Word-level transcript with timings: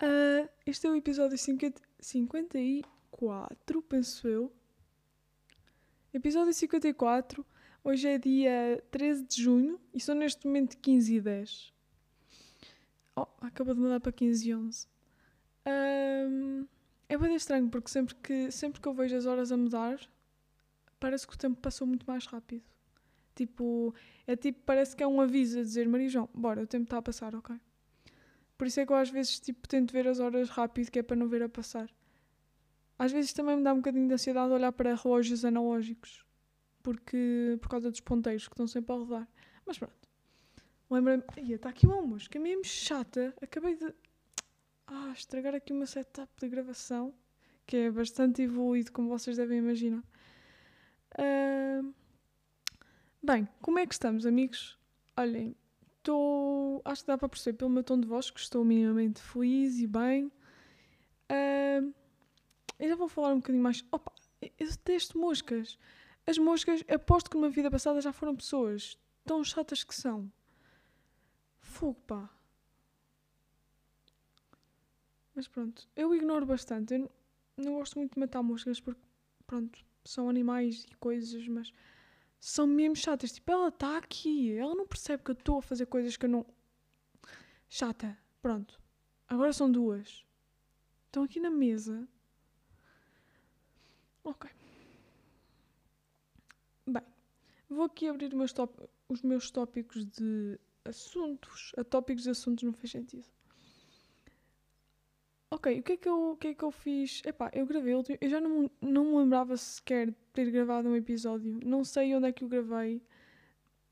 Uh, 0.00 0.48
este 0.64 0.86
é 0.86 0.90
o 0.90 0.94
episódio 0.94 1.36
50, 1.36 1.82
54, 1.98 3.82
penso 3.82 4.28
eu. 4.28 4.52
Episódio 6.14 6.54
54. 6.54 7.44
Hoje 7.82 8.08
é 8.08 8.16
dia 8.16 8.84
13 8.92 9.24
de 9.24 9.42
junho 9.42 9.80
e 9.92 9.98
são 10.00 10.14
neste 10.14 10.46
momento 10.46 10.78
15 10.78 11.16
e 11.16 11.20
10. 11.20 11.72
Oh, 13.16 13.26
acabou 13.40 13.74
de 13.74 13.80
mudar 13.80 13.98
para 13.98 14.12
15 14.12 14.48
e 14.48 14.54
11. 14.54 14.86
Um, 15.66 16.66
é 17.08 17.18
bem 17.18 17.34
estranho 17.34 17.68
porque 17.68 17.88
sempre 17.88 18.14
que, 18.14 18.52
sempre 18.52 18.80
que 18.80 18.86
eu 18.86 18.94
vejo 18.94 19.16
as 19.16 19.26
horas 19.26 19.50
a 19.50 19.56
mudar, 19.56 19.98
parece 21.00 21.26
que 21.26 21.34
o 21.34 21.38
tempo 21.38 21.60
passou 21.60 21.88
muito 21.88 22.06
mais 22.06 22.24
rápido. 22.26 22.62
Tipo, 23.34 23.92
é 24.28 24.36
tipo, 24.36 24.60
parece 24.64 24.94
que 24.94 25.02
é 25.02 25.06
um 25.08 25.20
aviso 25.20 25.58
a 25.58 25.62
dizer 25.62 25.88
Maria 25.88 26.08
João, 26.08 26.28
bora, 26.32 26.62
o 26.62 26.66
tempo 26.68 26.84
está 26.84 26.98
a 26.98 27.02
passar, 27.02 27.34
ok? 27.34 27.58
Por 28.58 28.66
isso 28.66 28.80
é 28.80 28.84
que 28.86 28.92
eu 28.92 28.96
às 28.96 29.08
vezes 29.08 29.38
tipo, 29.38 29.68
tento 29.68 29.92
ver 29.92 30.08
as 30.08 30.18
horas 30.18 30.50
rápido, 30.50 30.90
que 30.90 30.98
é 30.98 31.02
para 31.02 31.16
não 31.16 31.28
ver 31.28 31.42
a 31.42 31.48
passar. 31.48 31.88
Às 32.98 33.12
vezes 33.12 33.32
também 33.32 33.56
me 33.56 33.62
dá 33.62 33.72
um 33.72 33.76
bocadinho 33.76 34.08
de 34.08 34.14
ansiedade 34.14 34.52
olhar 34.52 34.72
para 34.72 34.96
relógios 34.96 35.44
analógicos, 35.44 36.26
porque 36.82 37.56
por 37.62 37.68
causa 37.68 37.90
dos 37.90 38.00
ponteiros 38.00 38.48
que 38.48 38.54
estão 38.54 38.66
sempre 38.66 38.92
a 38.92 38.98
rodar. 38.98 39.28
Mas 39.64 39.78
pronto. 39.78 39.94
Lembra-me, 40.90 41.22
está 41.54 41.68
aqui 41.68 41.86
uma 41.86 42.02
música 42.02 42.40
mesmo 42.40 42.64
chata. 42.64 43.32
Acabei 43.40 43.76
de 43.76 43.94
ah, 44.88 45.12
estragar 45.14 45.54
aqui 45.54 45.72
uma 45.72 45.86
setup 45.86 46.28
de 46.40 46.48
gravação 46.48 47.14
que 47.66 47.76
é 47.76 47.90
bastante 47.90 48.42
evoluído, 48.42 48.90
como 48.90 49.10
vocês 49.10 49.36
devem 49.36 49.58
imaginar. 49.58 50.02
Uh, 51.12 51.94
bem, 53.22 53.46
como 53.60 53.78
é 53.78 53.86
que 53.86 53.92
estamos, 53.92 54.24
amigos? 54.24 54.78
Olhem, 55.16 55.54
estou. 56.08 56.80
Acho 56.84 57.02
que 57.02 57.06
dá 57.06 57.18
para 57.18 57.28
perceber 57.28 57.58
pelo 57.58 57.70
meu 57.70 57.84
tom 57.84 58.00
de 58.00 58.08
voz 58.08 58.30
que 58.30 58.40
estou 58.40 58.64
minimamente 58.64 59.20
feliz 59.20 59.78
e 59.78 59.86
bem. 59.86 60.32
Uh, 61.30 61.92
eu 62.78 62.88
já 62.88 62.96
vou 62.96 63.08
falar 63.08 63.34
um 63.34 63.36
bocadinho 63.36 63.62
mais. 63.62 63.84
Opa, 63.92 64.12
eu 64.40 64.66
detesto 64.66 65.18
moscas. 65.18 65.78
As 66.26 66.38
moscas, 66.38 66.82
aposto 66.88 67.30
que 67.30 67.36
numa 67.36 67.50
vida 67.50 67.70
passada 67.70 68.00
já 68.00 68.12
foram 68.12 68.34
pessoas 68.34 68.98
tão 69.24 69.44
chatas 69.44 69.84
que 69.84 69.94
são. 69.94 70.30
Fogo, 71.60 72.00
pá. 72.06 72.30
Mas 75.34 75.46
pronto, 75.46 75.88
eu 75.94 76.14
ignoro 76.14 76.46
bastante. 76.46 76.94
Eu 76.94 77.10
não 77.56 77.74
gosto 77.74 77.98
muito 77.98 78.14
de 78.14 78.20
matar 78.20 78.42
moscas 78.42 78.80
porque, 78.80 79.00
pronto, 79.46 79.84
são 80.04 80.28
animais 80.28 80.84
e 80.90 80.94
coisas, 80.96 81.46
mas 81.48 81.72
são 82.40 82.66
mesmo 82.66 82.96
chatas. 82.96 83.32
Tipo, 83.32 83.52
ela 83.52 83.68
está 83.68 83.98
aqui, 83.98 84.52
ela 84.56 84.74
não 84.74 84.86
percebe 84.86 85.22
que 85.22 85.30
eu 85.30 85.34
estou 85.34 85.58
a 85.58 85.62
fazer 85.62 85.86
coisas 85.86 86.16
que 86.16 86.26
eu 86.26 86.30
não. 86.30 86.46
Chata, 87.68 88.16
pronto. 88.40 88.80
Agora 89.26 89.52
são 89.52 89.70
duas. 89.70 90.24
Estão 91.06 91.24
aqui 91.24 91.40
na 91.40 91.50
mesa. 91.50 92.08
Ok. 94.24 94.50
Bem, 96.86 97.02
vou 97.68 97.84
aqui 97.84 98.08
abrir 98.08 98.30
os 99.08 99.22
meus 99.22 99.50
tópicos 99.50 100.06
de 100.06 100.58
assuntos. 100.84 101.72
A 101.76 101.84
tópicos 101.84 102.24
de 102.24 102.30
assuntos 102.30 102.64
não 102.64 102.72
fez 102.72 102.92
sentido. 102.92 103.26
Ok, 105.50 105.80
o 105.80 105.82
que 105.82 105.92
é 105.92 105.96
que 105.96 106.08
eu, 106.08 106.32
o 106.32 106.36
que 106.36 106.48
é 106.48 106.54
que 106.54 106.62
eu 106.62 106.70
fiz? 106.70 107.22
Epá, 107.24 107.50
eu 107.54 107.64
gravei, 107.66 107.94
eu 107.94 108.28
já 108.28 108.38
não, 108.38 108.70
não 108.82 109.04
me 109.06 109.16
lembrava 109.16 109.56
sequer 109.56 110.08
de 110.08 110.16
ter 110.32 110.50
gravado 110.50 110.88
um 110.90 110.96
episódio. 110.96 111.58
Não 111.64 111.84
sei 111.84 112.14
onde 112.14 112.28
é 112.28 112.32
que 112.32 112.44
o 112.44 112.48
gravei, 112.48 113.02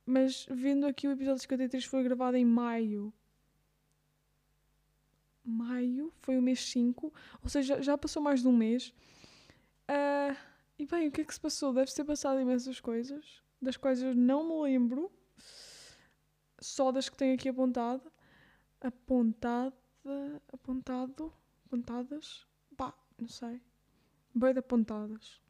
mas 0.04 0.46
vendo 0.50 0.86
aqui 0.86 1.08
o 1.08 1.12
episódio 1.12 1.40
53 1.40 1.84
foi 1.86 2.02
gravado 2.02 2.36
em 2.36 2.44
maio. 2.44 3.10
Maio, 5.42 6.12
foi 6.20 6.36
o 6.36 6.42
mês 6.42 6.60
5, 6.60 7.12
ou 7.42 7.48
seja, 7.48 7.80
já 7.80 7.96
passou 7.96 8.22
mais 8.22 8.42
de 8.42 8.48
um 8.48 8.56
mês. 8.56 8.92
Uh, 9.88 10.36
e 10.78 10.84
bem, 10.84 11.08
o 11.08 11.12
que 11.12 11.22
é 11.22 11.24
que 11.24 11.32
se 11.32 11.40
passou? 11.40 11.72
Deve 11.72 11.90
ter 11.90 12.04
passado 12.04 12.38
imensas 12.38 12.80
coisas, 12.80 13.42
das 13.62 13.78
quais 13.78 14.02
eu 14.02 14.14
não 14.14 14.46
me 14.46 14.62
lembro, 14.70 15.10
só 16.60 16.92
das 16.92 17.08
que 17.08 17.16
tenho 17.16 17.34
aqui 17.34 17.48
apontado. 17.48 18.12
Apontado, 18.78 19.74
apontado 20.52 21.32
pontadas? 21.66 22.46
Pá, 22.76 22.94
não 23.18 23.28
sei. 23.28 23.60
Bem 24.34 24.54
de 24.54 24.62
pontadas. 24.62 25.40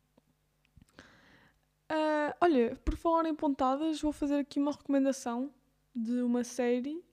Uh, 1.91 2.35
olha, 2.41 2.77
por 2.85 2.97
falar 2.97 3.29
em 3.29 3.35
pontadas, 3.35 4.01
vou 4.01 4.13
fazer 4.13 4.37
aqui 4.37 4.59
uma 4.59 4.73
recomendação 4.73 5.53
de 5.95 6.21
uma 6.21 6.43
série. 6.43 7.05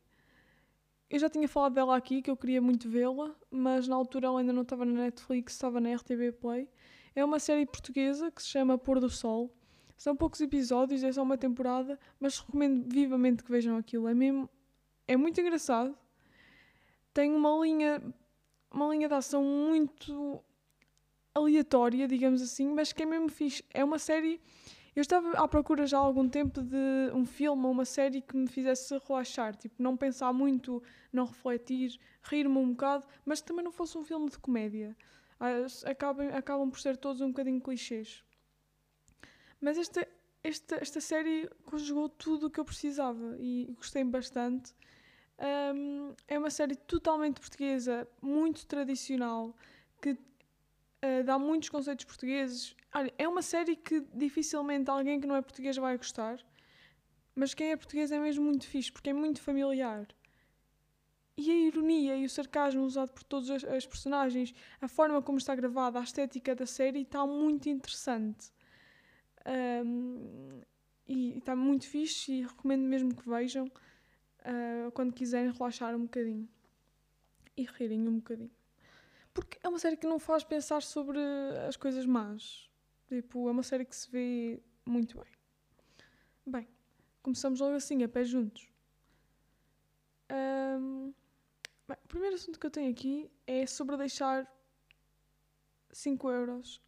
Eu 1.10 1.20
já 1.20 1.30
tinha 1.30 1.48
falado 1.48 1.74
dela 1.74 1.96
aqui, 1.96 2.22
que 2.22 2.32
eu 2.32 2.36
queria 2.36 2.60
muito 2.60 2.90
vê-la, 2.90 3.36
mas 3.52 3.88
na 3.88 3.96
altura 3.96 4.28
ela 4.28 4.40
ainda 4.40 4.52
não 4.52 4.64
estava 4.64 4.84
na 4.84 4.94
Netflix, 4.94 5.54
estava 5.54 5.80
na 5.80 5.94
RTB 5.94 6.32
Play. 6.34 6.68
É 7.16 7.24
uma 7.24 7.40
série 7.40 7.68
portuguesa 7.68 8.32
que 8.32 8.42
se 8.42 8.50
chama 8.50 8.78
Pôr 8.78 9.00
do 9.00 9.10
Sol. 9.10 9.56
São 9.96 10.16
poucos 10.16 10.42
episódios, 10.42 11.04
é 11.04 11.12
só 11.12 11.22
uma 11.22 11.38
temporada, 11.38 12.00
mas 12.20 12.40
recomendo 12.40 12.92
vivamente 12.92 13.44
que 13.44 13.52
vejam 13.52 13.78
aquilo. 13.78 14.08
É 14.08 14.14
mesmo. 14.14 14.50
É 15.08 15.16
muito 15.16 15.40
engraçado. 15.40 15.96
Tem 17.14 17.32
uma 17.32 17.64
linha 17.64 18.02
uma 18.74 18.88
linha 18.88 19.08
de 19.08 19.14
ação 19.14 19.44
muito 19.44 20.44
aleatória, 21.34 22.08
digamos 22.08 22.42
assim, 22.42 22.68
mas 22.68 22.92
que 22.92 23.04
é 23.04 23.06
mesmo 23.06 23.30
fixe. 23.30 23.64
É 23.74 23.84
uma 23.84 24.00
série. 24.00 24.42
Eu 24.96 25.02
estava 25.02 25.32
à 25.32 25.48
procura 25.48 25.88
já 25.88 25.98
há 25.98 26.02
algum 26.02 26.28
tempo 26.28 26.62
de 26.62 27.12
um 27.14 27.26
filme 27.26 27.66
ou 27.66 27.72
uma 27.72 27.86
série 27.86 28.22
que 28.22 28.36
me 28.36 28.48
fizesse 28.48 28.96
relaxar, 29.08 29.56
tipo, 29.56 29.82
não 29.82 29.98
pensar 29.98 30.32
muito, 30.32 30.84
não 31.12 31.26
refletir, 31.26 32.00
rir-me 32.22 32.58
um 32.58 32.72
bocado, 32.72 33.08
mas 33.26 33.42
que 33.42 33.48
também 33.48 33.64
não 33.64 33.72
fosse 33.72 33.98
um 33.98 34.04
filme 34.04 34.30
de 34.30 34.38
comédia. 34.38 34.96
Acabam, 35.86 36.30
acabam 36.34 36.70
por 36.70 36.80
ser 36.80 36.96
todos 36.98 37.22
um 37.22 37.30
bocadinho 37.30 37.60
clichês. 37.60 38.24
Mas 39.60 39.78
esta, 39.78 40.08
esta, 40.44 40.76
esta 40.76 41.02
série 41.02 41.50
conjugou 41.66 42.08
tudo 42.08 42.48
o 42.48 42.50
que 42.50 42.60
eu 42.60 42.66
precisava 42.66 43.36
e 43.40 43.74
gostei 43.76 44.04
bastante. 44.04 44.76
Um, 45.40 46.14
é 46.28 46.38
uma 46.38 46.50
série 46.50 46.76
totalmente 46.76 47.40
portuguesa, 47.40 48.08
muito 48.22 48.66
tradicional, 48.66 49.56
que 50.02 50.12
uh, 50.12 51.24
dá 51.26 51.40
muitos 51.40 51.70
conceitos 51.70 52.06
portugueses. 52.06 52.76
Olha, 52.94 53.14
é 53.18 53.28
uma 53.28 53.42
série 53.42 53.76
que 53.76 54.02
dificilmente 54.14 54.90
alguém 54.90 55.20
que 55.20 55.28
não 55.28 55.36
é 55.36 55.42
português 55.42 55.76
vai 55.78 55.98
gostar, 55.98 56.40
mas 57.36 57.54
quem 57.54 57.72
é 57.72 57.76
português 57.76 58.12
é 58.12 58.20
mesmo 58.20 58.46
muito 58.46 58.68
fixe, 58.68 58.92
porque 58.92 59.10
é 59.10 59.14
muito 59.14 59.42
familiar. 59.42 60.08
E 61.36 61.50
a 61.50 61.56
ironia 61.56 62.16
e 62.16 62.26
o 62.26 62.30
sarcasmo 62.30 62.84
usado 62.84 63.12
por 63.12 63.24
todas 63.24 63.50
as, 63.50 63.64
as 63.64 63.88
personagens, 63.88 64.54
a 64.80 64.88
forma 64.88 65.20
como 65.20 65.40
está 65.40 65.56
gravada, 65.56 66.00
a 66.00 66.04
estética 66.04 66.54
da 66.54 66.68
série 66.68 67.02
está 67.02 67.26
muito 67.26 67.68
interessante. 67.68 68.52
Um, 69.84 70.62
e 71.08 71.38
está 71.38 71.56
muito 71.56 71.88
fixe 71.88 72.32
e 72.32 72.42
recomendo 72.44 72.84
mesmo 72.84 73.14
que 73.14 73.28
vejam 73.28 73.70
uh, 74.44 74.92
quando 74.92 75.14
quiserem 75.14 75.52
relaxar 75.52 75.96
um 75.96 76.04
bocadinho 76.04 76.48
e 77.56 77.64
rirem 77.64 78.08
um 78.08 78.18
bocadinho. 78.18 78.52
Porque 79.34 79.58
é 79.64 79.68
uma 79.68 79.80
série 79.80 79.98
que 79.98 80.08
não 80.08 80.20
faz 80.20 80.44
pensar 80.44 80.82
sobre 80.82 81.20
as 81.68 81.76
coisas 81.76 82.06
más. 82.06 82.70
Tipo, 83.08 83.48
é 83.48 83.52
uma 83.52 83.64
série 83.64 83.86
que 83.86 83.96
se 83.96 84.10
vê 84.10 84.62
muito 84.86 85.18
bem. 85.18 85.32
Bem, 86.46 86.68
começamos 87.22 87.60
logo 87.60 87.76
assim, 87.76 88.04
a 88.04 88.10
pé 88.10 88.24
juntos. 88.24 88.70
Um, 90.32 91.14
bem, 91.88 91.98
o 92.04 92.08
primeiro 92.08 92.36
assunto 92.36 92.60
que 92.60 92.66
eu 92.66 92.72
tenho 92.72 92.92
aqui 92.92 93.32
é 93.48 93.66
sobre 93.66 93.98
deixar 93.98 94.48
5 95.92 96.30
euros 96.30 96.82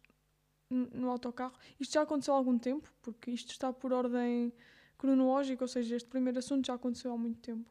no 0.70 1.10
autocarro. 1.10 1.56
Isto 1.78 1.94
já 1.94 2.02
aconteceu 2.02 2.34
há 2.34 2.36
algum 2.36 2.58
tempo, 2.58 2.92
porque 3.02 3.30
isto 3.30 3.50
está 3.50 3.72
por 3.72 3.92
ordem 3.92 4.52
cronológico, 4.96 5.64
ou 5.64 5.68
seja, 5.68 5.96
este 5.96 6.08
primeiro 6.08 6.38
assunto 6.38 6.66
já 6.66 6.74
aconteceu 6.74 7.12
há 7.12 7.18
muito 7.18 7.40
tempo. 7.40 7.70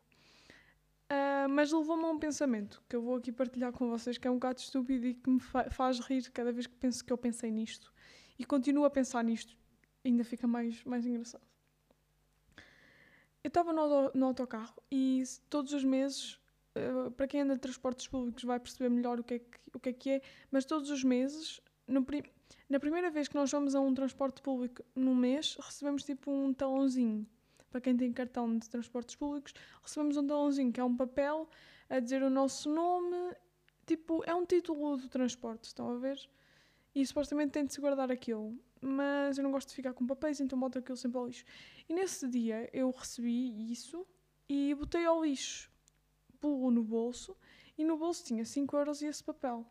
Uh, 1.06 1.48
mas 1.50 1.72
levou-me 1.72 2.04
a 2.04 2.08
um 2.08 2.18
pensamento 2.18 2.82
que 2.90 2.96
eu 2.96 3.02
vou 3.02 3.16
aqui 3.16 3.32
partilhar 3.32 3.72
com 3.72 3.88
vocês, 3.90 4.18
que 4.18 4.28
é 4.28 4.32
um 4.32 4.36
bocado 4.36 4.60
estúpido 4.60 5.06
e 5.06 5.14
que 5.14 5.30
me 5.30 5.40
fa 5.40 5.70
faz 5.70 6.00
rir 6.00 6.32
cada 6.32 6.52
vez 6.52 6.66
que 6.66 6.76
penso 6.76 7.06
que 7.06 7.14
eu 7.14 7.18
pensei 7.18 7.52
nisto. 7.52 7.94
E 8.40 8.44
continuo 8.46 8.86
a 8.86 8.90
pensar 8.90 9.24
nisto, 9.24 9.56
ainda 10.04 10.24
fica 10.24 10.48
mais, 10.48 10.84
mais 10.84 11.06
engraçado. 11.06 11.46
Eu 13.44 13.50
estava 13.50 13.72
no, 13.72 14.12
no, 14.16 14.26
autocarro 14.26 14.76
e 14.92 15.24
todos 15.48 15.74
os 15.74 15.84
meses, 15.84 16.40
uh, 16.76 17.12
para 17.12 17.28
quem 17.28 17.42
anda 17.42 17.54
de 17.54 17.62
transportes 17.62 18.08
públicos 18.08 18.44
vai 18.44 18.60
perceber 18.60 18.90
melhor 18.90 19.20
o 19.20 19.24
que 19.24 19.36
é 19.36 19.40
que, 19.40 19.60
o 19.76 19.80
que, 19.80 19.90
é, 19.90 19.94
que 19.94 20.10
é, 20.10 20.22
mas 20.50 20.66
todos 20.66 20.90
os 20.90 21.04
meses, 21.04 21.62
no, 21.88 22.04
na 22.70 22.80
primeira 22.80 23.10
vez 23.12 23.28
que 23.28 23.36
nós 23.36 23.52
vamos 23.52 23.76
a 23.76 23.80
um 23.80 23.94
transporte 23.94 24.42
público 24.42 24.84
no 24.96 25.14
mês, 25.14 25.56
recebemos 25.60 26.04
tipo 26.04 26.32
um 26.32 26.54
talãozinho. 26.54 27.28
Para 27.70 27.82
quem 27.82 27.96
tem 27.96 28.12
cartão 28.12 28.58
de 28.58 28.70
transportes 28.70 29.16
públicos, 29.16 29.54
recebemos 29.84 30.18
um 30.18 30.26
talãozinho 30.26 30.72
que 30.72 30.80
é 30.80 30.84
um 30.84 30.96
papel 30.96 31.50
a 31.90 32.00
dizer 32.00 32.24
o 32.24 32.30
nosso 32.30 32.70
nome. 32.74 33.36
Tipo, 33.86 34.24
é 34.26 34.34
um 34.34 34.46
título 34.46 34.98
do 34.98 35.08
transporte, 35.08 35.66
estão 35.66 35.90
a 35.90 35.98
ver? 35.98 36.18
E 36.96 37.06
supostamente 37.06 37.52
tem 37.52 37.66
de 37.66 37.74
se 37.74 37.82
guardar 37.82 38.12
aquilo. 38.12 38.58
Mas 38.82 39.38
eu 39.38 39.44
não 39.44 39.52
gosto 39.52 39.70
de 39.70 39.76
ficar 39.76 39.94
com 39.94 40.08
papéis, 40.08 40.40
então 40.40 40.60
boto 40.60 40.80
aquilo 40.80 40.98
sempre 40.98 41.18
ao 41.18 41.28
lixo. 41.28 41.44
E 41.88 41.94
nesse 41.94 42.28
dia 42.28 42.70
eu 42.74 42.90
recebi 42.92 43.72
isso 43.72 44.08
e 44.48 44.74
botei 44.74 45.06
ao 45.06 45.24
lixo. 45.24 45.72
Pulo 46.40 46.72
no 46.72 46.84
bolso 46.84 47.36
e 47.78 47.84
no 47.84 47.98
bolso 47.98 48.24
tinha 48.24 48.46
5 48.46 48.76
euros 48.78 49.02
e 49.02 49.08
esse 49.08 49.24
papel. 49.24 49.66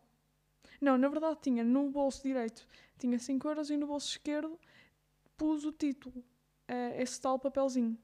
Não, 0.81 0.97
na 0.97 1.07
verdade 1.07 1.39
tinha 1.41 1.63
no 1.63 1.89
bolso 1.89 2.23
direito 2.23 2.67
tinha 2.97 3.19
5 3.19 3.47
euros 3.47 3.69
e 3.69 3.77
no 3.77 3.87
bolso 3.87 4.09
esquerdo 4.09 4.59
pus 5.37 5.65
o 5.65 5.71
título, 5.71 6.17
uh, 6.19 7.01
esse 7.01 7.19
tal 7.19 7.37
papelzinho. 7.37 7.97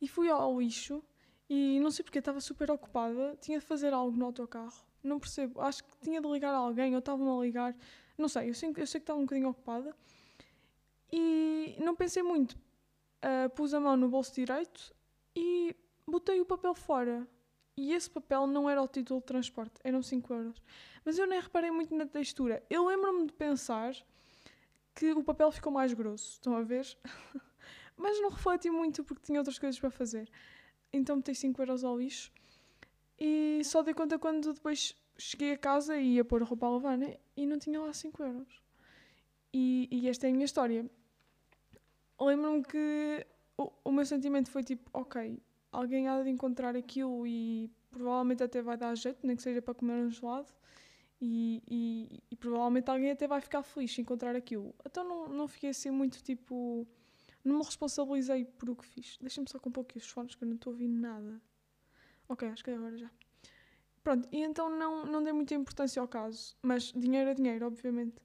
E 0.00 0.08
fui 0.08 0.28
ao 0.28 0.60
lixo 0.60 1.02
e 1.48 1.80
não 1.80 1.90
sei 1.90 2.04
porque 2.04 2.18
estava 2.18 2.40
super 2.40 2.70
ocupada, 2.70 3.36
tinha 3.40 3.58
de 3.58 3.64
fazer 3.64 3.92
algo 3.92 4.16
no 4.16 4.26
autocarro, 4.26 4.84
não 5.02 5.18
percebo, 5.18 5.60
acho 5.60 5.84
que 5.84 5.96
tinha 6.02 6.20
de 6.20 6.28
ligar 6.28 6.54
a 6.54 6.58
alguém 6.58 6.92
ou 6.92 6.98
estava-me 6.98 7.30
a 7.30 7.40
ligar, 7.40 7.76
não 8.18 8.28
sei, 8.28 8.50
eu 8.50 8.54
sei, 8.54 8.68
eu 8.76 8.86
sei 8.86 9.00
que 9.00 9.04
estava 9.04 9.18
um 9.18 9.22
bocadinho 9.22 9.48
ocupada 9.48 9.94
e 11.12 11.76
não 11.80 11.94
pensei 11.94 12.22
muito, 12.22 12.52
uh, 12.52 13.48
pus 13.54 13.72
a 13.72 13.80
mão 13.80 13.96
no 13.96 14.08
bolso 14.08 14.34
direito 14.34 14.94
e 15.34 15.74
botei 16.06 16.40
o 16.40 16.46
papel 16.46 16.74
fora. 16.74 17.26
E 17.76 17.92
esse 17.92 18.08
papel 18.08 18.46
não 18.46 18.70
era 18.70 18.80
o 18.80 18.86
título 18.86 19.18
de 19.18 19.26
transporte, 19.26 19.80
eram 19.82 20.00
5 20.00 20.32
euros. 20.32 20.62
Mas 21.04 21.18
eu 21.18 21.26
nem 21.26 21.40
reparei 21.40 21.70
muito 21.70 21.94
na 21.94 22.06
textura. 22.06 22.62
Eu 22.70 22.86
lembro-me 22.86 23.26
de 23.26 23.32
pensar 23.32 23.94
que 24.94 25.12
o 25.12 25.22
papel 25.22 25.50
ficou 25.50 25.72
mais 25.72 25.92
grosso, 25.92 26.32
estão 26.32 26.56
a 26.56 26.62
ver? 26.62 26.86
Mas 27.96 28.20
não 28.20 28.30
refleti 28.30 28.70
muito 28.70 29.04
porque 29.04 29.26
tinha 29.26 29.38
outras 29.40 29.58
coisas 29.58 29.78
para 29.78 29.90
fazer. 29.90 30.28
Então 30.92 31.16
botei 31.16 31.34
5 31.34 31.60
euros 31.60 31.84
ao 31.84 31.98
lixo 31.98 32.32
e 33.18 33.62
só 33.64 33.82
dei 33.82 33.94
conta 33.94 34.18
quando 34.18 34.52
depois 34.52 34.96
cheguei 35.16 35.52
a 35.52 35.58
casa 35.58 35.96
e 35.96 36.14
ia 36.14 36.24
pôr 36.24 36.42
a 36.42 36.44
roupa 36.44 36.66
a 36.66 36.70
lavar, 36.70 36.98
né? 36.98 37.16
E 37.36 37.46
não 37.46 37.58
tinha 37.58 37.80
lá 37.80 37.92
5 37.92 38.22
euros. 38.22 38.62
E, 39.52 39.88
e, 39.90 40.08
esta 40.08 40.26
é 40.26 40.30
a 40.30 40.32
minha 40.32 40.44
história. 40.44 40.88
Lembro-me 42.20 42.62
que 42.64 43.26
o, 43.56 43.70
o 43.84 43.92
meu 43.92 44.04
sentimento 44.04 44.50
foi 44.50 44.64
tipo, 44.64 44.90
ok, 44.92 45.40
alguém 45.70 46.08
há 46.08 46.22
de 46.22 46.30
encontrar 46.30 46.74
aquilo 46.76 47.24
e 47.26 47.70
provavelmente 47.90 48.42
até 48.42 48.60
vai 48.60 48.76
dar 48.76 48.96
jeito, 48.96 49.24
nem 49.24 49.36
que 49.36 49.42
seja 49.42 49.62
para 49.62 49.74
comer 49.74 50.04
um 50.04 50.10
gelado. 50.10 50.48
E, 51.20 51.62
e, 51.68 52.22
e, 52.30 52.36
provavelmente 52.36 52.90
alguém 52.90 53.10
até 53.10 53.26
vai 53.26 53.40
ficar 53.40 53.62
feliz 53.62 53.90
de 53.92 54.00
encontrar 54.00 54.36
aquilo. 54.36 54.74
Então 54.84 55.04
não, 55.04 55.28
não 55.28 55.48
fiquei 55.48 55.70
assim 55.70 55.90
muito 55.90 56.22
tipo. 56.22 56.86
Não 57.42 57.58
me 57.58 57.64
responsabilizei 57.64 58.44
por 58.44 58.70
o 58.70 58.76
que 58.76 58.84
fiz. 58.84 59.18
Deixa-me 59.20 59.48
só 59.48 59.58
com 59.58 59.68
um 59.68 59.72
pouco 59.72 59.96
os 59.96 60.08
fones 60.08 60.34
que 60.34 60.44
eu 60.44 60.48
não 60.48 60.56
estou 60.56 60.70
a 60.70 60.74
ouvir 60.74 60.88
nada. 60.88 61.40
Ok, 62.28 62.48
acho 62.48 62.64
que 62.64 62.70
é 62.70 62.74
agora 62.74 62.96
já. 62.96 63.10
Pronto, 64.02 64.28
e 64.32 64.42
então 64.42 64.68
não, 64.68 65.06
não 65.06 65.22
dei 65.22 65.32
muita 65.32 65.54
importância 65.54 66.00
ao 66.00 66.08
caso. 66.08 66.56
Mas 66.62 66.92
dinheiro 66.92 67.30
é 67.30 67.34
dinheiro, 67.34 67.66
obviamente. 67.66 68.22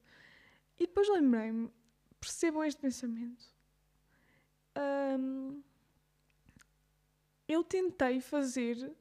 E 0.78 0.88
depois 0.88 1.10
lembrei-me, 1.10 1.72
percebam 2.20 2.64
este 2.64 2.82
pensamento. 2.82 3.46
Um, 4.78 5.62
eu 7.48 7.64
tentei 7.64 8.22
fazer. 8.22 8.94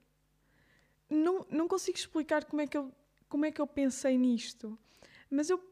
Não, 1.08 1.46
não 1.50 1.69
consigo 1.69 1.96
explicar 1.96 2.44
como 2.44 2.62
é, 2.62 2.67
que 2.67 2.76
eu, 2.76 2.93
como 3.29 3.45
é 3.45 3.53
que 3.53 3.61
eu 3.61 3.67
pensei 3.67 4.17
nisto, 4.17 4.79
mas 5.31 5.51
eu 5.51 5.63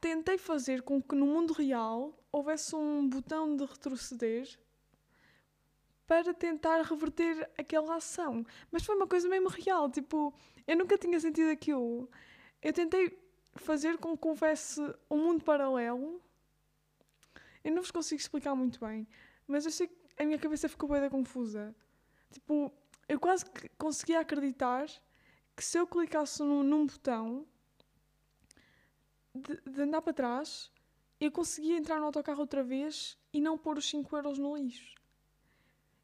tentei 0.00 0.38
fazer 0.38 0.82
com 0.82 1.02
que 1.02 1.14
no 1.14 1.26
mundo 1.26 1.52
real 1.52 2.16
houvesse 2.30 2.76
um 2.76 3.08
botão 3.08 3.56
de 3.56 3.64
retroceder 3.64 4.58
para 6.06 6.32
tentar 6.32 6.82
reverter 6.82 7.50
aquela 7.58 7.96
ação. 7.96 8.46
Mas 8.70 8.84
foi 8.84 8.94
uma 8.94 9.06
coisa 9.06 9.28
mesmo 9.28 9.48
real, 9.48 9.90
tipo, 9.90 10.32
eu 10.66 10.76
nunca 10.76 10.96
tinha 10.96 11.18
sentido 11.18 11.50
aquilo. 11.50 12.08
Eu 12.62 12.72
tentei 12.72 13.18
fazer 13.56 13.98
com 13.98 14.16
que 14.16 14.28
houvesse 14.28 14.80
um 15.10 15.18
mundo 15.18 15.42
paralelo. 15.42 16.20
Eu 17.64 17.72
não 17.72 17.82
vos 17.82 17.90
consigo 17.90 18.20
explicar 18.20 18.54
muito 18.54 18.78
bem, 18.78 19.08
mas 19.46 19.64
eu 19.64 19.72
sei 19.72 19.88
que 19.88 19.96
a 20.18 20.24
minha 20.24 20.38
cabeça 20.38 20.68
ficou 20.68 20.88
bem 20.88 21.10
confusa. 21.10 21.74
Tipo, 22.30 22.72
eu 23.08 23.18
quase 23.18 23.44
que 23.44 23.68
conseguia 23.70 24.20
acreditar 24.20 24.86
que 25.56 25.64
se 25.64 25.78
eu 25.78 25.86
clicasse 25.86 26.42
num, 26.42 26.62
num 26.62 26.86
botão 26.86 27.46
de, 29.34 29.60
de, 29.70 29.82
andar 29.82 30.02
para 30.02 30.12
trás, 30.12 30.70
eu 31.18 31.32
conseguia 31.32 31.78
entrar 31.78 31.98
no 31.98 32.04
autocarro 32.06 32.40
outra 32.40 32.62
vez 32.62 33.18
e 33.32 33.40
não 33.40 33.56
pôr 33.56 33.78
os 33.78 33.88
5 33.88 34.14
euros 34.14 34.38
no 34.38 34.54
lixo. 34.56 34.94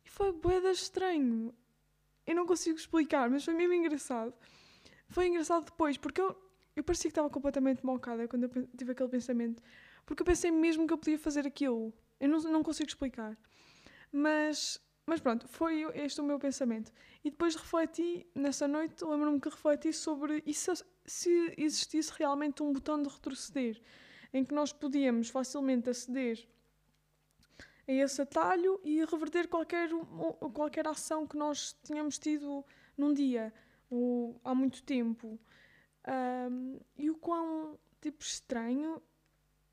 E 0.04 0.08
foi 0.08 0.32
boeda 0.32 0.70
estranho. 0.70 1.54
Eu 2.26 2.34
não 2.34 2.46
consigo 2.46 2.78
explicar, 2.78 3.28
mas 3.28 3.44
foi 3.44 3.52
mesmo 3.52 3.74
engraçado. 3.74 4.32
Foi 5.08 5.26
engraçado 5.26 5.66
depois, 5.66 5.98
porque 5.98 6.20
eu, 6.20 6.34
eu 6.74 6.82
parecia 6.82 7.10
que 7.10 7.12
estava 7.12 7.28
completamente 7.28 7.84
mocada 7.84 8.26
quando 8.26 8.44
eu 8.44 8.66
tive 8.76 8.92
aquele 8.92 9.10
pensamento. 9.10 9.62
Porque 10.06 10.22
eu 10.22 10.26
pensei 10.26 10.50
mesmo 10.50 10.86
que 10.86 10.92
eu 10.92 10.98
podia 10.98 11.18
fazer 11.18 11.46
aquilo. 11.46 11.92
Eu 12.18 12.28
não, 12.28 12.40
não 12.40 12.62
consigo 12.62 12.88
explicar. 12.88 13.36
Mas, 14.10 14.80
mas 15.12 15.20
pronto, 15.20 15.46
foi 15.46 15.82
este 15.94 16.22
o 16.22 16.24
meu 16.24 16.38
pensamento. 16.38 16.90
E 17.22 17.28
depois 17.28 17.54
refleti, 17.54 18.26
nessa 18.34 18.66
noite, 18.66 19.04
lembro-me 19.04 19.38
que 19.38 19.50
refleti 19.50 19.92
sobre 19.92 20.42
isso, 20.46 20.72
se 21.04 21.52
existisse 21.58 22.10
realmente 22.18 22.62
um 22.62 22.72
botão 22.72 23.02
de 23.02 23.10
retroceder, 23.10 23.78
em 24.32 24.42
que 24.42 24.54
nós 24.54 24.72
podíamos 24.72 25.28
facilmente 25.28 25.90
aceder 25.90 26.48
a 27.86 27.92
esse 27.92 28.22
atalho 28.22 28.80
e 28.82 29.04
reverter 29.04 29.48
qualquer, 29.48 29.90
qualquer 30.54 30.88
ação 30.88 31.26
que 31.26 31.36
nós 31.36 31.76
tínhamos 31.84 32.18
tido 32.18 32.64
num 32.96 33.12
dia 33.12 33.52
ou 33.90 34.40
há 34.42 34.54
muito 34.54 34.82
tempo. 34.82 35.38
Um, 36.08 36.80
e 36.96 37.10
o 37.10 37.16
quão 37.16 37.78
tipo 38.00 38.24
estranho. 38.24 39.02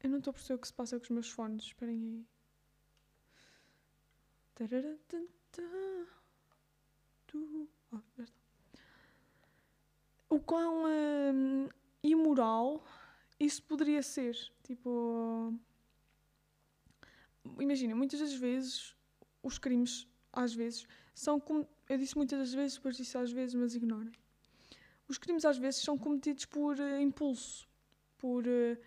Eu 0.03 0.09
não 0.09 0.17
estou 0.17 0.31
a 0.31 0.33
perceber 0.33 0.55
o 0.55 0.59
que 0.59 0.67
se 0.67 0.73
passa 0.73 0.97
com 0.97 1.03
os 1.03 1.09
meus 1.09 1.29
fones. 1.29 1.63
Esperem 1.63 1.95
aí. 1.95 2.38
O 10.29 10.39
quão 10.39 10.83
hum, 10.85 11.69
imoral 12.03 12.83
isso 13.39 13.63
poderia 13.63 14.03
ser. 14.03 14.35
Tipo. 14.63 15.53
Imagina, 17.59 17.95
muitas 17.95 18.19
das 18.19 18.33
vezes 18.33 18.95
os 19.41 19.57
crimes, 19.57 20.07
às 20.31 20.53
vezes, 20.53 20.85
são 21.15 21.39
como. 21.39 21.67
Eu 21.87 21.97
disse 21.97 22.17
muitas 22.17 22.37
das 22.39 22.53
vezes, 22.53 22.75
depois 22.77 22.97
disse 22.97 23.17
às 23.17 23.31
vezes, 23.31 23.55
mas 23.55 23.73
ignorem. 23.75 24.11
Os 25.07 25.17
crimes 25.17 25.45
às 25.45 25.57
vezes 25.57 25.81
são 25.81 25.97
cometidos 25.97 26.45
por 26.45 26.77
uh, 26.79 26.99
impulso. 26.99 27.67
Por. 28.17 28.45
Uh, 28.45 28.77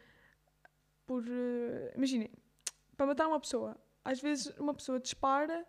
por. 1.07 1.23
Uh, 1.23 1.97
imaginem, 1.97 2.31
para 2.97 3.07
matar 3.07 3.27
uma 3.27 3.41
pessoa, 3.41 3.77
às 4.05 4.21
vezes 4.21 4.47
uma 4.59 4.75
pessoa 4.75 4.99
dispara, 4.99 5.67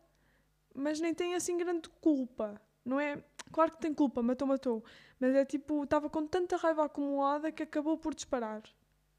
mas 0.73 0.99
nem 0.99 1.13
tem 1.13 1.35
assim 1.35 1.57
grande 1.57 1.89
culpa. 2.01 2.59
Não 2.83 2.99
é? 2.99 3.23
Claro 3.51 3.71
que 3.71 3.77
tem 3.79 3.93
culpa, 3.93 4.21
matou, 4.21 4.47
matou. 4.47 4.83
Mas 5.19 5.35
é 5.35 5.45
tipo, 5.45 5.83
estava 5.83 6.09
com 6.09 6.27
tanta 6.27 6.57
raiva 6.57 6.85
acumulada 6.85 7.51
que 7.51 7.63
acabou 7.63 7.97
por 7.97 8.13
disparar. 8.13 8.63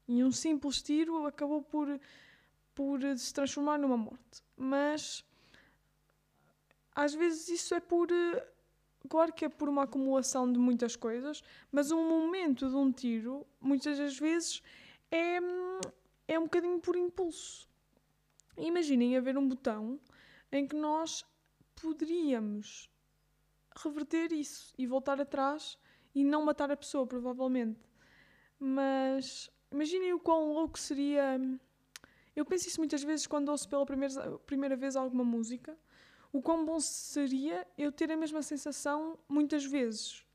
E 0.07 0.23
um 0.23 0.31
simples 0.31 0.81
tiro 0.81 1.25
acabou 1.25 1.63
por, 1.63 1.99
por 2.75 2.99
se 3.17 3.33
transformar 3.33 3.79
numa 3.79 3.97
morte. 3.97 4.43
Mas 4.55 5.25
às 6.93 7.13
vezes 7.13 7.49
isso 7.49 7.73
é 7.73 7.79
por. 7.79 8.09
Claro 9.07 9.33
que 9.33 9.45
é 9.45 9.49
por 9.49 9.69
uma 9.69 9.83
acumulação 9.83 10.51
de 10.51 10.57
muitas 10.57 10.95
coisas, 10.95 11.43
mas 11.71 11.91
um 11.91 12.09
momento 12.09 12.67
de 12.67 12.75
um 12.75 12.91
tiro, 12.91 13.45
muitas 13.61 13.99
das 13.99 14.17
vezes, 14.17 14.63
é, 15.11 15.37
é 16.27 16.39
um 16.39 16.43
bocadinho 16.43 16.79
por 16.79 16.95
impulso. 16.95 17.69
Imaginem 18.57 19.17
haver 19.17 19.37
um 19.37 19.47
botão 19.47 19.99
em 20.51 20.67
que 20.67 20.75
nós 20.75 21.25
poderíamos 21.81 22.89
reverter 23.75 24.31
isso 24.31 24.73
e 24.77 24.87
voltar 24.87 25.19
atrás 25.19 25.77
e 26.13 26.23
não 26.23 26.43
matar 26.43 26.71
a 26.71 26.77
pessoa, 26.77 27.05
provavelmente. 27.05 27.79
Mas 28.57 29.49
imaginem 29.71 30.13
o 30.13 30.19
quão 30.19 30.53
louco 30.53 30.79
seria. 30.79 31.39
Eu 32.35 32.45
penso 32.45 32.67
isso 32.67 32.79
muitas 32.79 33.03
vezes 33.03 33.27
quando 33.27 33.49
ouço 33.49 33.67
pela 33.67 33.85
primeira, 33.85 34.37
primeira 34.39 34.75
vez 34.75 34.95
alguma 34.95 35.23
música. 35.23 35.77
O 36.31 36.41
quão 36.41 36.65
bom 36.65 36.79
seria 36.79 37.67
eu 37.77 37.91
ter 37.91 38.11
a 38.11 38.17
mesma 38.17 38.41
sensação 38.41 39.17
muitas 39.27 39.65
vezes. 39.65 40.25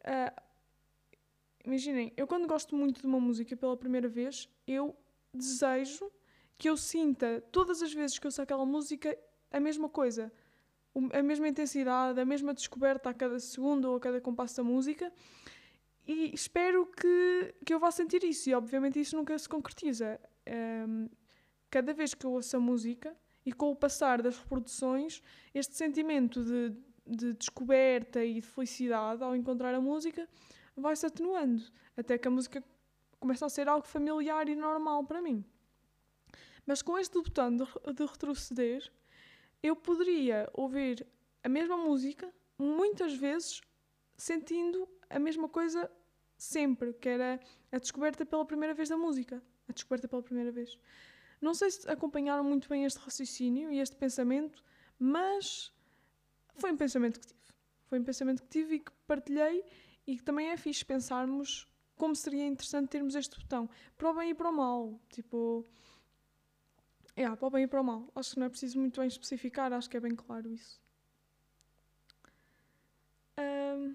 Uh, 0.00 0.42
imaginem, 1.64 2.12
eu 2.16 2.26
quando 2.26 2.46
gosto 2.46 2.76
muito 2.76 3.00
de 3.00 3.06
uma 3.06 3.20
música 3.20 3.56
pela 3.56 3.76
primeira 3.76 4.08
vez, 4.08 4.48
eu 4.66 4.94
desejo 5.32 6.10
que 6.56 6.68
eu 6.68 6.76
sinta 6.76 7.42
todas 7.52 7.82
as 7.82 7.92
vezes 7.92 8.18
que 8.18 8.26
eu 8.26 8.28
ouço 8.28 8.42
aquela 8.42 8.64
música 8.64 9.16
a 9.50 9.60
mesma 9.60 9.88
coisa, 9.88 10.32
a 11.12 11.22
mesma 11.22 11.48
intensidade, 11.48 12.20
a 12.20 12.24
mesma 12.24 12.54
descoberta 12.54 13.10
a 13.10 13.14
cada 13.14 13.38
segundo 13.38 13.86
ou 13.86 13.96
a 13.96 14.00
cada 14.00 14.20
compasso 14.20 14.56
da 14.56 14.64
música. 14.64 15.12
E 16.06 16.34
espero 16.34 16.86
que, 16.86 17.54
que 17.64 17.72
eu 17.72 17.80
vá 17.80 17.90
sentir 17.90 18.22
isso, 18.24 18.50
e 18.50 18.54
obviamente 18.54 19.00
isso 19.00 19.16
nunca 19.16 19.38
se 19.38 19.48
concretiza. 19.48 20.20
Um, 20.86 21.08
cada 21.70 21.94
vez 21.94 22.14
que 22.14 22.24
eu 22.26 22.32
ouço 22.32 22.56
a 22.56 22.60
música 22.60 23.16
e 23.44 23.52
com 23.52 23.70
o 23.70 23.76
passar 23.76 24.22
das 24.22 24.38
reproduções, 24.38 25.22
este 25.54 25.74
sentimento 25.74 26.44
de, 26.44 26.76
de 27.06 27.32
descoberta 27.32 28.24
e 28.24 28.34
de 28.34 28.42
felicidade 28.42 29.22
ao 29.22 29.34
encontrar 29.34 29.74
a 29.74 29.80
música 29.80 30.28
vai-se 30.76 31.06
atenuando, 31.06 31.62
até 31.96 32.18
que 32.18 32.28
a 32.28 32.30
música 32.30 32.62
começa 33.18 33.46
a 33.46 33.48
ser 33.48 33.68
algo 33.68 33.86
familiar 33.86 34.48
e 34.48 34.54
normal 34.54 35.04
para 35.04 35.22
mim. 35.22 35.44
Mas 36.66 36.82
com 36.82 36.98
este 36.98 37.14
botão 37.14 37.54
de, 37.54 37.64
de 37.94 38.06
retroceder, 38.06 38.90
eu 39.62 39.76
poderia 39.76 40.48
ouvir 40.52 41.06
a 41.42 41.48
mesma 41.48 41.76
música 41.76 42.32
muitas 42.58 43.14
vezes 43.14 43.60
sentindo 44.16 44.88
a 45.10 45.18
mesma 45.18 45.48
coisa 45.48 45.90
sempre, 46.36 46.92
que 46.94 47.08
era 47.08 47.40
a 47.70 47.78
descoberta 47.78 48.24
pela 48.24 48.44
primeira 48.44 48.74
vez 48.74 48.88
da 48.88 48.96
música. 48.96 49.42
A 49.68 49.72
descoberta 49.72 50.08
pela 50.08 50.22
primeira 50.22 50.50
vez. 50.50 50.78
Não 51.40 51.54
sei 51.54 51.70
se 51.70 51.88
acompanharam 51.90 52.44
muito 52.44 52.68
bem 52.68 52.84
este 52.84 52.98
raciocínio 52.98 53.70
e 53.70 53.78
este 53.80 53.96
pensamento, 53.96 54.62
mas 54.98 55.72
foi 56.56 56.72
um 56.72 56.76
pensamento 56.76 57.20
que 57.20 57.26
tive. 57.26 57.40
Foi 57.86 57.98
um 57.98 58.04
pensamento 58.04 58.42
que 58.42 58.48
tive 58.48 58.76
e 58.76 58.80
que 58.80 58.92
partilhei 59.06 59.64
e 60.06 60.16
que 60.16 60.22
também 60.22 60.48
é 60.48 60.56
fixe 60.56 60.84
pensarmos 60.84 61.68
como 61.96 62.14
seria 62.14 62.46
interessante 62.46 62.88
termos 62.88 63.14
este 63.14 63.38
botão. 63.38 63.68
Para 63.96 64.10
o 64.10 64.14
bem 64.14 64.30
e 64.30 64.34
para 64.34 64.50
o 64.50 64.52
mal. 64.52 65.00
Tipo. 65.10 65.66
Yeah, 67.16 67.36
para 67.36 67.46
o 67.46 67.50
bem 67.50 67.64
e 67.64 67.66
para 67.66 67.80
o 67.80 67.84
mal. 67.84 68.10
Acho 68.14 68.32
que 68.32 68.40
não 68.40 68.46
é 68.46 68.48
preciso 68.48 68.78
muito 68.78 69.00
bem 69.00 69.06
especificar, 69.06 69.72
acho 69.72 69.88
que 69.88 69.96
é 69.96 70.00
bem 70.00 70.14
claro 70.14 70.48
isso. 70.48 70.80
Um, 73.38 73.94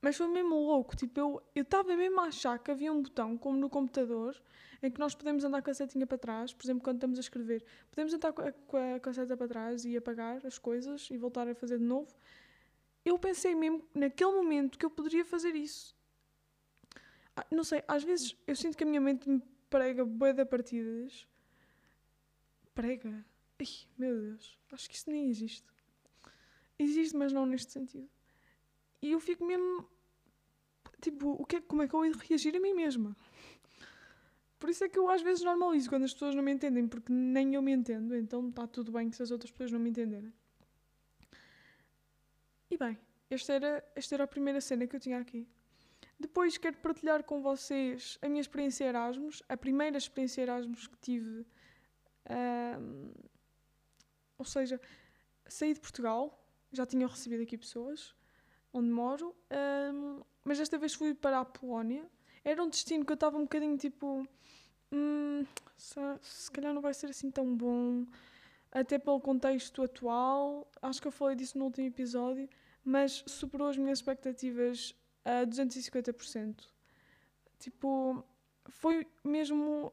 mas 0.00 0.16
foi 0.16 0.28
mesmo 0.28 0.54
louco. 0.54 0.94
Tipo, 0.94 1.42
eu 1.54 1.62
estava 1.62 1.96
mesmo 1.96 2.20
a 2.20 2.24
achar 2.24 2.58
que 2.58 2.70
havia 2.70 2.92
um 2.92 3.02
botão, 3.02 3.36
como 3.36 3.56
no 3.58 3.68
computador, 3.68 4.40
em 4.80 4.90
que 4.90 5.00
nós 5.00 5.14
podemos 5.14 5.42
andar 5.42 5.62
com 5.62 5.70
a 5.70 5.74
setinha 5.74 6.06
para 6.06 6.18
trás, 6.18 6.52
por 6.52 6.64
exemplo, 6.64 6.84
quando 6.84 6.98
estamos 6.98 7.18
a 7.18 7.20
escrever. 7.20 7.64
Podemos 7.90 8.14
andar 8.14 8.32
com 8.32 8.42
a, 8.42 8.52
com 8.52 9.10
a, 9.10 9.12
seta 9.12 9.36
para 9.36 9.48
trás 9.48 9.84
e 9.84 9.96
apagar 9.96 10.46
as 10.46 10.58
coisas 10.58 11.08
e 11.10 11.16
voltar 11.16 11.48
a 11.48 11.54
fazer 11.54 11.78
de 11.78 11.84
novo. 11.84 12.14
Eu 13.04 13.18
pensei 13.18 13.54
mesmo 13.54 13.84
naquele 13.92 14.32
momento 14.32 14.78
que 14.78 14.86
eu 14.86 14.90
poderia 14.90 15.24
fazer 15.24 15.56
isso. 15.56 15.96
Ah, 17.36 17.46
não 17.50 17.64
sei, 17.64 17.82
às 17.88 18.04
vezes 18.04 18.36
eu 18.46 18.54
sinto 18.54 18.76
que 18.76 18.84
a 18.84 18.86
minha 18.86 19.00
mente 19.00 19.28
me 19.28 19.42
prega 19.68 20.04
boia 20.04 20.32
de 20.32 20.44
partidas. 20.44 21.26
Prega? 22.76 23.24
Ai, 23.58 23.66
meu 23.96 24.20
Deus, 24.20 24.58
acho 24.70 24.88
que 24.90 24.94
isso 24.94 25.10
nem 25.10 25.30
existe. 25.30 25.66
Existe, 26.78 27.16
mas 27.16 27.32
não 27.32 27.46
neste 27.46 27.72
sentido. 27.72 28.08
E 29.00 29.12
eu 29.12 29.18
fico 29.18 29.46
mesmo. 29.46 29.88
Tipo, 31.00 31.30
o 31.30 31.46
que 31.46 31.56
é, 31.56 31.60
como 31.62 31.82
é 31.82 31.88
que 31.88 31.94
eu 31.94 32.04
ia 32.04 32.12
reagir 32.12 32.54
a 32.54 32.60
mim 32.60 32.74
mesma? 32.74 33.16
Por 34.58 34.68
isso 34.68 34.84
é 34.84 34.88
que 34.90 34.98
eu 34.98 35.08
às 35.08 35.22
vezes 35.22 35.42
normalizo 35.42 35.88
quando 35.88 36.04
as 36.04 36.12
pessoas 36.12 36.34
não 36.34 36.42
me 36.42 36.52
entendem, 36.52 36.86
porque 36.86 37.10
nem 37.10 37.54
eu 37.54 37.62
me 37.62 37.72
entendo, 37.72 38.14
então 38.14 38.48
está 38.48 38.66
tudo 38.66 38.92
bem 38.92 39.10
se 39.10 39.22
as 39.22 39.30
outras 39.30 39.50
pessoas 39.50 39.72
não 39.72 39.80
me 39.80 39.88
entenderem. 39.88 40.32
E 42.70 42.76
bem, 42.76 42.98
esta 43.30 43.54
era, 43.54 43.92
esta 43.94 44.16
era 44.16 44.24
a 44.24 44.26
primeira 44.26 44.60
cena 44.60 44.86
que 44.86 44.94
eu 44.94 45.00
tinha 45.00 45.18
aqui. 45.18 45.48
Depois 46.20 46.58
quero 46.58 46.76
partilhar 46.76 47.24
com 47.24 47.40
vocês 47.40 48.18
a 48.20 48.28
minha 48.28 48.40
experiência 48.40 48.84
Erasmus, 48.84 49.42
a 49.48 49.56
primeira 49.56 49.96
experiência 49.96 50.42
Erasmus 50.42 50.86
que 50.86 50.98
tive. 50.98 51.46
Um, 52.28 53.12
ou 54.38 54.44
seja, 54.44 54.80
saí 55.46 55.72
de 55.72 55.80
Portugal, 55.80 56.42
já 56.72 56.84
tinha 56.84 57.06
recebido 57.06 57.42
aqui 57.42 57.56
pessoas, 57.56 58.14
onde 58.72 58.90
moro, 58.90 59.34
um, 59.94 60.22
mas 60.44 60.58
desta 60.58 60.78
vez 60.78 60.94
fui 60.94 61.14
para 61.14 61.40
a 61.40 61.44
Polónia. 61.44 62.04
Era 62.44 62.62
um 62.62 62.68
destino 62.68 63.04
que 63.04 63.12
eu 63.12 63.14
estava 63.14 63.36
um 63.36 63.42
bocadinho 63.42 63.76
tipo. 63.76 64.26
Hum, 64.92 65.44
se, 65.76 65.98
se 66.22 66.50
calhar 66.50 66.72
não 66.72 66.80
vai 66.80 66.94
ser 66.94 67.06
assim 67.06 67.30
tão 67.30 67.56
bom, 67.56 68.06
até 68.70 68.98
pelo 68.98 69.20
contexto 69.20 69.82
atual. 69.82 70.70
Acho 70.80 71.00
que 71.00 71.08
eu 71.08 71.12
falei 71.12 71.34
disso 71.34 71.58
no 71.58 71.64
último 71.64 71.88
episódio, 71.88 72.48
mas 72.84 73.24
superou 73.26 73.68
as 73.68 73.76
minhas 73.76 73.98
expectativas 73.98 74.94
a 75.24 75.44
250%. 75.44 76.68
Tipo, 77.58 78.24
foi 78.68 79.06
mesmo. 79.24 79.92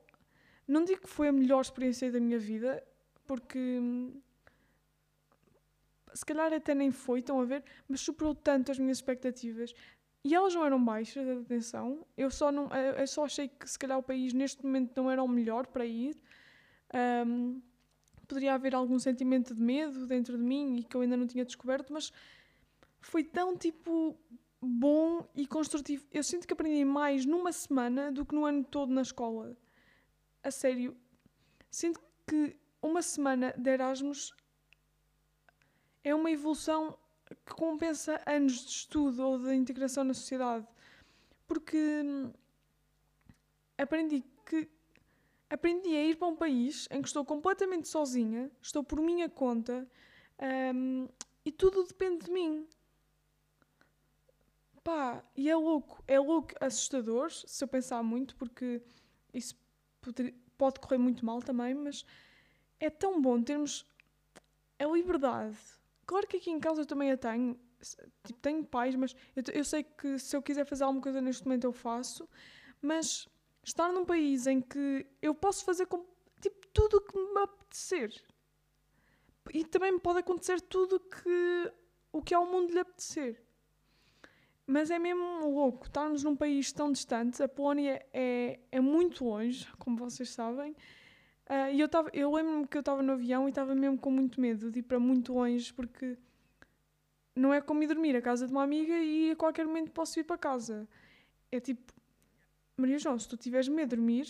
Não 0.68 0.84
digo 0.84 1.02
que 1.02 1.10
foi 1.10 1.28
a 1.28 1.32
melhor 1.32 1.62
experiência 1.62 2.12
da 2.12 2.20
minha 2.20 2.40
vida, 2.40 2.84
porque 3.26 3.60
hum, 3.60 4.22
se 6.14 6.26
calhar 6.26 6.54
até 6.54 6.74
nem 6.74 6.92
foi, 6.92 7.20
estão 7.20 7.40
a 7.40 7.46
ver, 7.46 7.64
mas 7.88 8.02
superou 8.02 8.34
tanto 8.34 8.72
as 8.72 8.80
minhas 8.80 8.98
expectativas. 8.98 9.74
E 10.24 10.34
elas 10.34 10.56
não 10.56 10.66
eram 10.66 10.84
baixas, 10.84 11.28
atenção. 11.28 12.06
Eu 12.16 12.32
só, 12.32 12.52
não, 12.52 12.70
eu 12.74 13.06
só 13.08 13.26
achei 13.26 13.50
que 13.50 13.70
se 13.70 13.78
calhar 13.78 13.98
o 13.98 14.04
país 14.04 14.34
neste 14.34 14.64
momento 14.64 14.94
não 14.96 15.12
era 15.12 15.22
o 15.22 15.28
melhor 15.28 15.68
para 15.68 15.86
ir. 15.86 16.16
Um, 17.28 17.62
poderia 18.26 18.54
haver 18.54 18.74
algum 18.74 18.98
sentimento 19.00 19.54
de 19.54 19.62
medo 19.62 20.08
dentro 20.08 20.38
de 20.38 20.44
mim 20.44 20.78
e 20.78 20.84
que 20.84 20.96
eu 20.96 21.02
ainda 21.02 21.18
não 21.18 21.28
tinha 21.28 21.44
descoberto, 21.44 21.92
mas 21.92 22.12
foi 23.02 23.24
tão 23.24 23.58
tipo 23.58 24.18
bom 24.62 25.28
e 25.36 25.46
construtivo. 25.46 26.06
Eu 26.10 26.24
sinto 26.24 26.48
que 26.48 26.54
aprendi 26.54 26.86
mais 26.86 27.26
numa 27.26 27.52
semana 27.52 28.10
do 28.10 28.26
que 28.26 28.34
no 28.34 28.46
ano 28.46 28.64
todo 28.64 28.94
na 28.94 29.02
escola. 29.02 29.58
A 30.44 30.52
sério. 30.52 30.96
Sinto 31.72 32.02
que 32.28 32.56
uma 32.82 33.02
semana 33.02 33.54
de 33.58 33.70
Erasmus 33.70 34.34
é 36.04 36.14
uma 36.14 36.30
evolução 36.30 36.98
que 37.46 37.54
compensa 37.54 38.22
anos 38.26 38.60
de 38.66 38.70
estudo 38.70 39.26
ou 39.26 39.40
de 39.40 39.56
integração 39.56 40.04
na 40.04 40.14
sociedade. 40.14 40.68
Porque 41.48 41.78
hum, 41.78 42.34
aprendi 43.78 44.24
que 44.46 44.70
aprendi 45.50 45.96
a 45.96 46.04
ir 46.04 46.16
para 46.18 46.28
um 46.28 46.36
país 46.36 46.88
em 46.92 47.02
que 47.02 47.08
estou 47.08 47.24
completamente 47.24 47.88
sozinha, 47.88 48.52
estou 48.62 48.84
por 48.84 49.00
minha 49.00 49.30
conta 49.30 49.88
um, 50.76 51.08
e 51.46 51.52
tudo 51.52 51.84
depende 51.84 52.26
de 52.26 52.32
mim. 52.32 52.68
Pá, 54.84 55.24
e 55.36 55.50
é 55.50 55.56
louco, 55.56 56.04
é 56.08 56.20
louco, 56.20 56.54
assustador, 56.60 57.32
se 57.32 57.64
eu 57.64 57.68
pensar 57.68 58.04
muito, 58.04 58.36
porque 58.36 58.82
isso 59.34 59.56
pode, 60.58 60.80
correr 60.80 60.98
muito 60.98 61.26
mal 61.26 61.42
também, 61.42 61.74
mas 61.74 62.06
é 62.80 62.90
tão 62.90 63.22
bom 63.22 63.42
termos 63.42 63.86
a 64.80 64.86
liberdade 64.86 65.58
Claro 66.06 66.28
que 66.28 66.38
aqui 66.38 66.52
em 66.52 66.60
casa 66.60 66.82
eu 66.82 66.86
também 66.86 67.12
a 67.12 67.18
tenho. 67.18 67.58
Tipo, 68.24 68.40
tenho 68.40 68.64
pais, 68.64 68.96
mas 68.96 69.16
eu, 69.36 69.44
eu 69.54 69.64
sei 69.64 69.84
que 69.84 70.18
se 70.18 70.36
eu 70.36 70.42
quiser 70.42 70.66
fazer 70.66 70.84
alguma 70.84 71.02
coisa 71.02 71.22
neste 71.22 71.46
momento 71.46 71.66
eu 71.66 71.74
faço. 71.74 72.28
Mas 72.82 73.28
estar 73.64 73.92
num 73.92 74.06
país 74.06 74.48
em 74.48 74.62
que 74.62 75.06
eu 75.22 75.34
posso 75.34 75.64
fazer 75.66 75.86
com, 75.86 76.06
tipo, 76.42 76.68
tudo 76.68 76.98
o 76.98 77.02
que 77.02 77.18
me 77.18 77.42
apetecer. 77.42 78.14
E 79.54 79.66
também 79.66 79.92
me 79.92 80.00
pode 80.00 80.20
acontecer 80.20 80.62
tudo 80.62 81.00
que, 81.00 81.74
o 82.12 82.22
que 82.22 82.34
ao 82.34 82.46
mundo 82.46 82.72
lhe 82.72 82.80
apetecer. 82.80 83.43
Mas 84.66 84.90
é 84.90 84.98
mesmo 84.98 85.50
louco 85.50 85.86
estarmos 85.86 86.24
num 86.24 86.36
país 86.36 86.72
tão 86.72 86.92
distante. 86.92 87.44
A 87.44 87.48
Polónia 87.48 88.06
é, 88.14 88.60
é 88.72 88.80
muito 88.80 89.26
longe, 89.26 89.68
como 89.78 89.98
vocês 89.98 90.30
sabem. 90.30 90.72
Uh, 91.50 91.74
e 91.74 91.82
eu, 91.82 91.90
eu 92.14 92.32
lembro-me 92.32 92.68
que 92.68 92.78
eu 92.78 92.80
estava 92.80 93.04
no 93.04 93.14
avião 93.14 93.48
e 93.48 93.50
estava 93.50 93.76
mesmo 93.76 93.98
com 93.98 94.10
muito 94.10 94.40
medo 94.40 94.72
de 94.72 94.80
ir 94.80 94.84
para 94.84 95.00
muito 95.00 95.34
longe, 95.34 95.74
porque 95.74 96.18
não 97.36 97.54
é 97.54 97.60
como 97.60 97.84
ir 97.84 97.88
dormir 97.88 98.16
à 98.16 98.22
casa 98.22 98.48
de 98.48 98.54
uma 98.54 98.64
amiga 98.64 98.98
e 98.98 99.32
a 99.32 99.36
qualquer 99.36 99.66
momento 99.66 99.92
posso 99.92 100.20
ir 100.20 100.24
para 100.24 100.38
casa. 100.38 100.88
É 101.52 101.60
tipo, 101.60 101.94
Maria 102.78 102.98
João, 102.98 103.20
se 103.20 103.28
tu 103.28 103.36
tiveres 103.36 103.68
medo 103.68 103.90
de 103.90 103.96
dormir 103.98 104.26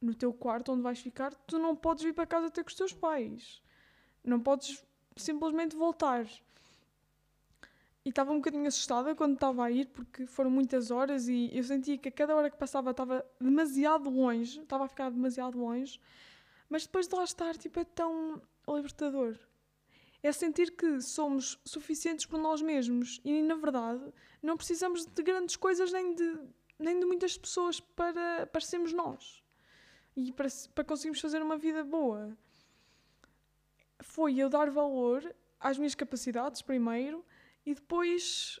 no 0.00 0.14
teu 0.14 0.32
quarto 0.32 0.72
onde 0.72 0.82
vais 0.82 1.00
ficar, 1.00 1.34
tu 1.34 1.58
não 1.58 1.74
podes 1.74 2.04
vir 2.04 2.14
para 2.14 2.26
casa 2.26 2.50
ter 2.50 2.62
com 2.62 2.68
os 2.68 2.76
teus 2.76 2.92
pais. 2.92 3.62
Não 4.22 4.38
podes 4.38 4.84
simplesmente 5.16 5.74
voltar. 5.74 6.26
E 8.04 8.10
estava 8.10 8.32
um 8.32 8.36
bocadinho 8.36 8.66
assustada 8.66 9.14
quando 9.14 9.34
estava 9.34 9.64
a 9.64 9.70
ir, 9.70 9.86
porque 9.86 10.26
foram 10.26 10.50
muitas 10.50 10.90
horas 10.90 11.26
e 11.26 11.50
eu 11.54 11.64
sentia 11.64 11.96
que 11.96 12.08
a 12.08 12.12
cada 12.12 12.36
hora 12.36 12.50
que 12.50 12.58
passava 12.58 12.90
estava 12.90 13.24
demasiado 13.40 14.10
longe, 14.10 14.60
estava 14.60 14.84
a 14.84 14.88
ficar 14.88 15.10
demasiado 15.10 15.58
longe. 15.58 15.98
Mas 16.68 16.84
depois 16.84 17.08
de 17.08 17.14
lá 17.14 17.24
estar, 17.24 17.56
tipo, 17.56 17.80
é 17.80 17.84
tão 17.84 18.42
libertador. 18.68 19.38
É 20.22 20.32
sentir 20.32 20.72
que 20.72 21.00
somos 21.00 21.58
suficientes 21.64 22.26
por 22.26 22.38
nós 22.38 22.60
mesmos 22.60 23.20
e, 23.24 23.42
na 23.42 23.54
verdade, 23.54 24.02
não 24.42 24.56
precisamos 24.56 25.06
de 25.06 25.22
grandes 25.22 25.56
coisas 25.56 25.92
nem 25.92 26.14
de, 26.14 26.38
nem 26.78 26.98
de 26.98 27.06
muitas 27.06 27.38
pessoas 27.38 27.80
para 27.80 28.46
parecermos 28.46 28.92
nós 28.92 29.42
e 30.16 30.32
para, 30.32 30.48
para 30.74 30.84
conseguirmos 30.84 31.20
fazer 31.20 31.42
uma 31.42 31.56
vida 31.56 31.82
boa. 31.82 32.36
Foi 34.00 34.36
eu 34.36 34.48
dar 34.48 34.70
valor 34.70 35.34
às 35.58 35.78
minhas 35.78 35.94
capacidades, 35.94 36.60
primeiro, 36.62 37.24
e 37.64 37.74
depois 37.74 38.60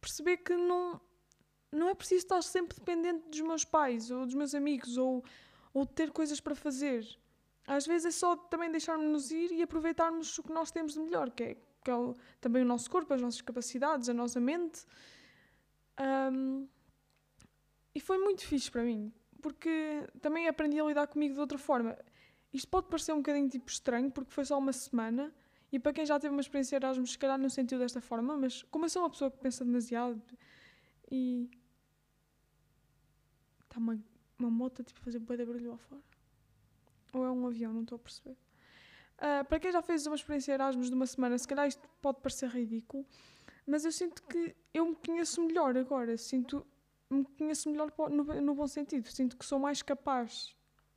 perceber 0.00 0.38
que 0.38 0.56
não, 0.56 1.00
não 1.70 1.88
é 1.88 1.94
preciso 1.94 2.24
estar 2.24 2.42
sempre 2.42 2.76
dependente 2.76 3.28
dos 3.28 3.40
meus 3.40 3.64
pais 3.64 4.10
ou 4.10 4.26
dos 4.26 4.34
meus 4.34 4.54
amigos 4.54 4.96
ou, 4.96 5.24
ou 5.72 5.86
ter 5.86 6.10
coisas 6.10 6.40
para 6.40 6.54
fazer 6.54 7.06
às 7.66 7.86
vezes 7.86 8.06
é 8.06 8.10
só 8.10 8.36
também 8.36 8.70
deixarmos-nos 8.70 9.30
ir 9.30 9.52
e 9.52 9.62
aproveitarmos 9.62 10.36
o 10.38 10.42
que 10.42 10.52
nós 10.52 10.70
temos 10.70 10.94
de 10.94 11.00
melhor, 11.00 11.30
que 11.30 11.42
é, 11.42 11.56
que 11.84 11.90
é 11.90 11.94
o, 11.94 12.16
também 12.40 12.62
o 12.62 12.64
nosso 12.64 12.90
corpo, 12.90 13.14
as 13.14 13.20
nossas 13.20 13.40
capacidades, 13.40 14.08
a 14.08 14.14
nossa 14.14 14.40
mente. 14.40 14.84
Um, 16.32 16.66
e 17.94 18.00
foi 18.00 18.18
muito 18.18 18.44
fixe 18.44 18.70
para 18.70 18.82
mim, 18.82 19.12
porque 19.40 20.06
também 20.20 20.48
aprendi 20.48 20.80
a 20.80 20.84
lidar 20.84 21.06
comigo 21.06 21.34
de 21.34 21.40
outra 21.40 21.58
forma. 21.58 21.96
Isto 22.52 22.68
pode 22.68 22.88
parecer 22.88 23.12
um 23.12 23.18
bocadinho 23.18 23.48
tipo 23.48 23.70
estranho, 23.70 24.10
porque 24.10 24.32
foi 24.32 24.44
só 24.44 24.58
uma 24.58 24.72
semana, 24.72 25.32
e 25.72 25.78
para 25.78 25.92
quem 25.94 26.04
já 26.04 26.20
teve 26.20 26.34
uma 26.34 26.42
experiência 26.42 26.76
Erasmus, 26.76 27.12
se 27.12 27.18
calhar 27.18 27.38
não 27.38 27.48
sentiu 27.48 27.78
desta 27.78 28.00
forma, 28.00 28.36
mas 28.36 28.62
como 28.64 28.84
eu 28.84 28.90
sou 28.90 29.02
uma 29.02 29.10
pessoa 29.10 29.30
que 29.30 29.38
pensa 29.38 29.64
demasiado 29.64 30.22
e. 31.10 31.50
Está 33.64 33.78
uma, 33.78 33.98
uma 34.38 34.50
moto 34.50 34.84
tipo 34.84 35.00
a 35.00 35.02
fazer 35.02 35.18
bué 35.18 35.34
de 35.34 35.46
barulho 35.46 35.70
lá 35.70 35.78
fora. 35.78 36.02
Ou 37.14 37.24
é 37.24 37.30
um 37.30 37.46
avião, 37.46 37.72
não 37.72 37.82
estou 37.82 37.96
a 37.96 37.98
perceber. 37.98 38.36
Uh, 39.16 39.44
para 39.48 39.58
quem 39.58 39.72
já 39.72 39.80
fez 39.80 40.06
uma 40.06 40.16
experiência 40.16 40.52
Erasmus 40.52 40.88
de 40.88 40.94
uma 40.94 41.06
semana, 41.06 41.38
se 41.38 41.48
calhar 41.48 41.66
isto 41.66 41.88
pode 42.02 42.20
parecer 42.20 42.50
ridículo, 42.50 43.06
mas 43.66 43.86
eu 43.86 43.92
sinto 43.92 44.22
que 44.24 44.54
eu 44.74 44.84
me 44.84 44.94
conheço 44.94 45.42
melhor 45.42 45.76
agora, 45.78 46.18
sinto 46.18 46.66
me 47.08 47.24
conheço 47.24 47.70
melhor 47.70 47.90
no, 48.10 48.24
no 48.24 48.54
bom 48.54 48.66
sentido, 48.66 49.08
sinto 49.08 49.36
que 49.38 49.44
sou 49.44 49.58
mais 49.58 49.80
capaz 49.80 50.54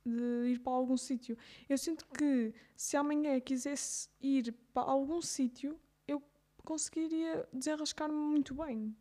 de 0.08 0.50
ir 0.50 0.60
para 0.60 0.72
algum 0.72 0.96
sítio. 0.96 1.36
Eu 1.68 1.76
sinto 1.76 2.06
que 2.06 2.54
se 2.76 2.96
amanhã 2.96 3.38
quisesse 3.40 4.08
ir 4.20 4.54
para 4.72 4.82
algum 4.82 5.20
sítio, 5.20 5.78
eu 6.06 6.22
conseguiria 6.64 7.48
desenrascar-me 7.52 8.14
muito 8.14 8.54
bem. 8.54 8.96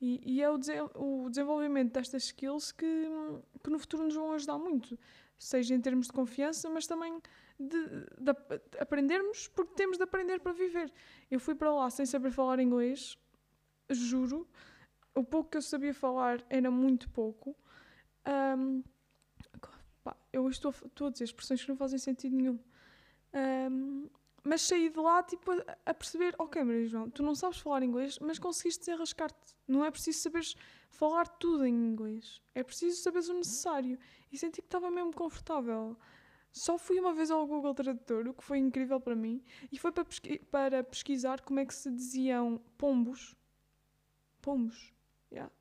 E, 0.00 0.20
e 0.24 0.42
é 0.42 0.50
o, 0.50 0.58
o, 0.94 1.30
desenvolvimento 1.30 1.92
destas 1.92 2.24
skills 2.24 2.70
que, 2.70 3.06
que 3.64 3.70
no 3.70 3.78
futuro 3.78 4.04
nos 4.04 4.14
vão 4.14 4.32
ajudar 4.32 4.58
muito, 4.58 4.98
seja 5.38 5.74
em 5.74 5.80
termos 5.80 6.08
de 6.08 6.12
confiança, 6.12 6.68
mas 6.68 6.86
também 6.86 7.18
de, 7.58 7.88
de, 7.88 7.98
de 8.18 8.78
aprendermos, 8.78 9.48
porque 9.48 9.74
temos 9.74 9.96
de 9.96 10.02
aprender 10.02 10.40
para 10.40 10.52
viver. 10.52 10.92
Eu 11.30 11.40
fui 11.40 11.54
para 11.54 11.72
lá 11.72 11.88
sem 11.88 12.04
saber 12.04 12.30
falar 12.30 12.60
inglês, 12.60 13.18
juro, 13.88 14.46
o 15.14 15.24
pouco 15.24 15.50
que 15.50 15.56
eu 15.56 15.62
sabia 15.62 15.94
falar 15.94 16.44
era 16.50 16.70
muito 16.70 17.08
pouco. 17.08 17.56
Um, 18.58 18.82
eu 20.36 20.48
estou, 20.48 20.70
estou 20.70 21.06
a 21.06 21.10
dizer 21.10 21.24
expressões 21.24 21.62
que 21.62 21.68
não 21.68 21.76
fazem 21.76 21.98
sentido 21.98 22.36
nenhum. 22.36 22.58
Um, 23.34 24.08
mas 24.44 24.62
saí 24.62 24.88
de 24.88 24.98
lá 24.98 25.22
tipo, 25.22 25.50
a, 25.50 25.76
a 25.86 25.94
perceber: 25.94 26.34
ok, 26.38 26.62
Maria 26.62 26.86
João, 26.86 27.10
tu 27.10 27.22
não 27.22 27.34
sabes 27.34 27.58
falar 27.58 27.82
inglês, 27.82 28.18
mas 28.20 28.38
conseguiste 28.38 28.80
desenrascar-te. 28.80 29.56
Não 29.66 29.84
é 29.84 29.90
preciso 29.90 30.20
saberes 30.20 30.54
falar 30.90 31.26
tudo 31.26 31.66
em 31.66 31.74
inglês, 31.74 32.40
é 32.54 32.62
preciso 32.62 33.02
saberes 33.02 33.28
o 33.28 33.34
necessário. 33.34 33.98
E 34.30 34.38
senti 34.38 34.60
que 34.60 34.68
estava 34.68 34.90
mesmo 34.90 35.12
confortável. 35.12 35.96
Só 36.52 36.78
fui 36.78 36.98
uma 36.98 37.12
vez 37.12 37.30
ao 37.30 37.46
Google 37.46 37.74
Tradutor, 37.74 38.28
o 38.28 38.32
que 38.32 38.42
foi 38.42 38.58
incrível 38.58 38.98
para 38.98 39.14
mim, 39.14 39.42
e 39.70 39.78
foi 39.78 39.92
para, 39.92 40.04
pesqui 40.04 40.38
para 40.38 40.82
pesquisar 40.82 41.42
como 41.42 41.60
é 41.60 41.66
que 41.66 41.74
se 41.74 41.90
diziam 41.90 42.58
pombos. 42.78 43.36
Pombos. 44.40 44.92
Yeah. 45.30 45.52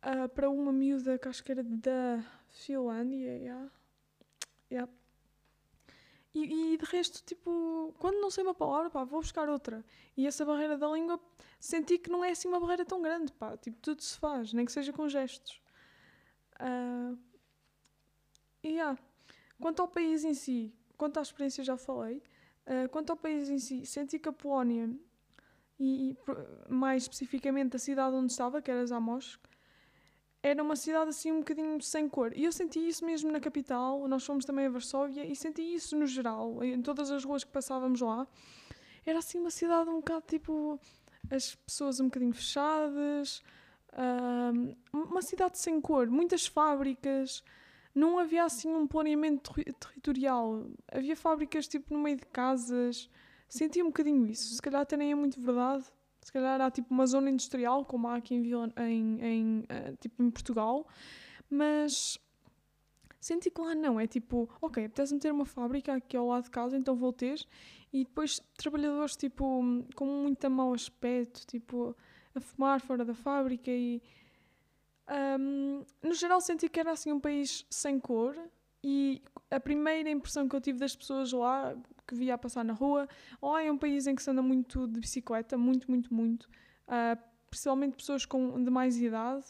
Uh, 0.00 0.28
para 0.28 0.48
uma 0.48 0.72
miúda 0.72 1.18
que 1.18 1.28
acho 1.28 1.42
que 1.42 1.52
era 1.52 1.62
da 1.64 2.24
Finlândia. 2.48 3.36
Yeah. 3.36 3.70
Yeah. 4.70 4.92
E, 6.34 6.74
e, 6.74 6.76
de 6.76 6.84
resto, 6.84 7.22
tipo, 7.24 7.94
quando 7.98 8.20
não 8.20 8.30
sei 8.30 8.44
uma 8.44 8.54
palavra, 8.54 8.90
pá, 8.90 9.02
vou 9.02 9.20
buscar 9.20 9.48
outra. 9.48 9.84
E 10.16 10.26
essa 10.26 10.44
barreira 10.44 10.76
da 10.76 10.88
língua, 10.88 11.18
senti 11.58 11.98
que 11.98 12.10
não 12.10 12.24
é 12.24 12.30
assim 12.30 12.46
uma 12.46 12.60
barreira 12.60 12.84
tão 12.84 13.02
grande, 13.02 13.32
pá. 13.32 13.56
Tipo, 13.56 13.78
tudo 13.80 14.02
se 14.02 14.16
faz, 14.18 14.52
nem 14.52 14.64
que 14.64 14.72
seja 14.72 14.92
com 14.92 15.08
gestos. 15.08 15.60
Uh, 16.60 17.18
e 18.62 18.68
yeah. 18.68 18.96
Quanto 19.60 19.82
ao 19.82 19.88
país 19.88 20.24
em 20.24 20.34
si, 20.34 20.72
quanto 20.96 21.18
à 21.18 21.22
experiência 21.22 21.64
já 21.64 21.76
falei. 21.76 22.22
Uh, 22.66 22.88
quanto 22.90 23.10
ao 23.10 23.16
país 23.16 23.48
em 23.48 23.58
si, 23.58 23.84
senti 23.84 24.18
que 24.18 24.28
a 24.28 24.32
Polónia, 24.32 24.90
e, 25.78 26.10
e 26.10 26.16
mais 26.68 27.04
especificamente 27.04 27.74
a 27.76 27.78
cidade 27.78 28.14
onde 28.14 28.30
estava, 28.30 28.60
que 28.60 28.70
era 28.70 28.84
Zamosk, 28.86 29.40
era 30.42 30.62
uma 30.62 30.76
cidade 30.76 31.10
assim 31.10 31.32
um 31.32 31.38
bocadinho 31.38 31.80
sem 31.82 32.08
cor. 32.08 32.32
E 32.36 32.44
eu 32.44 32.52
senti 32.52 32.78
isso 32.78 33.04
mesmo 33.04 33.30
na 33.30 33.40
capital, 33.40 34.06
nós 34.06 34.24
fomos 34.24 34.44
também 34.44 34.66
a 34.66 34.70
Varsóvia 34.70 35.24
e 35.24 35.34
senti 35.34 35.62
isso 35.62 35.96
no 35.96 36.06
geral, 36.06 36.62
em 36.62 36.80
todas 36.80 37.10
as 37.10 37.24
ruas 37.24 37.44
que 37.44 37.50
passávamos 37.50 38.00
lá. 38.00 38.26
Era 39.04 39.18
assim 39.18 39.38
uma 39.38 39.50
cidade 39.50 39.88
um 39.90 39.96
bocado 39.96 40.24
tipo. 40.26 40.78
as 41.30 41.54
pessoas 41.54 42.00
um 42.00 42.04
bocadinho 42.04 42.32
fechadas, 42.32 43.42
uma 44.92 45.22
cidade 45.22 45.58
sem 45.58 45.80
cor, 45.80 46.08
muitas 46.08 46.46
fábricas. 46.46 47.42
Não 47.94 48.18
havia 48.18 48.44
assim 48.44 48.68
um 48.68 48.86
planeamento 48.86 49.52
ter 49.54 49.72
territorial. 49.72 50.66
Havia 50.92 51.16
fábricas 51.16 51.66
tipo 51.66 51.92
no 51.92 52.00
meio 52.00 52.16
de 52.16 52.26
casas. 52.26 53.10
Senti 53.48 53.82
um 53.82 53.86
bocadinho 53.86 54.26
isso. 54.26 54.54
Se 54.54 54.62
calhar 54.62 54.82
até 54.82 54.96
nem 54.96 55.10
é 55.10 55.14
muito 55.14 55.40
verdade 55.40 55.84
se 56.28 56.32
calhar 56.32 56.60
há 56.60 56.70
tipo 56.70 56.92
uma 56.92 57.06
zona 57.06 57.30
industrial, 57.30 57.86
como 57.86 58.06
há 58.06 58.16
aqui 58.16 58.34
em, 58.34 58.42
em, 58.76 59.24
em, 59.24 59.58
uh, 59.60 59.96
tipo 59.98 60.22
em 60.22 60.30
Portugal, 60.30 60.86
mas 61.48 62.18
senti 63.18 63.50
que 63.50 63.58
lá 63.58 63.74
não, 63.74 63.98
é 63.98 64.06
tipo, 64.06 64.46
ok, 64.60 64.84
apetece-me 64.84 65.18
ter 65.18 65.32
uma 65.32 65.46
fábrica 65.46 65.94
aqui 65.94 66.18
ao 66.18 66.26
lado 66.26 66.44
de 66.44 66.50
casa, 66.50 66.76
então 66.76 66.94
vou 66.94 67.14
ter, 67.14 67.42
e 67.90 68.04
depois 68.04 68.42
trabalhadores 68.58 69.16
tipo 69.16 69.62
com 69.94 70.04
muito 70.04 70.50
mau 70.50 70.74
aspecto, 70.74 71.46
tipo 71.46 71.96
a 72.34 72.40
fumar 72.42 72.78
fora 72.82 73.06
da 73.06 73.14
fábrica 73.14 73.70
e 73.70 74.02
um, 75.40 75.82
no 76.02 76.12
geral 76.12 76.42
senti 76.42 76.68
que 76.68 76.78
era 76.78 76.90
assim 76.90 77.10
um 77.10 77.20
país 77.20 77.64
sem 77.70 77.98
cor 77.98 78.36
e 78.82 79.22
a 79.50 79.58
primeira 79.58 80.10
impressão 80.10 80.48
que 80.48 80.54
eu 80.54 80.60
tive 80.60 80.78
das 80.78 80.94
pessoas 80.94 81.32
lá 81.32 81.76
que 82.06 82.14
via 82.14 82.34
a 82.34 82.38
passar 82.38 82.64
na 82.64 82.72
rua. 82.72 83.08
Lá 83.42 83.62
é 83.62 83.70
um 83.70 83.78
país 83.78 84.06
em 84.06 84.14
que 84.14 84.22
se 84.22 84.30
anda 84.30 84.42
muito 84.42 84.86
de 84.86 85.00
bicicleta, 85.00 85.58
muito, 85.58 85.90
muito, 85.90 86.12
muito. 86.12 86.44
Uh, 86.86 87.20
principalmente 87.50 87.96
pessoas 87.96 88.24
com, 88.24 88.62
de 88.62 88.70
mais 88.70 88.96
idade 89.00 89.44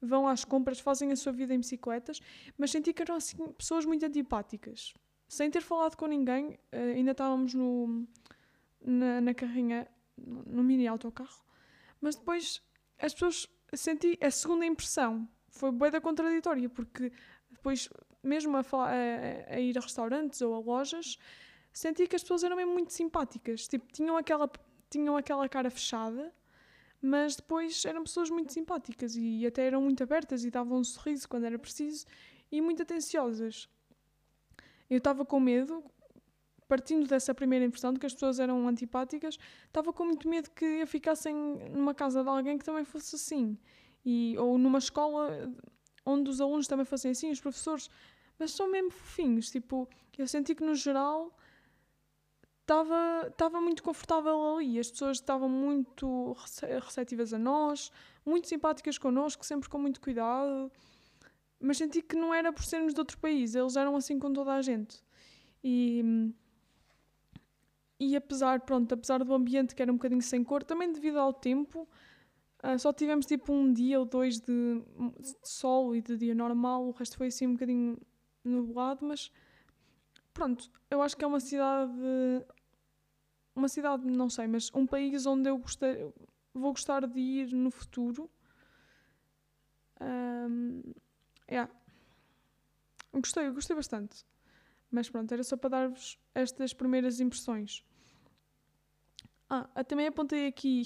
vão 0.00 0.28
às 0.28 0.44
compras, 0.44 0.78
fazem 0.78 1.10
a 1.10 1.16
sua 1.16 1.32
vida 1.32 1.52
em 1.52 1.58
bicicletas, 1.58 2.20
mas 2.56 2.70
senti 2.70 2.92
que 2.92 3.02
eram 3.02 3.16
assim, 3.16 3.36
pessoas 3.52 3.84
muito 3.84 4.04
antipáticas. 4.06 4.94
Sem 5.28 5.50
ter 5.50 5.60
falado 5.60 5.96
com 5.96 6.06
ninguém, 6.06 6.50
uh, 6.72 6.94
ainda 6.94 7.10
estávamos 7.10 7.52
no, 7.54 8.06
na, 8.80 9.20
na 9.20 9.34
carrinha, 9.34 9.88
no, 10.16 10.42
no 10.44 10.62
mini 10.62 10.86
autocarro, 10.86 11.44
mas 12.00 12.14
depois 12.14 12.62
as 12.98 13.12
pessoas 13.12 13.48
senti 13.74 14.16
a 14.20 14.30
segunda 14.30 14.64
impressão 14.64 15.28
foi 15.50 15.72
bem 15.72 15.90
da 15.90 16.00
contraditória, 16.00 16.68
porque 16.68 17.12
depois, 17.50 17.88
mesmo 18.22 18.56
a, 18.56 18.62
falar, 18.62 18.92
a, 18.92 19.54
a, 19.54 19.60
ir 19.60 19.76
a 19.76 19.80
restaurantes 19.80 20.40
ou 20.42 20.54
a 20.54 20.58
lojas, 20.58 21.18
senti 21.72 22.06
que 22.06 22.16
as 22.16 22.22
pessoas 22.22 22.44
eram 22.44 22.56
mesmo 22.56 22.72
muito 22.72 22.92
simpáticas. 22.92 23.68
Tipo, 23.68 23.86
tinham 23.92 24.16
aquela, 24.16 24.50
tinham 24.90 25.16
aquela 25.16 25.48
cara 25.48 25.70
fechada, 25.70 26.32
mas 27.00 27.36
depois 27.36 27.84
eram 27.84 28.02
pessoas 28.02 28.30
muito 28.30 28.52
simpáticas 28.52 29.14
e 29.16 29.46
até 29.46 29.66
eram 29.66 29.82
muito 29.82 30.02
abertas 30.02 30.44
e 30.44 30.50
davam 30.50 30.78
um 30.78 30.84
sorriso 30.84 31.28
quando 31.28 31.44
era 31.44 31.58
preciso 31.58 32.06
e 32.50 32.60
muito 32.60 32.82
atenciosas. 32.82 33.68
Eu 34.90 34.98
estava 34.98 35.24
com 35.24 35.38
medo, 35.38 35.84
partindo 36.66 37.06
dessa 37.06 37.34
primeira 37.34 37.64
impressão 37.64 37.92
de 37.92 38.00
que 38.00 38.06
as 38.06 38.14
pessoas 38.14 38.40
eram 38.40 38.66
antipáticas, 38.66 39.38
estava 39.66 39.92
com 39.92 40.04
muito 40.04 40.28
medo 40.28 40.50
que 40.50 40.64
eu 40.64 40.86
ficasse 40.86 41.32
numa 41.32 41.94
casa 41.94 42.22
de 42.22 42.28
alguém 42.28 42.58
que 42.58 42.64
também 42.64 42.84
fosse 42.84 43.14
assim. 43.14 43.56
E, 44.04 44.36
ou 44.38 44.56
numa 44.56 44.78
escola 44.78 45.52
onde 46.08 46.30
os 46.30 46.40
alunos 46.40 46.66
também 46.66 46.86
fossem 46.86 47.10
assim, 47.10 47.30
os 47.30 47.40
professores. 47.40 47.90
Mas 48.38 48.52
são 48.52 48.70
mesmo 48.70 48.90
fofinhos. 48.90 49.50
Tipo, 49.50 49.88
eu 50.16 50.26
senti 50.26 50.54
que 50.54 50.64
no 50.64 50.74
geral 50.74 51.36
estava 52.62 53.60
muito 53.60 53.82
confortável 53.82 54.56
ali. 54.56 54.78
As 54.78 54.90
pessoas 54.90 55.18
estavam 55.18 55.48
muito 55.48 56.36
receptivas 56.84 57.32
a 57.32 57.38
nós, 57.38 57.90
muito 58.24 58.48
simpáticas 58.48 58.98
connosco, 58.98 59.44
sempre 59.44 59.68
com 59.68 59.78
muito 59.78 60.00
cuidado. 60.00 60.70
Mas 61.60 61.78
senti 61.78 62.02
que 62.02 62.16
não 62.16 62.32
era 62.32 62.52
por 62.52 62.64
sermos 62.64 62.94
de 62.94 63.00
outro 63.00 63.18
país, 63.18 63.54
eles 63.54 63.76
eram 63.76 63.96
assim 63.96 64.18
com 64.18 64.32
toda 64.32 64.52
a 64.52 64.62
gente. 64.62 65.02
E, 65.62 66.32
e 67.98 68.14
apesar, 68.14 68.60
pronto, 68.60 68.94
apesar 68.94 69.24
do 69.24 69.34
ambiente 69.34 69.74
que 69.74 69.82
era 69.82 69.90
um 69.90 69.96
bocadinho 69.96 70.22
sem 70.22 70.44
cor, 70.44 70.62
também 70.62 70.92
devido 70.92 71.18
ao 71.18 71.32
tempo, 71.32 71.88
uh, 72.64 72.78
só 72.78 72.92
tivemos 72.92 73.26
tipo 73.26 73.52
um 73.52 73.72
dia 73.72 73.98
ou 73.98 74.04
dois 74.04 74.40
de, 74.40 74.82
sol 75.42 75.94
e 75.94 76.02
de 76.02 76.16
dia 76.16 76.34
normal, 76.34 76.86
o 76.86 76.90
resto 76.92 77.16
foi 77.16 77.28
assim 77.28 77.46
um 77.46 77.52
bocadinho 77.54 77.98
nublado, 78.44 79.04
mas 79.06 79.30
pronto, 80.32 80.70
eu 80.90 81.02
acho 81.02 81.16
que 81.16 81.24
é 81.24 81.26
uma 81.26 81.40
cidade 81.40 81.92
uma 83.58 83.68
cidade, 83.68 84.06
não 84.06 84.30
sei, 84.30 84.46
mas 84.46 84.70
um 84.72 84.86
país 84.86 85.26
onde 85.26 85.48
eu 85.48 85.60
vou 86.54 86.72
gostar 86.72 87.06
de 87.06 87.18
ir 87.18 87.52
no 87.52 87.70
futuro. 87.70 88.30
Um, 90.00 90.82
yeah. 91.50 91.70
Gostei, 93.12 93.50
gostei 93.50 93.74
bastante. 93.74 94.24
Mas 94.90 95.10
pronto, 95.10 95.32
era 95.32 95.42
só 95.42 95.56
para 95.56 95.70
dar-vos 95.70 96.18
estas 96.34 96.72
primeiras 96.72 97.20
impressões. 97.20 97.84
Ah, 99.50 99.84
também 99.84 100.06
apontei 100.06 100.46
aqui. 100.46 100.84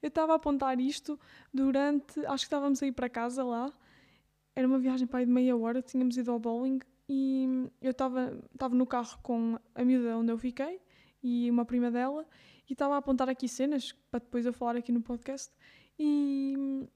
Eu 0.00 0.08
estava 0.08 0.32
a 0.32 0.36
apontar 0.36 0.78
isto 0.80 1.18
durante. 1.52 2.24
Acho 2.26 2.44
que 2.44 2.46
estávamos 2.46 2.82
a 2.82 2.86
ir 2.86 2.92
para 2.92 3.08
casa 3.08 3.42
lá. 3.44 3.72
Era 4.54 4.66
uma 4.66 4.78
viagem 4.78 5.06
para 5.06 5.20
aí 5.20 5.26
de 5.26 5.32
meia 5.32 5.56
hora. 5.56 5.80
Tínhamos 5.82 6.16
ido 6.16 6.30
ao 6.30 6.38
bowling 6.38 6.80
e 7.08 7.68
eu 7.80 7.90
estava 7.90 8.32
no 8.70 8.86
carro 8.86 9.18
com 9.22 9.58
a 9.74 9.84
miúda 9.84 10.16
onde 10.16 10.32
eu 10.32 10.38
fiquei 10.38 10.80
e 11.22 11.48
uma 11.50 11.64
prima 11.64 11.90
dela, 11.90 12.26
e 12.68 12.72
estava 12.72 12.94
a 12.94 12.98
apontar 12.98 13.28
aqui 13.28 13.48
cenas 13.48 13.92
para 14.10 14.20
depois 14.20 14.44
eu 14.44 14.52
falar 14.52 14.76
aqui 14.76 14.90
no 14.90 15.00
podcast. 15.00 15.54
E 15.98 16.88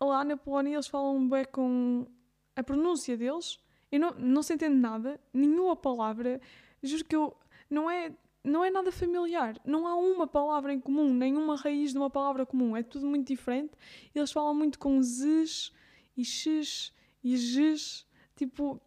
lá 0.00 0.24
na 0.24 0.36
Polónia 0.36 0.74
eles 0.74 0.86
falam 0.86 1.28
bem 1.28 1.44
com 1.46 2.06
a 2.54 2.62
pronúncia 2.62 3.16
deles. 3.16 3.58
Eu 3.90 4.00
não, 4.00 4.10
não 4.12 4.42
se 4.42 4.54
entende 4.54 4.76
nada, 4.76 5.20
nenhuma 5.32 5.74
palavra. 5.74 6.40
Juro 6.82 7.04
que 7.04 7.16
eu. 7.16 7.36
Não 7.68 7.90
é, 7.90 8.12
não 8.46 8.64
é 8.64 8.70
nada 8.70 8.90
familiar. 8.92 9.60
Não 9.64 9.86
há 9.86 9.94
uma 9.96 10.26
palavra 10.26 10.72
em 10.72 10.80
comum, 10.80 11.12
nenhuma 11.12 11.56
raiz 11.56 11.92
de 11.92 11.98
uma 11.98 12.08
palavra 12.10 12.46
comum. 12.46 12.76
É 12.76 12.82
tudo 12.82 13.06
muito 13.06 13.26
diferente. 13.28 13.72
Eles 14.14 14.30
falam 14.32 14.54
muito 14.54 14.78
com 14.78 15.02
z's 15.02 15.72
e 16.16 16.24
x 16.24 16.92
e 17.22 17.36
g's. 17.36 18.06
Tipo, 18.36 18.80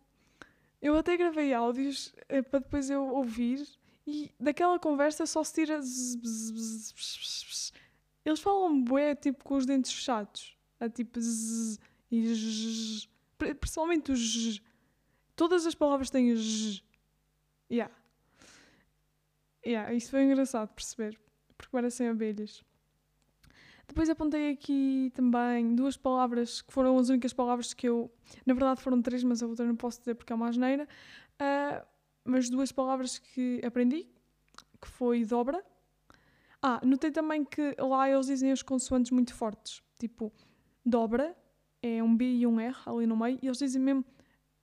eu 0.81 0.95
até 0.97 1.17
gravei 1.17 1.53
áudios 1.53 2.13
eh, 2.29 2.41
para 2.41 2.59
depois 2.59 2.89
eu 2.89 3.03
ouvir 3.09 3.67
E 4.07 4.31
daquela 4.39 4.79
conversa 4.79 5.25
só 5.25 5.43
se 5.43 5.53
tira. 5.53 5.81
zzz, 5.81 6.15
bzz, 6.15 6.91
bzz. 6.93 7.73
Eles 8.25 8.39
falam 8.39 8.81
bué 8.83 9.13
tipo 9.15 9.43
com 9.43 9.55
os 9.55 9.65
dentes 9.65 9.91
fechados. 9.91 10.55
A 10.79 10.87
tipo 10.89 11.19
zzz 11.19 11.79
e 12.11 12.25
zzz. 12.33 13.09
Pri- 13.37 13.53
Principalmente 13.55 14.11
os 14.11 14.19
zzz. 14.19 14.61
Todas 15.35 15.65
as 15.65 15.75
palavras 15.75 16.09
têm 16.09 16.33
zzz. 16.35 16.83
Yeah. 17.71 17.93
Yeah, 19.65 19.93
isso 19.93 20.11
foi 20.11 20.23
engraçado 20.23 20.69
perceber. 20.73 21.19
Porque 21.57 21.71
parecem 21.71 22.07
abelhas. 22.07 22.63
Depois 23.87 24.07
apontei 24.09 24.51
aqui 24.51 25.11
também 25.15 25.75
duas 25.75 25.97
palavras 25.97 26.61
que 26.61 26.71
foram 26.71 26.97
as 26.97 27.09
únicas 27.09 27.33
palavras 27.33 27.73
que 27.73 27.89
eu. 27.89 28.11
Na 28.45 28.53
verdade 28.53 28.81
foram 28.81 29.01
três, 29.01 29.23
mas 29.23 29.41
a 29.41 29.47
outra 29.47 29.65
não 29.65 29.75
posso 29.75 29.99
dizer 29.99 30.15
porque 30.15 30.31
é 30.31 30.35
uma 30.35 30.47
asneira. 30.47 30.87
Ah, 31.39 31.85
mas 32.23 32.49
duas 32.49 32.71
palavras 32.71 33.17
que 33.17 33.59
aprendi, 33.65 34.07
que 34.79 34.87
foi 34.87 35.25
dobra. 35.25 35.63
Ah, 36.61 36.79
notei 36.85 37.11
também 37.11 37.43
que 37.43 37.75
lá 37.79 38.09
eles 38.09 38.27
dizem 38.27 38.51
as 38.51 38.61
consoantes 38.61 39.11
muito 39.11 39.33
fortes. 39.33 39.81
Tipo, 39.97 40.31
dobra 40.85 41.35
é 41.81 42.03
um 42.03 42.15
B 42.15 42.25
e 42.25 42.45
um 42.45 42.59
R 42.59 42.75
ali 42.85 43.07
no 43.07 43.17
meio, 43.17 43.39
e 43.41 43.47
eles 43.47 43.57
dizem 43.57 43.81
mesmo. 43.81 44.05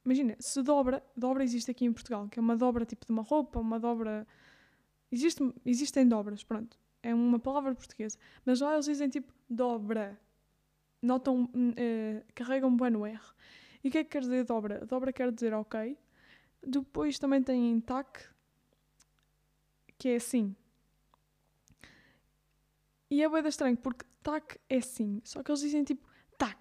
Imagina, 0.05 0.37
se 0.39 0.63
dobra, 0.63 1.03
dobra 1.17 1.43
existe 1.43 1.71
aqui 1.71 1.85
em 1.85 1.93
Portugal, 1.93 2.29
que 2.29 2.39
é 2.39 2.43
uma 2.43 2.57
dobra 2.57 2.85
tipo 2.85 3.05
de 3.05 3.13
uma 3.13 3.23
roupa, 3.23 3.59
uma 3.59 3.81
dobra. 3.81 4.25
Existe, 5.11 5.43
existem 5.65 6.07
dobras, 6.09 6.43
pronto. 6.43 6.79
É 7.03 7.15
uma 7.15 7.39
palavra 7.39 7.75
portuguesa. 7.75 8.19
Mas 8.45 8.61
lá 8.61 8.73
eles 8.75 8.87
dizem 8.87 9.09
tipo 9.09 9.33
dobra. 9.49 10.19
Notam, 11.01 11.49
eh, 11.77 12.25
carregam 12.35 12.77
bem 12.77 12.91
no 12.91 13.07
R. 13.07 13.21
E 13.85 13.89
o 13.89 13.91
que 13.91 13.99
é 13.99 14.05
que 14.05 14.11
quer 14.11 14.21
dizer 14.21 14.45
dobra? 14.45 14.85
Dobra 14.85 15.13
quer 15.13 15.31
dizer 15.31 15.55
ok. 15.55 15.97
Depois 16.67 17.19
também 17.19 17.43
tem 17.43 17.81
tac, 17.81 18.29
que 19.97 20.09
é 20.09 20.17
assim. 20.17 20.57
E 23.09 23.23
é 23.23 23.29
bué 23.29 23.47
estranho, 23.47 23.77
porque 23.77 24.05
tac 24.23 24.59
é 24.69 24.81
sim. 24.81 25.21
Só 25.25 25.43
que 25.43 25.51
eles 25.51 25.61
dizem 25.61 25.85
tipo 25.85 26.09
tac. 26.37 26.59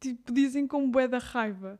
Tipo, 0.00 0.32
dizem 0.32 0.66
com 0.66 0.90
bué 0.90 1.06
da 1.06 1.18
raiva. 1.18 1.78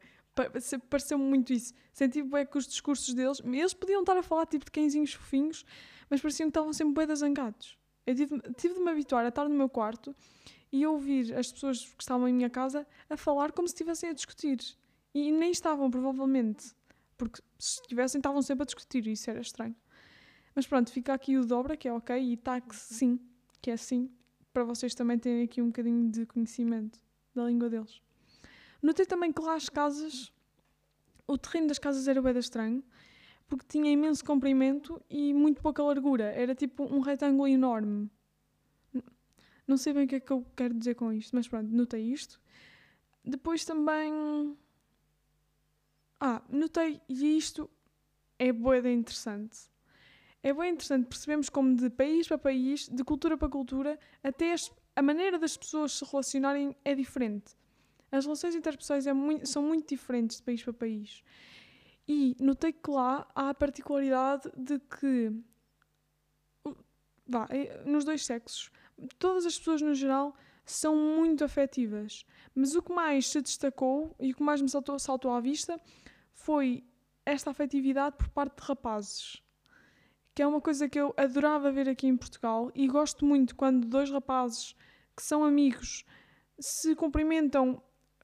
Pareceu-me 0.89 1.25
muito 1.25 1.53
isso. 1.53 1.75
Senti 1.93 2.23
bué 2.23 2.45
com 2.45 2.59
os 2.59 2.67
discursos 2.67 3.13
deles. 3.15 3.41
Eles 3.45 3.75
podiam 3.75 4.01
estar 4.01 4.17
a 4.17 4.23
falar 4.23 4.47
tipo 4.47 4.65
de 4.65 4.71
cãezinhos 4.71 5.13
fofinhos, 5.13 5.65
mas 6.09 6.21
pareciam 6.21 6.47
que 6.47 6.51
estavam 6.51 6.73
sempre 6.73 7.07
da 7.07 7.15
zangados. 7.15 7.79
Eu 8.07 8.15
tive, 8.15 8.41
tive 8.57 8.75
de 8.75 8.81
me 8.81 8.91
habituar 8.91 9.25
a 9.25 9.29
estar 9.29 9.49
no 9.49 9.55
meu 9.55 9.69
quarto 9.69 10.15
e 10.73 10.87
ouvir 10.87 11.35
as 11.35 11.53
pessoas 11.53 11.85
que 11.85 12.03
estavam 12.03 12.29
em 12.29 12.33
minha 12.33 12.51
casa 12.51 12.87
a 13.09 13.17
falar 13.17 13.53
como 13.53 13.69
se 13.69 13.75
estivessem 13.75 14.11
a 14.11 14.13
discutir. 14.13 14.59
E 15.15 15.31
nem 15.33 15.51
estavam, 15.51 15.91
provavelmente. 15.91 16.75
Porque 17.19 17.43
se 17.59 17.81
estivessem, 17.81 18.19
estavam 18.19 18.41
sempre 18.41 18.63
a 18.63 18.67
discutir 18.67 19.07
e 19.07 19.13
isso 19.13 19.29
era 19.29 19.41
estranho. 19.41 19.77
Mas 20.55 20.67
pronto, 20.67 20.91
fica 20.91 21.13
aqui 21.13 21.37
o 21.37 21.45
dobra, 21.45 21.77
que 21.77 21.89
é 21.89 21.93
ok, 21.93 22.17
e 22.19 22.37
tax, 22.37 22.77
sim, 22.77 23.21
que 23.61 23.71
é 23.71 23.77
sim, 23.77 24.11
para 24.53 24.65
vocês 24.65 24.95
também 24.95 25.19
terem 25.19 25.45
aqui 25.45 25.63
um 25.63 25.67
bocadinho 25.67 26.11
de 26.11 26.27
conhecimento 26.27 26.99
da 27.35 27.45
língua 27.45 27.69
deles. 27.69 28.03
Notei 28.83 29.05
também 29.05 29.33
que 29.33 29.43
lá 29.43 29.55
as 29.55 29.69
casas, 29.69 30.33
o 31.27 31.37
terreno 31.37 31.69
das 31.69 31.79
casas 31.79 32.09
era 32.09 32.21
bem 32.21 32.37
estranho, 32.39 32.83
porque 33.47 33.67
tinha 33.69 33.91
imenso 33.91 34.25
comprimento 34.25 35.03
e 35.11 35.35
muito 35.35 35.61
pouca 35.61 35.83
largura. 35.83 36.25
Era 36.25 36.55
tipo 36.55 36.85
um 36.85 37.01
retângulo 37.01 37.49
enorme. 37.49 38.11
Não 39.67 39.77
sei 39.77 39.93
bem 39.93 40.05
o 40.05 40.09
que 40.09 40.17
é 40.17 40.21
que 40.21 40.33
eu 40.33 40.45
quero 40.57 40.75
dizer 40.75 40.95
com 40.95 41.13
isto, 41.13 41.35
mas 41.37 41.47
pronto, 41.47 41.71
notei 41.71 42.03
isto. 42.03 42.41
Depois 43.25 43.65
também. 43.65 44.57
Ah, 46.19 46.43
notei, 46.49 47.01
e 47.09 47.37
isto 47.37 47.71
é 48.39 48.53
boeda 48.53 48.91
interessante. 48.91 49.59
É 50.43 50.55
bem 50.55 50.73
interessante, 50.73 51.07
percebemos 51.07 51.51
como 51.51 51.77
de 51.77 51.91
país 51.91 52.27
para 52.27 52.39
país, 52.39 52.89
de 52.89 53.05
cultura 53.05 53.37
para 53.37 53.49
cultura, 53.49 53.99
até 54.23 54.55
a 54.97 55.03
maneira 55.03 55.39
das 55.39 55.57
pessoas 55.57 55.93
se 55.93 56.05
relacionarem 56.05 56.75
é 56.83 56.95
diferente. 56.95 57.55
As 58.13 58.25
relações 58.25 58.55
interpessoais 58.55 59.07
é 59.07 59.13
mui- 59.13 59.45
são 59.47 59.63
muito 59.63 59.89
diferentes 59.89 60.39
de 60.39 60.43
país 60.43 60.63
para 60.63 60.73
país. 60.73 61.23
E 62.09 62.37
notei 62.41 62.73
que 62.73 62.91
lá 62.91 63.29
há 63.35 63.51
a 63.51 63.55
particularidade 63.55 64.51
de 64.57 64.79
que, 64.81 65.33
vá, 67.27 67.47
eh, 67.51 67.83
nos 67.87 68.05
dois 68.05 68.25
sexos, 68.27 68.71
todas 69.19 69.47
as 69.47 69.57
pessoas 69.59 69.81
no 69.81 69.95
geral 69.95 70.35
são 70.65 70.97
muito 70.97 71.45
afetivas. 71.45 72.25
Mas 72.55 72.75
o 72.75 72.83
que 72.83 72.93
mais 72.93 73.29
se 73.29 73.41
destacou 73.41 74.15
e 74.19 74.33
o 74.33 74.35
que 74.35 74.43
mais 74.43 74.61
me 74.61 74.69
saltou, 74.69 74.99
saltou 74.99 75.31
à 75.33 75.41
vista 75.41 75.81
foi 76.33 76.85
esta 77.25 77.51
afetividade 77.51 78.17
por 78.17 78.29
parte 78.31 78.57
de 78.61 78.67
rapazes. 78.67 79.43
Que 80.35 80.43
é 80.43 80.47
uma 80.47 80.61
coisa 80.61 80.89
que 80.89 80.99
eu 80.99 81.15
adorava 81.17 81.71
ver 81.71 81.89
aqui 81.89 82.07
em 82.07 82.17
Portugal 82.17 82.71
e 82.75 82.89
gosto 82.89 83.25
muito 83.25 83.55
quando 83.55 83.87
dois 83.87 84.11
rapazes 84.11 84.75
que 85.17 85.23
são 85.23 85.45
amigos 85.45 86.05
se 86.59 86.95
cumprimentam 86.95 87.83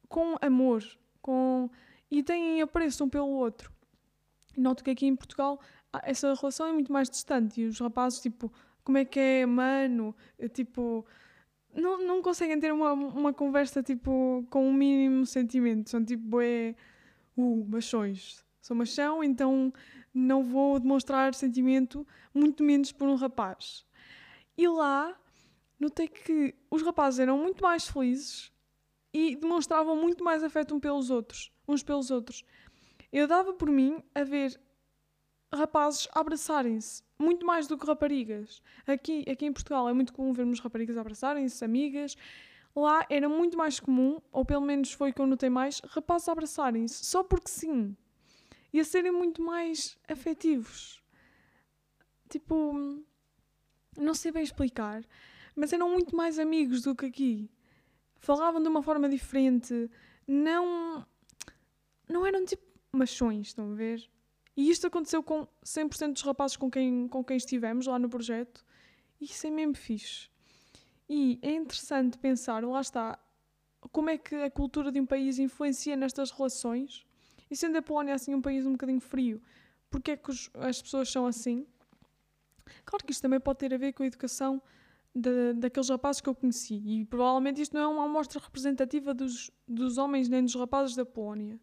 com 0.09 0.37
amor 0.41 0.83
com, 1.27 1.69
e 2.11 2.23
têm 2.23 2.63
apreço 2.63 3.05
um 3.05 3.09
pelo 3.09 3.29
outro. 3.29 3.73
Noto 4.57 4.85
que 4.85 4.91
aqui 4.91 5.07
em 5.07 5.17
Portugal 5.17 5.61
ah, 5.93 6.01
essa 6.05 6.33
relação 6.35 6.69
é 6.69 6.73
muito 6.73 6.93
mais 6.93 7.11
distante 7.11 7.61
e 7.61 7.67
os 7.67 7.81
rapazes, 7.81 8.21
tipo, 8.21 8.53
como 8.85 8.99
é 8.99 9.05
que 9.05 9.19
é, 9.19 9.47
mano? 9.47 10.15
Eh, 10.39 10.49
Tipo, 10.49 11.05
não, 11.75 11.99
não 12.07 12.23
conseguem 12.23 12.59
ter 12.61 12.73
uma, 12.73 12.93
uma 12.93 13.33
conversa, 13.33 13.83
tipo, 13.83 14.47
com 14.51 14.69
um 14.69 14.73
mínimo 14.73 15.27
sentimento. 15.27 15.91
São 15.91 16.05
tipo, 16.05 16.41
é, 16.41 16.75
uh, 17.37 17.67
machões. 17.69 18.45
Sou 18.63 18.77
machão, 18.77 19.23
então 19.23 19.73
não 20.15 20.43
vou 20.43 20.79
demonstrar 20.81 21.35
sentimento, 21.35 22.07
muito 22.35 22.63
menos 22.65 22.93
por 22.93 23.09
um 23.09 23.17
rapaz. 23.17 23.85
E 24.57 24.67
lá, 24.69 25.17
notei 25.79 26.09
que 26.09 26.55
os 26.71 26.83
rapazes 26.83 27.21
eram 27.21 27.39
muito 27.39 27.63
mais 27.63 27.89
felizes 27.89 28.53
e 29.17 29.35
demonstravam 29.35 29.97
muito 29.97 30.23
mais 30.23 30.45
afeto 30.45 30.75
um 30.75 30.79
pelos 30.79 31.09
outros, 31.09 31.51
uns 31.67 31.83
pelos 31.83 32.11
outros. 32.11 32.45
Eu 33.11 33.27
dava 33.27 33.55
por 33.55 33.71
mim 33.71 34.03
a 34.15 34.23
ver 34.23 34.61
rapazes 35.51 36.07
abraçarem-se, 36.13 37.03
muito 37.19 37.47
mais 37.47 37.67
do 37.67 37.79
que 37.79 37.87
raparigas. 37.87 38.61
Aqui, 38.87 39.25
aqui 39.27 39.47
em 39.47 39.53
Portugal 39.55 39.89
é 39.89 39.95
muito 39.95 40.13
comum 40.13 40.35
vermos 40.35 40.61
raparigas 40.61 40.99
abraçarem-se, 40.99 41.65
amigas. 41.65 42.15
Lá 42.75 43.07
era 43.09 43.27
muito 43.27 43.57
mais 43.57 43.81
comum, 43.81 44.21
ou 44.31 44.45
pelo 44.45 44.67
menos 44.67 44.93
foi 44.93 45.15
que 45.15 45.21
eu 45.23 45.27
notei 45.27 45.49
mais, 45.49 45.81
rapazes 45.81 46.29
abraçarem-se, 46.29 47.07
só 47.07 47.25
porque 47.25 47.49
sim. 47.49 47.97
E 48.71 48.81
a 48.81 48.85
serem 48.85 49.13
muito 49.13 49.41
mais 49.41 49.97
afetivos. 50.07 51.03
Tipo, 52.29 53.03
não 53.97 54.13
sei 54.13 54.31
bem 54.31 54.43
explicar, 54.43 55.03
mas 55.55 55.73
eram 55.73 55.89
muito 55.89 56.15
mais 56.15 56.39
amigos 56.39 56.83
do 56.83 56.95
que 56.95 57.07
aqui. 57.07 57.51
Falavam 58.27 58.61
de 58.61 58.69
uma 58.69 58.83
forma 58.83 59.09
diferente, 59.09 59.89
não. 60.27 61.07
Não 62.09 62.27
eram 62.27 62.45
tipo 62.45 62.65
machões, 62.91 63.47
estão 63.49 63.71
a 63.71 63.75
ver? 63.77 64.05
E 64.57 64.69
isto 64.69 64.85
aconteceu 64.85 65.23
com 65.23 65.47
100% 65.65 66.15
dos 66.15 66.23
rapazes 66.23 66.57
com 66.57 66.69
quem, 66.69 67.07
com 67.07 67.23
quem 67.23 67.37
estivemos 67.37 67.87
lá 67.87 68.01
no 68.01 68.09
projeto. 68.09 68.67
E 69.21 69.27
isso 69.27 69.47
é 69.47 69.51
mesmo 69.51 69.77
fixe. 69.77 70.29
E 71.09 71.39
é 71.41 71.53
interessante 71.53 72.19
pensar, 72.19 72.65
lá 72.65 72.81
está, 72.81 73.17
como 73.93 74.11
é 74.11 74.19
que 74.19 74.35
a 74.35 74.51
cultura 74.51 74.91
de 74.91 75.01
um 75.01 75.07
país 75.07 75.39
influencia 75.39 75.95
nestas 75.95 76.33
relações. 76.33 77.07
E 77.49 77.55
sendo 77.55 77.79
a 77.79 77.83
Polónia 77.83 78.13
assim 78.17 78.35
um 78.35 78.43
país 78.43 78.67
um 78.67 78.73
bocadinho 78.73 79.01
frio, 79.01 79.41
porque 79.89 80.11
é 80.11 80.17
que 80.17 80.31
os- 80.31 80.51
as 80.55 80.83
pessoas 80.83 81.09
são 81.13 81.27
assim? 81.27 81.65
Claro 82.85 83.05
que 83.07 83.13
isto 83.13 83.23
também 83.23 83.39
pode 83.39 83.61
ter 83.61 83.73
a 83.73 83.79
ver 83.79 83.93
com 83.93 84.03
a 84.03 84.07
educação 84.07 84.61
da- 85.17 85.53
daqueles 85.55 85.89
rapazes 85.89 86.21
que 86.21 86.29
eu 86.29 86.35
conheci. 86.35 86.83
E 86.85 87.05
provavelmente 87.07 87.63
isto 87.63 87.75
não 87.75 87.83
é 87.83 87.87
uma 87.87 88.05
amostra 88.05 88.41
representativa 88.41 89.15
dos, 89.15 89.51
dos 89.67 89.97
homens 89.97 90.29
nem 90.29 90.45
dos 90.45 90.55
rapazes 90.55 90.95
da 90.95 91.07
Polónia. 91.07 91.59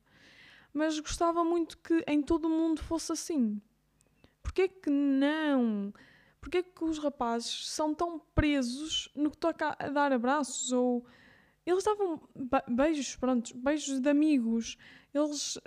Mas 0.73 0.99
gostava 0.99 1.43
muito 1.43 1.77
que 1.77 2.03
em 2.07 2.21
todo 2.21 2.45
o 2.45 2.49
mundo 2.49 2.81
fosse 2.81 3.11
assim. 3.11 3.61
Porquê 4.41 4.67
que 4.67 4.89
não? 4.89 5.93
Porquê 6.41 6.63
que 6.63 6.83
os 6.83 6.97
rapazes 6.97 7.69
são 7.69 7.93
tão 7.93 8.19
presos 8.33 9.09
no 9.15 9.29
que 9.29 9.37
toca 9.37 9.75
a 9.79 9.89
dar 9.89 10.11
abraços 10.11 10.71
ou... 10.71 11.05
Eles 11.65 11.83
davam 11.85 12.21
beijos, 12.67 13.15
pronto, 13.15 13.55
beijos 13.55 13.99
de 13.99 14.09
amigos. 14.09 14.77
Eles... 15.13 15.57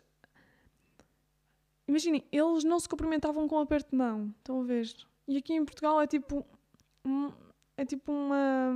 Imaginem, 1.88 2.25
eles 2.33 2.64
não 2.64 2.81
se 2.81 2.88
cumprimentavam 2.88 3.46
com 3.46 3.57
um 3.57 3.61
aperto 3.61 3.90
de 3.90 3.96
mão. 3.96 4.35
Estão 4.38 4.61
a 4.61 4.64
ver? 4.64 4.92
E 5.29 5.37
aqui 5.37 5.55
em 5.55 5.64
Portugal 5.64 6.01
é 6.01 6.07
tipo... 6.07 6.44
É 7.77 7.85
tipo 7.85 8.12
uma... 8.12 8.73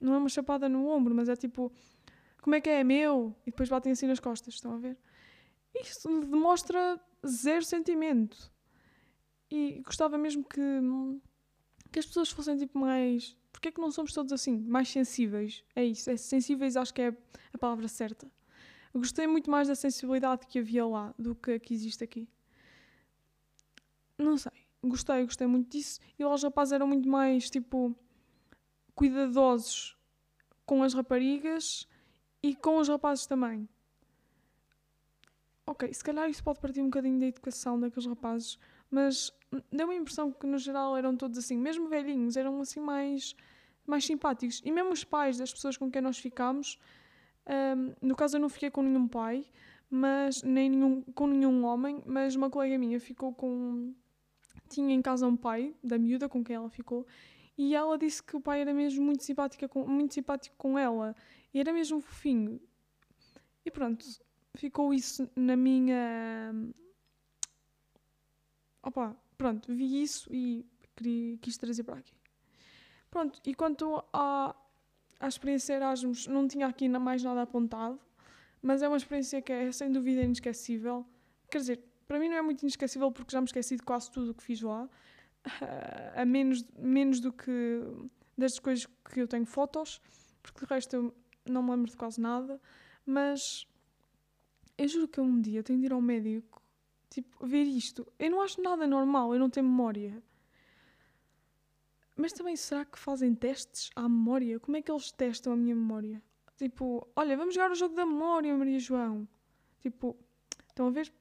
Não 0.00 0.14
é 0.14 0.18
uma 0.18 0.28
chapada 0.28 0.68
no 0.68 0.86
ombro, 0.88 1.14
mas 1.14 1.28
é 1.28 1.36
tipo... 1.36 1.72
Como 2.40 2.54
é 2.54 2.60
que 2.60 2.70
é? 2.70 2.80
É 2.80 2.84
meu? 2.84 3.34
E 3.46 3.50
depois 3.50 3.68
batem 3.68 3.92
assim 3.92 4.06
nas 4.06 4.20
costas, 4.20 4.54
estão 4.54 4.72
a 4.72 4.78
ver? 4.78 4.96
Isto 5.74 6.20
demonstra 6.20 7.00
zero 7.26 7.64
sentimento. 7.64 8.50
E 9.50 9.80
gostava 9.84 10.18
mesmo 10.18 10.44
que, 10.44 10.60
que 11.90 11.98
as 11.98 12.06
pessoas 12.06 12.30
fossem 12.30 12.56
tipo 12.56 12.78
mais. 12.78 13.36
Porquê 13.52 13.68
é 13.68 13.72
que 13.72 13.80
não 13.80 13.90
somos 13.90 14.12
todos 14.12 14.32
assim? 14.32 14.58
Mais 14.58 14.88
sensíveis. 14.88 15.64
É 15.74 15.84
isso. 15.84 16.10
É 16.10 16.16
sensíveis, 16.16 16.76
acho 16.76 16.92
que 16.92 17.02
é 17.02 17.16
a 17.52 17.58
palavra 17.58 17.88
certa. 17.88 18.30
Eu 18.92 19.00
gostei 19.00 19.26
muito 19.26 19.50
mais 19.50 19.68
da 19.68 19.74
sensibilidade 19.74 20.46
que 20.46 20.58
havia 20.58 20.86
lá 20.86 21.14
do 21.18 21.34
que 21.34 21.52
a 21.52 21.60
que 21.60 21.74
existe 21.74 22.04
aqui. 22.04 22.28
Não 24.16 24.36
sei. 24.36 24.67
Gostei, 24.82 25.24
gostei 25.24 25.46
muito 25.46 25.70
disso. 25.70 26.00
E 26.18 26.24
lá 26.24 26.34
os 26.34 26.42
rapazes 26.42 26.72
eram 26.72 26.86
muito 26.86 27.08
mais, 27.08 27.50
tipo, 27.50 27.94
cuidadosos 28.94 29.96
com 30.66 30.82
as 30.82 30.94
raparigas 30.94 31.88
e 32.42 32.54
com 32.54 32.78
os 32.78 32.88
rapazes 32.88 33.26
também. 33.26 33.68
Ok, 35.66 35.92
se 35.92 36.02
calhar 36.02 36.28
isso 36.30 36.42
pode 36.42 36.60
partir 36.60 36.80
um 36.80 36.86
bocadinho 36.86 37.18
da 37.18 37.26
educação 37.26 37.78
daqueles 37.78 38.06
rapazes, 38.06 38.58
mas 38.90 39.30
deu-me 39.70 39.94
a 39.94 39.96
impressão 39.98 40.32
que 40.32 40.46
no 40.46 40.58
geral 40.58 40.96
eram 40.96 41.14
todos 41.14 41.36
assim, 41.36 41.58
mesmo 41.58 41.88
velhinhos, 41.88 42.36
eram 42.36 42.60
assim 42.60 42.80
mais, 42.80 43.34
mais 43.86 44.04
simpáticos. 44.04 44.62
E 44.64 44.70
mesmo 44.70 44.92
os 44.92 45.04
pais 45.04 45.36
das 45.36 45.52
pessoas 45.52 45.76
com 45.76 45.90
quem 45.90 46.00
nós 46.00 46.18
ficámos, 46.18 46.78
um, 47.46 47.94
no 48.00 48.16
caso 48.16 48.36
eu 48.36 48.40
não 48.40 48.48
fiquei 48.48 48.70
com 48.70 48.82
nenhum 48.82 49.06
pai, 49.08 49.44
mas 49.90 50.42
nem 50.42 50.68
nenhum, 50.68 51.02
com 51.02 51.26
nenhum 51.26 51.64
homem, 51.64 52.02
mas 52.06 52.36
uma 52.36 52.50
colega 52.50 52.78
minha 52.78 53.00
ficou 53.00 53.32
com. 53.34 53.94
Tinha 54.68 54.94
em 54.94 55.02
casa 55.02 55.26
um 55.26 55.36
pai 55.36 55.74
da 55.82 55.98
miúda 55.98 56.28
com 56.28 56.42
quem 56.44 56.56
ela 56.56 56.68
ficou 56.68 57.06
e 57.56 57.74
ela 57.74 57.98
disse 57.98 58.22
que 58.22 58.36
o 58.36 58.40
pai 58.40 58.60
era 58.60 58.72
mesmo 58.72 59.04
muito, 59.04 59.22
simpática 59.22 59.68
com, 59.68 59.86
muito 59.86 60.14
simpático 60.14 60.56
com 60.56 60.78
ela 60.78 61.14
e 61.52 61.60
era 61.60 61.72
mesmo 61.72 62.00
fofinho. 62.00 62.60
E 63.64 63.70
pronto, 63.70 64.04
ficou 64.54 64.94
isso 64.94 65.28
na 65.34 65.56
minha. 65.56 66.52
Opa, 68.82 69.16
pronto, 69.36 69.74
vi 69.74 70.02
isso 70.02 70.32
e 70.32 70.64
queria, 70.96 71.36
quis 71.38 71.58
trazer 71.58 71.84
para 71.84 71.98
aqui. 71.98 72.14
Pronto, 73.10 73.40
e 73.44 73.54
quanto 73.54 74.04
à, 74.12 74.54
à 75.18 75.28
experiência 75.28 75.74
Erasmus, 75.74 76.26
não 76.26 76.46
tinha 76.46 76.66
aqui 76.66 76.88
mais 76.88 77.22
nada 77.22 77.42
apontado 77.42 77.98
mas 78.62 78.82
é 78.82 78.88
uma 78.88 78.96
experiência 78.96 79.40
que 79.40 79.52
é 79.52 79.72
sem 79.72 79.90
dúvida 79.90 80.22
inesquecível. 80.22 81.06
Quer 81.50 81.58
dizer, 81.58 81.84
para 82.08 82.18
mim 82.18 82.28
não 82.28 82.36
é 82.36 82.42
muito 82.42 82.62
inesquecível 82.62 83.12
porque 83.12 83.30
já 83.30 83.40
me 83.40 83.44
esqueci 83.44 83.76
de 83.76 83.82
quase 83.82 84.10
tudo 84.10 84.30
o 84.30 84.34
que 84.34 84.42
fiz 84.42 84.62
lá, 84.62 84.88
a 86.16 86.24
menos, 86.24 86.64
menos 86.76 87.20
do 87.20 87.32
que 87.32 87.82
das 88.36 88.58
coisas 88.58 88.86
que 88.86 89.20
eu 89.20 89.28
tenho 89.28 89.44
fotos, 89.44 90.00
porque 90.42 90.64
de 90.64 90.66
resto 90.66 90.96
eu 90.96 91.14
não 91.46 91.62
me 91.62 91.70
lembro 91.70 91.90
de 91.90 91.96
quase 91.96 92.20
nada, 92.20 92.60
mas 93.04 93.66
eu 94.76 94.88
juro 94.88 95.06
que 95.06 95.20
um 95.20 95.40
dia 95.40 95.62
tenho 95.62 95.78
de 95.78 95.86
ir 95.86 95.92
ao 95.92 96.00
médico, 96.00 96.62
tipo, 97.10 97.46
ver 97.46 97.64
isto. 97.64 98.10
Eu 98.18 98.30
não 98.30 98.40
acho 98.40 98.60
nada 98.62 98.86
normal, 98.86 99.34
eu 99.34 99.40
não 99.40 99.50
tenho 99.50 99.66
memória. 99.66 100.22
Mas 102.16 102.32
também 102.32 102.56
será 102.56 102.84
que 102.84 102.98
fazem 102.98 103.34
testes 103.34 103.90
à 103.94 104.02
memória? 104.02 104.58
Como 104.58 104.76
é 104.76 104.82
que 104.82 104.90
eles 104.90 105.12
testam 105.12 105.52
a 105.52 105.56
minha 105.56 105.74
memória? 105.74 106.22
Tipo, 106.56 107.06
olha, 107.14 107.36
vamos 107.36 107.54
jogar 107.54 107.70
o 107.70 107.74
jogo 107.74 107.94
da 107.94 108.04
memória, 108.04 108.56
Maria 108.56 108.78
João. 108.80 109.28
Tipo, 109.78 110.16
estão 110.68 110.88
a 110.88 110.90
ver? 110.90 111.12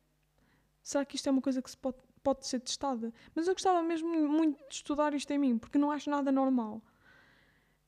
Será 0.88 1.04
que 1.04 1.18
isto 1.18 1.28
é 1.28 1.32
uma 1.34 1.42
coisa 1.42 1.62
que 1.62 1.70
se 1.70 1.76
pode, 1.76 1.98
pode 2.24 2.48
ser 2.48 2.62
testada? 2.62 3.14
Mas 3.36 3.46
eu 3.46 3.54
gostava 3.54 3.84
mesmo 3.84 4.08
muito 4.30 4.58
de 4.70 4.76
estudar 4.76 5.14
isto 5.14 5.30
em 5.32 5.38
mim, 5.38 5.58
porque 5.58 5.78
não 5.78 5.92
acho 5.92 6.10
nada 6.10 6.32
normal. 6.32 6.82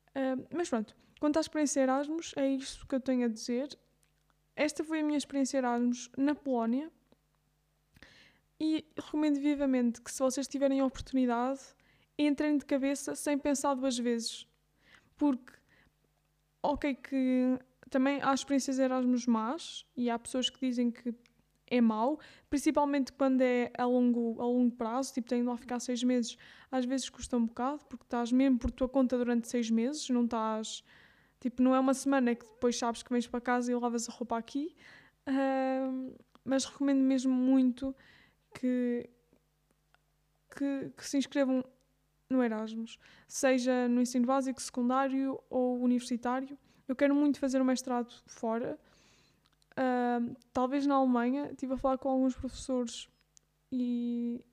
Uh, 0.10 0.46
mas 0.54 0.70
pronto, 0.70 0.94
quanto 1.18 1.38
à 1.38 1.40
experiência 1.40 1.80
Erasmus, 1.80 2.34
é 2.36 2.46
isto 2.50 2.86
que 2.86 2.94
eu 2.94 3.00
tenho 3.00 3.24
a 3.24 3.30
dizer. 3.30 3.70
Esta 4.54 4.84
foi 4.84 5.00
a 5.00 5.04
minha 5.04 5.18
experiência 5.18 5.60
Erasmus 5.60 6.12
na 6.18 6.36
Polónia. 6.36 6.92
E 8.60 8.86
recomendo 8.98 9.40
vivamente 9.40 10.02
que, 10.02 10.12
se 10.12 10.20
vocês 10.20 10.46
tiverem 10.46 10.82
a 10.82 10.86
oportunidade, 10.86 11.62
entrem 12.18 12.58
de 12.58 12.66
cabeça 12.66 13.16
sem 13.16 13.38
pensar 13.38 13.76
duas 13.76 13.98
vezes. 13.98 14.46
Porque 15.16 15.54
ok 16.62 16.96
que 16.96 17.58
também 17.90 18.22
há 18.22 18.34
experiências 18.34 18.78
Erasmus 18.78 19.26
más 19.26 19.86
e 19.96 20.10
há 20.10 20.20
pessoas 20.20 20.50
que 20.50 20.60
dizem 20.60 20.92
que 20.92 21.16
é 21.70 21.82
mau, 21.82 22.20
principalmente 22.50 23.12
quando 23.12 23.42
é 23.42 23.72
a 23.78 23.86
longo, 23.86 24.42
a 24.42 24.46
longo 24.46 24.76
prazo, 24.76 25.14
tipo, 25.14 25.28
tendo 25.28 25.50
lá 25.50 25.58
ficar 25.58 25.80
seis 25.80 26.04
meses, 26.04 26.38
às 26.72 26.86
vezes 26.86 27.10
custa 27.10 27.38
um 27.38 27.46
bocado, 27.46 27.86
porque 27.86 28.04
estás 28.04 28.32
mesmo 28.32 28.58
por 28.58 28.72
tua 28.72 28.90
conta 28.90 29.18
durante 29.18 29.48
seis 29.48 29.70
meses, 29.70 30.10
não 30.10 30.26
estás, 30.26 30.84
tipo, 31.40 31.62
não 31.62 31.76
é 31.76 31.80
uma 31.80 31.94
semana 31.94 32.36
que 32.36 32.46
depois 32.46 32.78
sabes 32.78 33.04
que 33.04 33.12
vens 33.12 33.28
para 33.28 33.42
casa 33.42 33.72
e 33.72 33.76
lavas 33.76 34.10
a 34.10 34.12
roupa 34.12 34.38
aqui, 34.38 34.76
uh, 35.28 36.16
mas 36.44 36.66
recomendo 36.66 37.02
mesmo 37.02 37.34
muito 37.34 37.96
que, 38.54 39.10
que, 40.56 40.92
que 40.98 41.08
se 41.08 41.18
inscrevam 41.18 41.64
no 42.30 42.44
Erasmus, 42.44 43.00
seja 43.28 43.88
no 43.88 44.02
ensino 44.02 44.26
básico, 44.26 44.62
secundário 44.62 45.40
ou 45.50 45.80
universitário. 45.80 46.58
Eu 46.88 46.96
quero 46.96 47.16
muito 47.16 47.40
fazer 47.40 47.62
o 47.62 47.66
mestrado 47.66 48.12
fora, 48.28 48.80
uh, 49.80 50.36
talvez 50.52 50.86
na 50.86 50.96
Alemanha. 50.96 51.52
Estive 51.52 51.74
a 51.74 51.78
falar 51.78 51.98
com 51.98 52.10
alguns 52.10 52.36
professores 52.36 53.08
e 53.72 54.44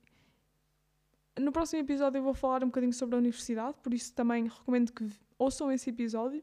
no 1.38 1.52
próximo 1.52 1.82
episódio 1.82 2.18
eu 2.18 2.22
vou 2.22 2.34
falar 2.34 2.62
um 2.62 2.68
bocadinho 2.68 2.92
sobre 2.92 3.16
a 3.16 3.18
universidade, 3.18 3.76
por 3.82 3.92
isso 3.92 4.12
também 4.14 4.44
recomendo 4.44 4.92
que 4.92 5.08
ouçam 5.38 5.70
esse 5.70 5.90
episódio. 5.90 6.42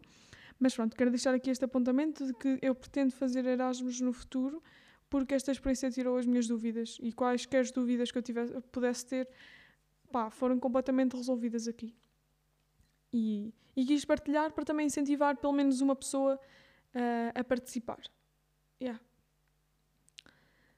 Mas 0.60 0.76
pronto, 0.76 0.96
quero 0.96 1.10
deixar 1.10 1.34
aqui 1.34 1.50
este 1.50 1.65
apontamento 1.65 2.26
de 2.26 2.34
que 2.34 2.60
eu 2.62 2.76
pretendo 2.76 3.12
fazer 3.12 3.46
Erasmus 3.46 4.00
no 4.02 4.13
futuro, 4.13 4.62
porque 5.10 5.34
esta 5.34 5.52
experiência 5.52 5.89
tirou 5.91 6.17
as 6.17 6.26
minhas 6.26 6.48
dúvidas 6.48 6.98
e 7.02 7.12
quaisquer 7.12 7.69
dúvidas 7.72 8.12
que 8.12 8.17
eu 8.17 8.22
tivesse, 8.22 8.54
pudesse 8.72 9.06
ter 9.06 9.30
pá, 10.12 10.30
foram 10.30 10.60
completamente 10.60 11.15
resolvidas 11.15 11.67
aqui. 11.67 11.93
E, 13.12 13.54
e 13.76 13.86
quis 13.86 14.06
partilhar 14.06 14.52
para 14.54 14.63
também 14.63 14.86
incentivar 14.86 15.36
pelo 15.38 15.54
menos 15.54 15.82
uma 15.82 15.96
pessoa 15.96 16.36
uh, 16.36 17.39
a 17.39 17.43
participar. 17.43 18.00
Yeah. 18.82 19.00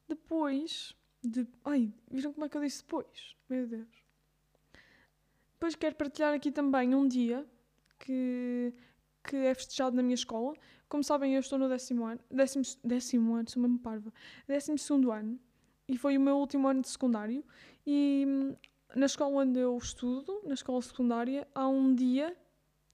Depois 0.08 0.96
de. 1.24 1.48
Ai, 1.64 1.92
viram 2.10 2.34
como 2.34 2.46
é 2.46 2.50
que 2.50 2.58
eu 2.58 2.62
disse 2.62 2.84
depois? 2.84 3.36
Meu 3.50 3.68
Deus. 3.68 4.06
Depois 5.54 5.76
quero 5.76 5.96
partilhar 5.96 6.34
aqui 6.34 6.52
também 6.52 6.94
um 6.94 7.08
dia 7.08 7.46
que, 7.98 8.74
que 9.24 9.36
é 9.36 9.54
festejado 9.56 9.96
na 9.96 10.04
minha 10.04 10.16
escola. 10.16 10.54
Como 10.88 11.04
sabem, 11.04 11.34
eu 11.34 11.40
estou 11.40 11.58
no 11.58 11.68
décimo 11.68 12.06
ano. 12.06 12.20
Décimo, 12.30 12.64
décimo 12.84 13.36
ano, 13.36 13.50
sou 13.50 13.62
mesmo 13.62 13.80
parva. 13.80 14.14
Décimo 14.48 14.78
segundo 14.78 15.12
ano. 15.12 15.40
E 15.88 15.98
foi 15.98 16.18
o 16.18 16.22
meu 16.22 16.38
último 16.38 16.68
ano 16.68 16.82
de 16.82 16.90
secundário. 16.90 17.44
E 17.86 18.56
na 18.96 19.06
escola 19.06 19.44
onde 19.44 19.60
eu 19.60 19.78
estudo, 19.78 20.42
na 20.46 20.54
escola 20.54 20.82
secundária, 20.82 21.48
há 21.56 21.68
um 21.68 21.96
dia 21.96 22.36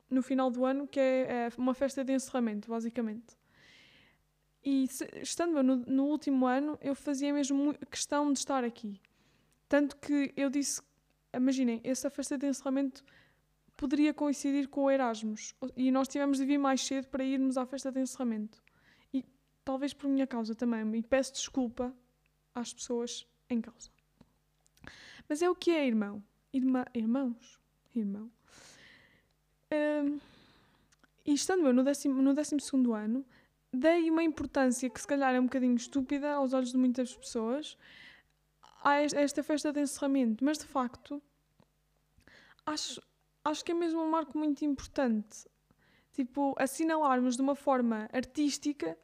no 0.10 0.22
final 0.22 0.50
do 0.52 0.66
ano 0.66 0.88
que 0.88 1.00
é, 1.00 1.48
é 1.48 1.50
uma 1.58 1.74
festa 1.74 2.04
de 2.04 2.14
encerramento, 2.14 2.70
basicamente. 2.70 3.38
E 4.64 4.88
estando 5.22 5.58
eu 5.58 5.64
no, 5.64 5.78
no, 5.78 6.06
último 6.06 6.46
ano, 6.46 6.78
eu 6.82 6.94
fazia 6.94 7.34
mesmo 7.34 7.74
questão 7.90 8.32
de 8.32 8.40
estar 8.40 8.64
aqui. 8.64 9.02
Tanto 9.68 9.98
que 9.98 10.32
eu 10.38 10.50
disse, 10.50 10.82
imaginem, 11.34 11.82
essa 11.84 12.10
festa 12.10 12.38
de 12.38 12.46
encerramento 12.46 13.04
poderia 13.76 14.14
coincidir 14.14 14.68
com 14.68 14.84
o 14.84 14.92
Erasmus. 14.92 15.56
E 15.76 15.92
nós 15.92 16.08
tivemos 16.08 16.38
de 16.38 16.46
vir 16.46 16.60
mais 16.60 16.86
cedo 16.86 17.08
para 17.08 17.24
irmos 17.24 17.58
à 17.58 17.66
festa 17.66 17.92
de 17.92 18.00
encerramento. 18.00 18.62
E 19.12 19.26
talvez 19.66 19.94
por 19.94 20.08
minha 20.08 20.28
causa 20.28 20.54
também. 20.54 20.96
E 20.96 21.02
peço 21.02 21.34
desculpa 21.34 21.92
às 22.54 22.72
pessoas 22.72 23.26
em 23.50 23.60
causa. 23.60 23.90
Mas 25.28 25.42
é 25.42 25.50
o 25.50 25.56
que 25.56 25.72
é 25.72 25.88
irmão. 25.88 26.24
Irmã, 26.54 26.86
irmãos? 26.94 27.60
Irmão. 27.96 28.30
Um, 29.72 30.20
e 31.26 31.34
estando 31.34 31.66
eu 31.66 31.74
no 31.74 31.84
décimo, 31.84 32.22
no 32.22 32.34
décimo 32.34 32.60
segundo 32.60 32.94
ano, 32.94 33.26
dei 33.74 34.10
uma 34.10 34.24
importância 34.24 34.90
que 34.90 35.00
se 35.00 35.08
calhar 35.08 35.34
é 35.34 35.40
um 35.40 35.46
bocadinho 35.46 35.76
estúpida 35.76 36.34
aos 36.34 36.54
olhos 36.54 36.72
de 36.72 36.78
muitas 36.78 37.16
pessoas 37.16 37.78
a 38.84 39.02
esta 39.02 39.44
festa 39.44 39.72
de 39.72 39.82
encerramento. 39.82 40.44
Mas 40.44 40.58
de 40.58 40.66
facto, 40.66 41.22
acho, 42.66 43.02
acho 43.44 43.64
que 43.64 43.72
é 43.72 43.76
mesmo 43.76 44.02
um 44.02 44.10
marco 44.10 44.38
muito 44.38 44.66
importante. 44.66 45.48
Tipo, 46.12 46.54
assinalarmos 46.58 47.36
de 47.36 47.42
uma 47.42 47.56
forma 47.56 48.10
artística, 48.12 48.98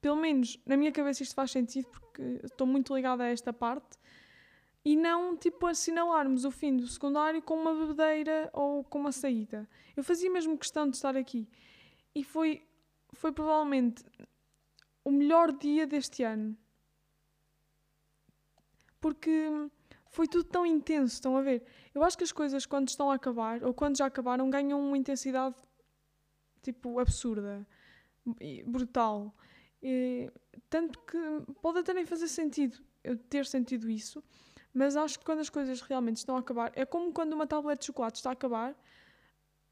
pelo 0.00 0.16
menos 0.16 0.60
na 0.66 0.76
minha 0.76 0.92
cabeça 0.92 1.22
isto 1.22 1.34
faz 1.34 1.50
sentido 1.50 1.86
porque 1.88 2.40
estou 2.44 2.66
muito 2.66 2.94
ligada 2.94 3.24
a 3.24 3.28
esta 3.28 3.52
parte, 3.52 3.98
e 4.84 4.96
não 4.96 5.34
tipo 5.34 5.66
assinalarmos 5.66 6.44
o 6.44 6.50
fim 6.50 6.76
do 6.76 6.86
secundário 6.86 7.40
com 7.40 7.54
uma 7.54 7.74
bebedeira 7.74 8.50
ou 8.52 8.84
com 8.84 8.98
uma 8.98 9.12
saída. 9.12 9.66
Eu 9.96 10.04
fazia 10.04 10.30
mesmo 10.30 10.58
questão 10.58 10.88
de 10.88 10.96
estar 10.96 11.16
aqui 11.16 11.48
e 12.14 12.22
foi, 12.22 12.62
foi 13.14 13.32
provavelmente 13.32 14.04
o 15.04 15.10
melhor 15.10 15.52
dia 15.52 15.86
deste 15.86 16.22
ano 16.22 16.56
porque 19.00 19.50
foi 20.06 20.26
tudo 20.26 20.44
tão 20.44 20.64
intenso. 20.64 21.14
Estão 21.14 21.36
a 21.36 21.42
ver? 21.42 21.62
Eu 21.94 22.02
acho 22.02 22.16
que 22.16 22.24
as 22.24 22.32
coisas, 22.32 22.64
quando 22.64 22.88
estão 22.88 23.10
a 23.10 23.14
acabar 23.14 23.62
ou 23.62 23.74
quando 23.74 23.98
já 23.98 24.06
acabaram, 24.06 24.48
ganham 24.48 24.80
uma 24.80 24.96
intensidade 24.96 25.56
tipo 26.62 26.98
absurda, 26.98 27.66
brutal. 28.66 29.34
E, 29.82 30.32
tanto 30.70 30.98
que 31.00 31.18
pode 31.60 31.80
até 31.80 31.92
nem 31.92 32.06
fazer 32.06 32.28
sentido 32.28 32.82
eu 33.02 33.18
ter 33.18 33.44
sentido 33.44 33.90
isso 33.90 34.22
mas 34.74 34.96
acho 34.96 35.20
que 35.20 35.24
quando 35.24 35.38
as 35.38 35.48
coisas 35.48 35.80
realmente 35.82 36.16
estão 36.16 36.36
a 36.36 36.40
acabar, 36.40 36.72
é 36.74 36.84
como 36.84 37.12
quando 37.12 37.32
uma 37.32 37.46
tablete 37.46 37.80
de 37.80 37.86
chocolate 37.86 38.16
está 38.16 38.30
a 38.30 38.32
acabar, 38.32 38.76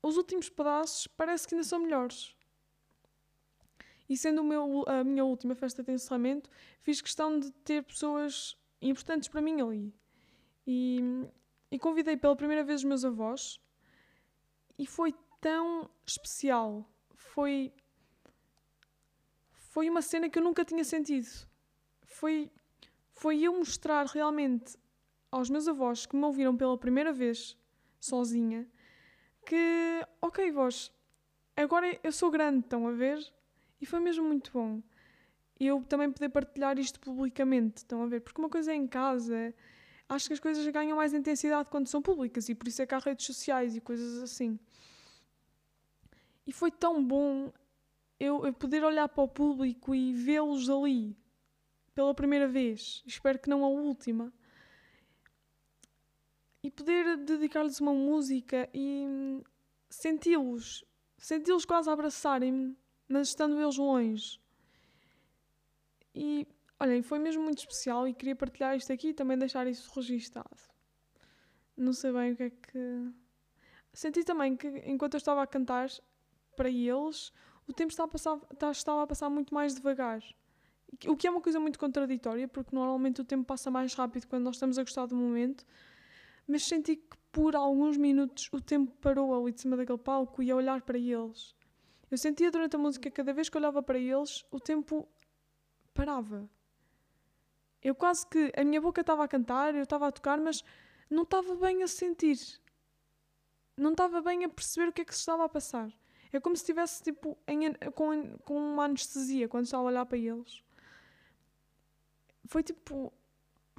os 0.00 0.16
últimos 0.16 0.48
pedaços 0.48 1.08
parece 1.08 1.46
que 1.46 1.56
ainda 1.56 1.66
são 1.66 1.80
melhores. 1.80 2.36
E 4.08 4.16
sendo 4.16 4.42
meu, 4.42 4.84
a 4.86 5.04
minha 5.04 5.24
última 5.24 5.54
festa 5.54 5.82
de 5.82 5.92
encerramento, 5.92 6.50
fiz 6.82 7.00
questão 7.00 7.38
de 7.38 7.50
ter 7.50 7.82
pessoas 7.82 8.56
importantes 8.80 9.28
para 9.28 9.40
mim 9.40 9.60
ali. 9.60 9.94
E, 10.66 11.00
e 11.70 11.78
convidei 11.78 12.16
pela 12.16 12.36
primeira 12.36 12.64
vez 12.64 12.80
os 12.80 12.84
meus 12.84 13.04
avós 13.04 13.60
e 14.78 14.86
foi 14.86 15.14
tão 15.40 15.90
especial. 16.06 16.88
Foi 17.14 17.72
foi 19.52 19.88
uma 19.88 20.02
cena 20.02 20.28
que 20.28 20.38
eu 20.38 20.42
nunca 20.42 20.64
tinha 20.64 20.84
sentido. 20.84 21.28
Foi 22.04 22.50
foi 23.12 23.42
eu 23.42 23.52
mostrar 23.56 24.06
realmente 24.06 24.76
aos 25.30 25.48
meus 25.48 25.66
avós 25.66 26.06
que 26.06 26.16
me 26.16 26.24
ouviram 26.24 26.56
pela 26.56 26.76
primeira 26.76 27.12
vez 27.12 27.56
sozinha 28.00 28.68
que, 29.44 30.06
ok, 30.20 30.50
vós, 30.52 30.92
agora 31.56 31.98
eu 32.02 32.12
sou 32.12 32.30
grande, 32.30 32.60
estão 32.60 32.86
a 32.86 32.92
ver? 32.92 33.18
E 33.82 33.86
foi 33.86 33.98
mesmo 33.98 34.24
muito 34.24 34.52
bom. 34.52 34.80
E 35.58 35.66
eu 35.66 35.82
também 35.82 36.10
poder 36.10 36.28
partilhar 36.28 36.78
isto 36.78 37.00
publicamente, 37.00 37.78
estão 37.78 38.02
a 38.04 38.06
ver? 38.06 38.20
Porque 38.20 38.40
uma 38.40 38.48
coisa 38.48 38.72
é 38.72 38.76
em 38.76 38.86
casa, 38.86 39.52
acho 40.08 40.28
que 40.28 40.32
as 40.32 40.40
coisas 40.40 40.64
ganham 40.68 40.96
mais 40.96 41.12
intensidade 41.12 41.68
quando 41.68 41.88
são 41.88 42.00
públicas 42.00 42.48
e 42.48 42.54
por 42.54 42.68
isso 42.68 42.80
é 42.80 42.86
que 42.86 42.94
há 42.94 42.98
redes 42.98 43.26
sociais 43.26 43.74
e 43.74 43.80
coisas 43.80 44.22
assim. 44.22 44.58
E 46.46 46.52
foi 46.52 46.70
tão 46.70 47.04
bom 47.04 47.52
eu, 48.20 48.46
eu 48.46 48.52
poder 48.52 48.84
olhar 48.84 49.08
para 49.08 49.24
o 49.24 49.28
público 49.28 49.94
e 49.94 50.12
vê-los 50.12 50.70
ali 50.70 51.16
pela 51.92 52.14
primeira 52.14 52.46
vez. 52.46 53.02
Espero 53.04 53.38
que 53.38 53.50
não 53.50 53.64
a 53.64 53.68
última. 53.68 54.32
E 56.62 56.70
poder 56.70 57.16
dedicar-lhes 57.16 57.80
uma 57.80 57.92
música 57.92 58.70
e 58.72 59.42
senti-los, 59.90 60.84
senti-los 61.18 61.64
quase 61.64 61.90
abraçarem-me, 61.90 62.76
mas 63.12 63.28
estando 63.28 63.60
eles 63.60 63.76
longe. 63.76 64.40
E 66.14 66.46
olhem, 66.80 67.02
foi 67.02 67.18
mesmo 67.18 67.42
muito 67.42 67.58
especial 67.58 68.08
e 68.08 68.14
queria 68.14 68.34
partilhar 68.34 68.74
isto 68.74 68.90
aqui 68.90 69.08
e 69.08 69.14
também 69.14 69.36
deixar 69.36 69.66
isso 69.66 69.92
registado. 69.94 70.48
Não 71.76 71.92
sei 71.92 72.10
bem 72.10 72.32
o 72.32 72.36
que 72.36 72.42
é 72.44 72.50
que. 72.50 73.12
Senti 73.92 74.24
também 74.24 74.56
que 74.56 74.66
enquanto 74.86 75.14
eu 75.14 75.18
estava 75.18 75.42
a 75.42 75.46
cantar 75.46 75.90
para 76.56 76.70
eles, 76.70 77.32
o 77.68 77.72
tempo 77.74 77.90
estava 77.90 78.08
a 78.08 78.12
passar, 78.12 78.40
estava 78.70 79.02
a 79.02 79.06
passar 79.06 79.28
muito 79.28 79.52
mais 79.52 79.74
devagar. 79.74 80.22
O 81.06 81.14
que 81.14 81.26
é 81.26 81.30
uma 81.30 81.40
coisa 81.40 81.60
muito 81.60 81.78
contraditória, 81.78 82.48
porque 82.48 82.74
normalmente 82.74 83.20
o 83.20 83.24
tempo 83.24 83.44
passa 83.44 83.70
mais 83.70 83.92
rápido 83.94 84.26
quando 84.26 84.44
nós 84.44 84.56
estamos 84.56 84.78
a 84.78 84.82
gostar 84.82 85.06
do 85.06 85.16
momento, 85.16 85.66
mas 86.46 86.64
senti 86.64 86.96
que 86.96 87.16
por 87.30 87.54
alguns 87.56 87.96
minutos 87.96 88.48
o 88.52 88.60
tempo 88.60 88.92
parou 89.00 89.34
ali 89.34 89.52
de 89.52 89.60
cima 89.60 89.76
daquele 89.76 89.98
palco 89.98 90.42
e 90.42 90.50
a 90.50 90.56
olhar 90.56 90.80
para 90.82 90.98
eles. 90.98 91.54
Eu 92.12 92.18
sentia 92.18 92.50
durante 92.50 92.76
a 92.76 92.78
música, 92.78 93.10
cada 93.10 93.32
vez 93.32 93.48
que 93.48 93.56
olhava 93.56 93.82
para 93.82 93.98
eles, 93.98 94.44
o 94.50 94.60
tempo 94.60 95.08
parava. 95.94 96.46
Eu 97.82 97.94
quase 97.94 98.26
que. 98.26 98.52
A 98.54 98.62
minha 98.62 98.82
boca 98.82 99.00
estava 99.00 99.24
a 99.24 99.28
cantar, 99.28 99.74
eu 99.74 99.82
estava 99.82 100.08
a 100.08 100.12
tocar, 100.12 100.38
mas 100.38 100.62
não 101.08 101.22
estava 101.22 101.56
bem 101.56 101.82
a 101.82 101.88
sentir. 101.88 102.38
Não 103.78 103.92
estava 103.92 104.20
bem 104.20 104.44
a 104.44 104.48
perceber 104.50 104.90
o 104.90 104.92
que 104.92 105.00
é 105.00 105.04
que 105.06 105.14
se 105.14 105.20
estava 105.20 105.46
a 105.46 105.48
passar. 105.48 105.90
É 106.30 106.38
como 106.38 106.54
se 106.54 106.60
estivesse 106.60 107.02
tipo, 107.02 107.38
em, 107.48 107.72
com, 107.94 108.36
com 108.40 108.58
uma 108.58 108.84
anestesia 108.84 109.48
quando 109.48 109.64
estava 109.64 109.84
a 109.84 109.86
olhar 109.86 110.04
para 110.04 110.18
eles. 110.18 110.62
Foi 112.44 112.62
tipo. 112.62 113.10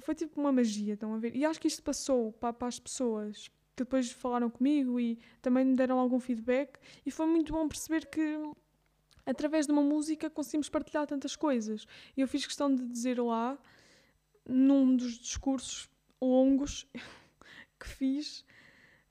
Foi 0.00 0.12
tipo 0.12 0.40
uma 0.40 0.50
magia, 0.50 0.94
estão 0.94 1.14
a 1.14 1.18
ver? 1.18 1.36
E 1.36 1.44
acho 1.44 1.60
que 1.60 1.68
isto 1.68 1.84
passou 1.84 2.32
para, 2.32 2.52
para 2.52 2.66
as 2.66 2.80
pessoas 2.80 3.48
que 3.74 3.82
depois 3.82 4.10
falaram 4.12 4.48
comigo 4.48 5.00
e 5.00 5.18
também 5.42 5.64
me 5.64 5.74
deram 5.74 5.98
algum 5.98 6.20
feedback. 6.20 6.78
E 7.04 7.10
foi 7.10 7.26
muito 7.26 7.52
bom 7.52 7.66
perceber 7.66 8.06
que 8.06 8.40
através 9.26 9.66
de 9.66 9.72
uma 9.72 9.82
música 9.82 10.30
conseguimos 10.30 10.68
partilhar 10.68 11.06
tantas 11.06 11.34
coisas. 11.34 11.86
E 12.16 12.20
eu 12.20 12.28
fiz 12.28 12.46
questão 12.46 12.72
de 12.74 12.86
dizer 12.86 13.20
lá, 13.20 13.58
num 14.46 14.96
dos 14.96 15.18
discursos 15.18 15.88
longos 16.20 16.86
que 17.80 17.88
fiz, 17.88 18.44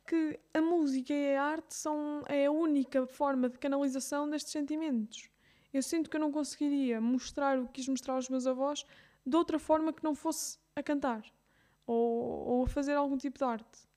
que 0.07 0.39
a 0.53 0.61
música 0.61 1.13
e 1.13 1.35
a 1.35 1.43
arte 1.43 1.75
são 1.75 2.23
é 2.27 2.45
a 2.45 2.51
única 2.51 3.05
forma 3.05 3.49
de 3.49 3.59
canalização 3.59 4.29
destes 4.29 4.51
sentimentos. 4.51 5.29
Eu 5.73 5.81
sinto 5.81 6.09
que 6.09 6.15
eu 6.15 6.21
não 6.21 6.31
conseguiria 6.31 7.01
mostrar 7.01 7.59
o 7.59 7.65
que 7.65 7.73
quis 7.73 7.87
mostrar 7.87 8.13
aos 8.13 8.29
meus 8.29 8.45
avós 8.45 8.85
de 9.25 9.35
outra 9.35 9.57
forma 9.57 9.91
que 9.91 10.03
não 10.03 10.13
fosse 10.13 10.57
a 10.75 10.83
cantar 10.83 11.23
ou, 11.87 12.47
ou 12.47 12.63
a 12.63 12.67
fazer 12.67 12.93
algum 12.93 13.17
tipo 13.17 13.37
de 13.37 13.43
arte. 13.43 13.92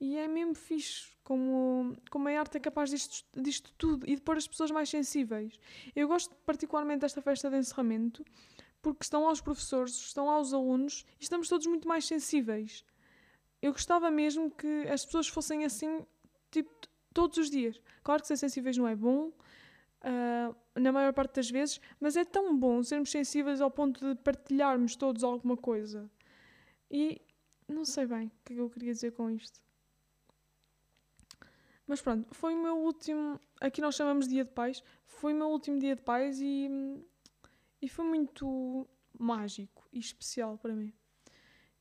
E 0.00 0.16
é 0.16 0.28
mesmo 0.28 0.54
fixe 0.54 1.14
como, 1.22 1.96
como 2.10 2.28
a 2.28 2.38
arte 2.38 2.56
é 2.56 2.60
capaz 2.60 2.90
disto, 2.90 3.24
disto 3.34 3.72
tudo 3.78 4.08
e 4.08 4.16
de 4.16 4.22
pôr 4.22 4.36
as 4.36 4.46
pessoas 4.46 4.70
mais 4.70 4.88
sensíveis. 4.88 5.58
Eu 5.94 6.08
gosto 6.08 6.34
particularmente 6.44 7.00
desta 7.00 7.22
festa 7.22 7.48
de 7.48 7.56
encerramento 7.56 8.24
porque 8.82 9.02
estão 9.02 9.24
lá 9.24 9.32
os 9.32 9.40
professores, 9.40 9.94
estão 9.94 10.26
lá 10.26 10.38
os 10.38 10.52
alunos 10.52 11.06
e 11.18 11.22
estamos 11.22 11.48
todos 11.48 11.66
muito 11.66 11.88
mais 11.88 12.04
sensíveis. 12.04 12.84
Eu 13.62 13.72
gostava 13.72 14.10
mesmo 14.10 14.50
que 14.50 14.86
as 14.88 15.06
pessoas 15.06 15.26
fossem 15.26 15.64
assim, 15.64 16.04
tipo, 16.50 16.70
todos 17.14 17.38
os 17.38 17.48
dias. 17.48 17.80
Claro 18.02 18.20
que 18.20 18.28
ser 18.28 18.36
sensíveis 18.36 18.76
não 18.76 18.86
é 18.86 18.94
bom, 18.94 19.32
uh, 20.04 20.54
na 20.78 20.92
maior 20.92 21.14
parte 21.14 21.36
das 21.36 21.50
vezes, 21.50 21.80
mas 21.98 22.14
é 22.14 22.26
tão 22.26 22.54
bom 22.58 22.82
sermos 22.82 23.10
sensíveis 23.10 23.62
ao 23.62 23.70
ponto 23.70 24.06
de 24.06 24.20
partilharmos 24.20 24.96
todos 24.96 25.24
alguma 25.24 25.56
coisa. 25.56 26.10
E 26.90 27.22
não 27.66 27.86
sei 27.86 28.04
bem 28.04 28.26
o 28.26 28.30
que 28.44 28.52
é 28.52 28.56
que 28.56 28.60
eu 28.60 28.68
queria 28.68 28.92
dizer 28.92 29.12
com 29.12 29.30
isto. 29.30 29.63
Mas 31.86 32.00
pronto, 32.00 32.34
foi 32.34 32.54
o 32.54 32.62
meu 32.62 32.76
último. 32.78 33.38
Aqui 33.60 33.80
nós 33.80 33.94
chamamos 33.94 34.26
Dia 34.26 34.44
de 34.44 34.50
Pais. 34.50 34.82
Foi 35.06 35.32
o 35.32 35.36
meu 35.36 35.48
último 35.48 35.78
Dia 35.78 35.94
de 35.94 36.02
Pais 36.02 36.40
e, 36.40 36.68
e 37.80 37.88
foi 37.88 38.04
muito 38.04 38.88
mágico 39.18 39.86
e 39.92 39.98
especial 39.98 40.58
para 40.58 40.74
mim. 40.74 40.92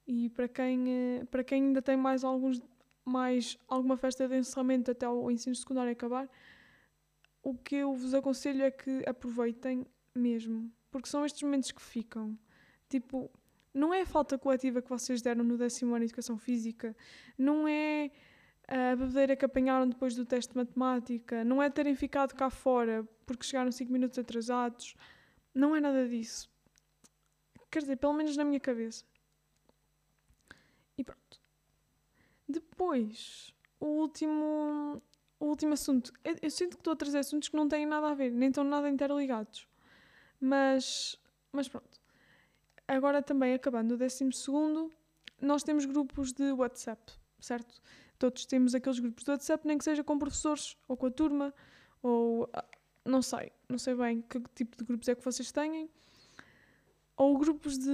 E 0.05 0.29
para 0.29 0.47
quem, 0.47 0.83
eh, 0.89 1.25
para 1.25 1.43
quem 1.43 1.63
ainda 1.63 1.81
tem 1.81 1.95
mais, 1.95 2.23
alguns, 2.23 2.61
mais 3.05 3.57
alguma 3.67 3.95
festa 3.95 4.27
de 4.27 4.37
encerramento 4.37 4.91
até 4.91 5.07
o 5.07 5.31
ensino 5.31 5.55
secundário 5.55 5.91
acabar, 5.91 6.29
o 7.41 7.55
que 7.55 7.75
eu 7.75 7.93
vos 7.93 8.13
aconselho 8.13 8.63
é 8.63 8.71
que 8.71 9.03
aproveitem 9.07 9.85
mesmo. 10.13 10.69
Porque 10.91 11.07
são 11.07 11.25
estes 11.25 11.41
momentos 11.41 11.71
que 11.71 11.81
ficam. 11.81 12.37
Tipo, 12.89 13.31
não 13.73 13.93
é 13.93 14.01
a 14.01 14.05
falta 14.05 14.37
coletiva 14.37 14.81
que 14.81 14.89
vocês 14.89 15.21
deram 15.21 15.43
no 15.43 15.57
décimo 15.57 15.95
ano 15.95 16.05
de 16.05 16.11
Educação 16.11 16.37
Física, 16.37 16.95
não 17.37 17.67
é 17.67 18.11
a 18.73 18.95
bebedeira 18.95 19.35
que 19.35 19.45
apanharam 19.45 19.87
depois 19.87 20.15
do 20.15 20.25
teste 20.25 20.51
de 20.51 20.57
matemática, 20.57 21.43
não 21.43 21.61
é 21.61 21.69
terem 21.69 21.93
ficado 21.93 22.33
cá 22.33 22.49
fora 22.49 23.07
porque 23.23 23.45
chegaram 23.45 23.71
5 23.71 23.91
minutos 23.91 24.17
atrasados, 24.17 24.95
não 25.53 25.75
é 25.75 25.79
nada 25.79 26.07
disso. 26.07 26.49
Quer 27.69 27.81
dizer, 27.81 27.97
pelo 27.97 28.13
menos 28.13 28.35
na 28.35 28.43
minha 28.43 28.59
cabeça. 28.59 29.05
E 30.97 31.03
pronto. 31.03 31.39
Depois, 32.49 33.53
o 33.79 33.85
último, 33.85 35.03
o 35.39 35.45
último 35.45 35.73
assunto. 35.73 36.11
Eu, 36.23 36.35
eu 36.41 36.49
sinto 36.49 36.75
que 36.75 36.81
estou 36.81 36.93
a 36.93 36.95
trazer 36.95 37.19
assuntos 37.19 37.49
que 37.49 37.55
não 37.55 37.67
têm 37.67 37.85
nada 37.85 38.07
a 38.07 38.15
ver, 38.15 38.31
nem 38.31 38.49
estão 38.49 38.63
nada 38.63 38.89
interligados. 38.89 39.67
Mas, 40.41 41.15
mas 41.51 41.69
pronto. 41.69 42.01
Agora 42.87 43.21
também, 43.21 43.53
acabando 43.53 43.93
o 43.93 43.97
décimo 43.97 44.33
segundo, 44.33 44.91
nós 45.39 45.63
temos 45.63 45.85
grupos 45.85 46.33
de 46.33 46.51
WhatsApp, 46.51 47.13
certo? 47.39 47.79
Todos 48.23 48.45
temos 48.45 48.73
aqueles 48.73 48.99
grupos 48.99 49.25
de 49.25 49.31
WhatsApp, 49.31 49.67
nem 49.67 49.77
que 49.77 49.83
seja 49.83 50.01
com 50.01 50.17
professores 50.17 50.77
ou 50.87 50.95
com 50.95 51.07
a 51.07 51.11
turma, 51.11 51.53
ou 52.01 52.49
ah, 52.53 52.63
não 53.03 53.21
sei, 53.21 53.51
não 53.67 53.77
sei 53.77 53.95
bem 53.95 54.21
que 54.21 54.39
tipo 54.55 54.77
de 54.77 54.85
grupos 54.85 55.09
é 55.09 55.15
que 55.15 55.25
vocês 55.25 55.51
têm. 55.51 55.89
Ou 57.17 57.37
grupos 57.37 57.77
de, 57.77 57.91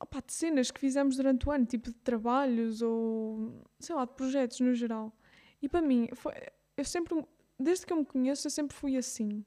opa, 0.00 0.20
de 0.20 0.32
cenas 0.32 0.72
que 0.72 0.80
fizemos 0.80 1.16
durante 1.16 1.48
o 1.48 1.52
ano, 1.52 1.64
tipo 1.64 1.90
de 1.90 1.96
trabalhos 1.98 2.82
ou 2.82 3.64
sei 3.78 3.94
lá, 3.94 4.04
de 4.04 4.14
projetos 4.14 4.58
no 4.58 4.74
geral. 4.74 5.16
E 5.62 5.68
para 5.68 5.80
mim, 5.80 6.08
foi, 6.12 6.32
eu 6.76 6.84
sempre, 6.84 7.24
desde 7.56 7.86
que 7.86 7.92
eu 7.92 7.98
me 7.98 8.04
conheço, 8.04 8.48
eu 8.48 8.50
sempre 8.50 8.76
fui 8.76 8.96
assim. 8.96 9.44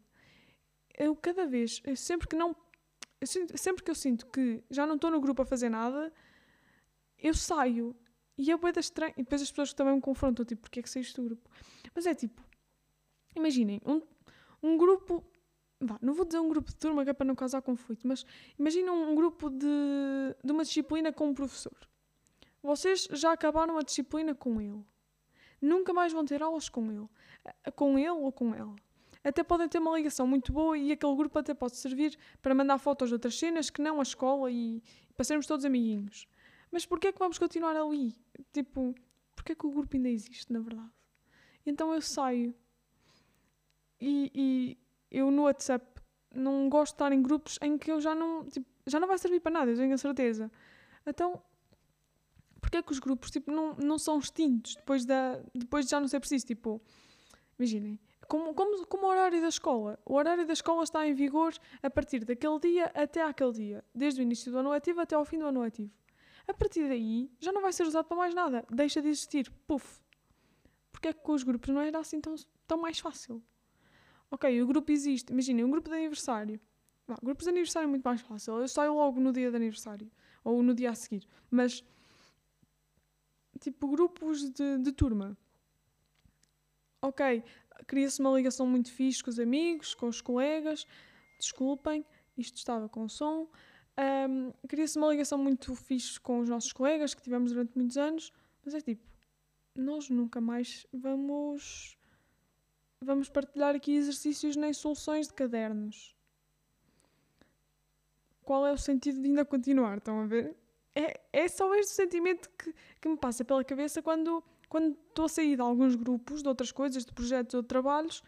Eu 0.98 1.14
cada 1.14 1.46
vez, 1.46 1.82
eu 1.84 1.98
sempre 1.98 2.26
que 2.26 2.38
não, 2.38 2.56
sempre 3.22 3.84
que 3.84 3.92
eu 3.92 3.96
sinto 3.96 4.28
que 4.28 4.64
já 4.70 4.88
não 4.88 4.96
estou 4.96 5.12
no 5.12 5.20
grupo 5.20 5.42
a 5.42 5.46
fazer 5.46 5.68
nada, 5.68 6.10
eu 7.18 7.34
saio 7.34 7.94
e 8.38 8.52
é 8.52 8.58
boeda 8.58 8.80
estranho. 8.80 9.14
E 9.18 9.24
depois 9.24 9.42
as 9.42 9.50
pessoas 9.50 9.74
também 9.74 9.96
me 9.96 10.02
confrontam, 10.02 10.46
tipo, 10.46 10.62
porque 10.62 10.80
é 10.80 10.84
que 10.84 10.90
saíste 10.90 11.16
do 11.16 11.24
grupo? 11.24 11.50
Mas 11.94 12.06
é 12.06 12.14
tipo, 12.14 12.42
imaginem, 13.36 13.82
um, 13.86 14.02
um 14.62 14.78
grupo. 14.78 15.24
Vá, 15.80 16.00
não 16.02 16.14
vou 16.14 16.26
dizer 16.26 16.40
um 16.40 16.48
grupo 16.48 16.70
de 16.70 16.78
turma 16.78 17.04
que 17.04 17.10
é 17.10 17.14
para 17.14 17.26
não 17.26 17.36
causar 17.36 17.62
conflito, 17.62 18.08
mas 18.08 18.26
imaginem 18.58 18.90
um 18.90 19.16
grupo 19.16 19.50
de, 19.50 19.68
de 20.44 20.52
uma 20.52 20.64
disciplina 20.64 21.12
com 21.12 21.28
um 21.28 21.34
professor. 21.34 21.76
Vocês 22.62 23.08
já 23.12 23.34
acabaram 23.34 23.78
a 23.78 23.82
disciplina 23.82 24.34
com 24.34 24.62
ele. 24.62 24.86
Nunca 25.62 25.92
mais 25.92 26.14
vão 26.14 26.24
ter 26.24 26.42
aulas 26.42 26.70
com 26.70 26.90
ele. 26.90 27.10
Com 27.76 28.00
ele 28.00 28.10
ou 28.10 28.32
com 28.32 28.56
ela. 28.56 28.76
Até 29.24 29.44
podem 29.44 29.68
ter 29.68 29.80
uma 29.80 29.96
ligação 29.98 30.28
muito 30.28 30.52
boa 30.52 30.78
e 30.78 30.92
aquele 30.92 31.16
grupo 31.16 31.40
até 31.40 31.54
pode 31.54 31.76
servir 31.78 32.18
para 32.42 32.54
mandar 32.54 32.78
fotos 32.78 33.10
de 33.10 33.16
outras 33.16 33.38
cenas 33.38 33.70
que 33.70 33.82
não 33.82 34.00
a 34.00 34.04
escola 34.04 34.52
e 34.52 34.82
para 35.16 35.24
sermos 35.24 35.48
todos 35.48 35.66
amiguinhos. 35.66 36.28
Mas 36.74 36.88
porquê 36.88 37.10
é 37.10 37.12
que 37.12 37.20
vamos 37.20 37.38
continuar 37.38 37.76
ali? 37.76 38.16
Tipo, 38.52 38.96
porquê 39.36 39.52
é 39.52 39.56
que 39.56 39.68
o 39.68 39.70
grupo 39.70 39.96
ainda 39.96 40.10
existe, 40.10 40.52
na 40.52 40.60
verdade? 40.60 40.90
Então 41.64 41.94
eu 41.94 42.02
saio. 42.02 42.52
E, 44.02 44.32
e 44.34 44.78
eu 45.12 45.30
no 45.30 45.44
WhatsApp 45.44 45.86
não 46.34 46.68
gosto 46.68 46.94
de 46.94 46.96
estar 46.96 47.12
em 47.12 47.22
grupos 47.22 47.60
em 47.62 47.78
que 47.78 47.92
eu 47.92 48.02
já 48.02 48.16
não, 48.16 48.44
tipo, 48.46 48.66
já 48.88 49.00
não 49.00 49.08
vai 49.08 49.20
servir 49.20 49.40
para 49.40 49.52
nada, 49.52 49.70
eu 49.70 49.78
tenho 49.78 49.94
a 49.94 49.98
certeza. 50.00 50.52
Então, 51.06 51.44
porque 52.60 52.78
é 52.78 52.82
que 52.82 52.92
os 52.92 52.98
grupos 52.98 53.30
tipo, 53.30 53.52
não, 53.52 53.76
não 53.76 54.00
são 54.00 54.18
extintos 54.18 54.74
depois, 54.74 55.06
da, 55.06 55.44
depois 55.54 55.86
de 55.86 55.92
já 55.92 56.00
não 56.00 56.08
ser 56.08 56.20
preciso. 56.20 56.48
Tipo, 56.48 56.82
imaginem, 57.60 58.00
como, 58.28 58.52
como, 58.56 58.88
como 58.88 59.06
o 59.06 59.10
horário 59.10 59.40
da 59.40 59.48
escola. 59.48 60.00
O 60.04 60.16
horário 60.16 60.48
da 60.48 60.54
escola 60.54 60.82
está 60.84 61.08
em 61.08 61.14
vigor 61.14 61.54
a 61.84 61.90
partir 61.92 62.26
daquele 62.26 62.60
dia 62.60 62.86
até 62.96 63.22
aquele 63.22 63.52
dia, 63.52 63.86
desde 63.94 64.22
o 64.22 64.24
início 64.24 64.52
do 64.52 64.58
ano 64.58 64.72
letivo 64.72 65.02
até 65.02 65.16
ao 65.16 65.24
fim 65.24 65.38
do 65.38 65.46
ano 65.46 65.62
letivo. 65.62 65.92
A 66.48 66.54
partir 66.54 66.88
daí 66.88 67.32
já 67.40 67.52
não 67.52 67.62
vai 67.62 67.72
ser 67.72 67.84
usado 67.84 68.06
para 68.06 68.18
mais 68.18 68.34
nada, 68.34 68.66
deixa 68.70 69.02
de 69.02 69.10
existir. 69.10 69.50
Puf! 69.66 70.02
Porque 70.92 71.08
é 71.10 71.14
que 71.14 71.22
com 71.22 71.34
os 71.34 71.44
grupos 71.44 71.70
não 71.70 71.82
era 71.82 72.00
assim 72.00 72.20
tão, 72.20 72.36
tão 72.68 72.78
mais 72.78 73.00
fácil? 73.00 73.44
Ok, 74.30 74.62
o 74.62 74.68
grupo 74.68 74.92
existe. 74.92 75.32
Imaginem, 75.32 75.64
um 75.64 75.72
grupo 75.72 75.90
de 75.90 75.96
aniversário. 75.96 76.60
Não, 77.08 77.16
grupos 77.22 77.44
de 77.44 77.50
aniversário 77.50 77.88
é 77.88 77.90
muito 77.90 78.04
mais 78.04 78.22
fácil. 78.22 78.60
Eu 78.60 78.68
saio 78.68 78.96
logo 78.96 79.20
no 79.20 79.32
dia 79.32 79.50
de 79.50 79.56
aniversário. 79.56 80.10
Ou 80.44 80.64
no 80.64 80.74
dia 80.74 80.90
a 80.90 80.96
seguir. 80.96 81.28
Mas, 81.52 81.84
tipo, 83.60 83.88
grupos 83.88 84.50
de, 84.50 84.78
de 84.80 84.92
turma. 84.92 85.38
Ok, 87.02 87.44
cria-se 87.86 88.20
uma 88.22 88.32
ligação 88.36 88.66
muito 88.66 88.92
fixe 88.92 89.24
com 89.24 89.30
os 89.30 89.40
amigos, 89.40 89.94
com 89.94 90.08
os 90.08 90.22
colegas. 90.22 90.88
Desculpem, 91.38 92.06
isto 92.38 92.58
estava 92.58 92.88
com 92.88 93.08
som. 93.10 93.50
Um, 93.98 94.52
cria-se 94.68 94.98
uma 94.98 95.10
ligação 95.10 95.38
muito 95.38 95.76
fixe 95.76 96.20
com 96.20 96.40
os 96.40 96.50
nossos 96.50 96.74
colegas 96.74 97.14
que 97.14 97.22
tivemos 97.22 97.52
durante 97.52 97.76
muitos 97.76 97.98
anos. 97.98 98.32
Mas 98.64 98.74
é 98.74 98.82
tipo, 98.82 99.04
nós 99.76 100.10
nunca 100.10 100.40
mais 100.42 100.86
vamos 100.92 101.98
vamos 103.02 103.28
partilhar 103.28 103.76
aqui 103.76 103.94
exercícios 103.94 104.56
nem 104.56 104.72
soluções 104.74 105.28
de 105.28 105.34
cadernos. 105.34 106.16
Qual 108.44 108.66
é 108.66 108.72
o 108.72 108.78
sentido 108.78 109.22
de 109.22 109.28
ainda 109.28 109.44
continuar? 109.44 109.98
Estão 109.98 110.22
a 110.22 110.26
ver? 110.26 110.56
É, 110.96 111.20
é 111.34 111.48
só 111.48 111.74
este 111.76 111.94
sentimento 111.94 112.50
que, 112.58 112.74
que 113.02 113.10
me 113.10 113.18
passa 113.18 113.44
pela 113.44 113.64
cabeça 113.64 114.02
quando 114.02 114.44
quando 114.74 114.98
estou 115.08 115.26
a 115.26 115.30
sair 115.30 115.56
de 115.56 115.62
alguns 115.62 115.94
grupos, 115.94 116.42
de 116.42 116.48
outras 116.48 116.72
coisas, 116.72 117.06
de 117.06 117.14
projetos 117.14 117.54
ou 117.54 117.62
de 117.62 117.68
trabalhos, 117.68 118.24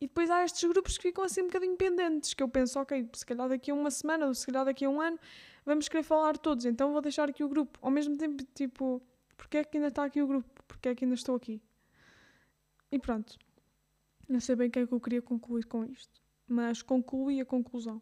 e 0.00 0.06
depois 0.06 0.30
há 0.30 0.44
estes 0.44 0.68
grupos 0.68 0.96
que 0.96 1.02
ficam 1.08 1.24
assim 1.24 1.42
um 1.42 1.46
bocadinho 1.46 1.76
pendentes, 1.76 2.32
que 2.34 2.42
eu 2.42 2.48
penso, 2.48 2.78
ok, 2.78 3.08
se 3.12 3.26
calhar 3.26 3.48
daqui 3.48 3.70
a 3.70 3.74
uma 3.74 3.90
semana 3.90 4.26
ou 4.26 4.34
se 4.34 4.46
calhar 4.46 4.64
daqui 4.64 4.84
a 4.84 4.90
um 4.90 5.00
ano 5.00 5.18
vamos 5.64 5.88
querer 5.88 6.02
falar 6.02 6.38
todos, 6.38 6.64
então 6.64 6.92
vou 6.92 7.00
deixar 7.00 7.28
aqui 7.28 7.42
o 7.42 7.48
grupo. 7.48 7.78
Ao 7.82 7.90
mesmo 7.90 8.16
tempo, 8.16 8.42
tipo, 8.54 9.02
porque 9.36 9.58
é 9.58 9.64
que 9.64 9.76
ainda 9.76 9.88
está 9.88 10.04
aqui 10.04 10.22
o 10.22 10.26
grupo? 10.26 10.48
Porque 10.66 10.88
é 10.88 10.94
que 10.94 11.04
ainda 11.04 11.14
estou 11.14 11.34
aqui? 11.34 11.60
E 12.90 12.98
pronto. 12.98 13.36
Não 14.28 14.40
sei 14.40 14.56
bem 14.56 14.68
o 14.68 14.70
que 14.70 14.78
é 14.78 14.86
que 14.86 14.92
eu 14.92 15.00
queria 15.00 15.22
concluir 15.22 15.64
com 15.64 15.84
isto, 15.84 16.22
mas 16.46 16.82
concluí 16.82 17.40
a 17.40 17.44
conclusão. 17.44 18.00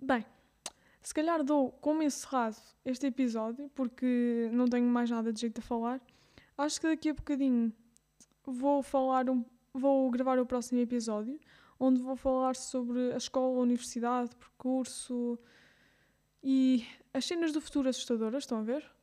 Bem, 0.00 0.26
se 1.02 1.14
calhar 1.14 1.42
dou 1.42 1.70
como 1.72 2.02
encerrado 2.02 2.56
este 2.84 3.06
episódio, 3.06 3.70
porque 3.74 4.50
não 4.52 4.66
tenho 4.66 4.86
mais 4.86 5.08
nada 5.08 5.32
de 5.32 5.40
jeito 5.40 5.58
a 5.58 5.62
falar. 5.62 6.00
Acho 6.58 6.80
que 6.80 6.88
daqui 6.88 7.10
a 7.10 7.14
bocadinho 7.14 7.72
vou 8.44 8.82
falar 8.82 9.30
um, 9.30 9.44
vou 9.76 10.10
gravar 10.10 10.38
o 10.38 10.46
próximo 10.46 10.80
episódio, 10.80 11.38
onde 11.78 12.00
vou 12.00 12.16
falar 12.16 12.56
sobre 12.56 13.12
a 13.12 13.16
escola, 13.16 13.58
a 13.58 13.62
universidade, 13.62 14.34
percurso 14.36 15.38
e 16.42 16.86
as 17.12 17.24
cenas 17.24 17.52
do 17.52 17.60
futuro 17.60 17.88
assustadoras, 17.88 18.44
estão 18.44 18.58
a 18.58 18.62
ver? 18.62 18.96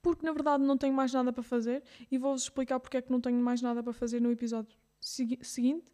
porque 0.00 0.24
na 0.24 0.32
verdade 0.32 0.62
não 0.62 0.78
tenho 0.78 0.94
mais 0.94 1.12
nada 1.12 1.32
para 1.32 1.42
fazer 1.42 1.82
e 2.10 2.16
vou-vos 2.18 2.42
explicar 2.42 2.78
porque 2.78 2.96
é 2.96 3.02
que 3.02 3.10
não 3.10 3.20
tenho 3.20 3.38
mais 3.38 3.60
nada 3.60 3.82
para 3.82 3.92
fazer 3.92 4.20
no 4.20 4.30
episódio 4.30 4.78
segui 5.00 5.38
seguinte. 5.42 5.86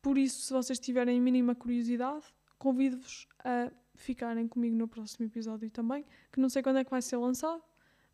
Por 0.00 0.18
isso, 0.18 0.42
se 0.42 0.52
vocês 0.52 0.78
tiverem 0.78 1.20
mínima 1.20 1.54
curiosidade, 1.54 2.24
convido-vos 2.58 3.26
a 3.44 3.70
ficarem 3.94 4.46
comigo 4.46 4.76
no 4.76 4.86
próximo 4.86 5.26
episódio 5.26 5.70
também, 5.70 6.04
que 6.30 6.40
não 6.40 6.48
sei 6.48 6.62
quando 6.62 6.78
é 6.78 6.84
que 6.84 6.90
vai 6.90 7.02
ser 7.02 7.16
lançado, 7.16 7.62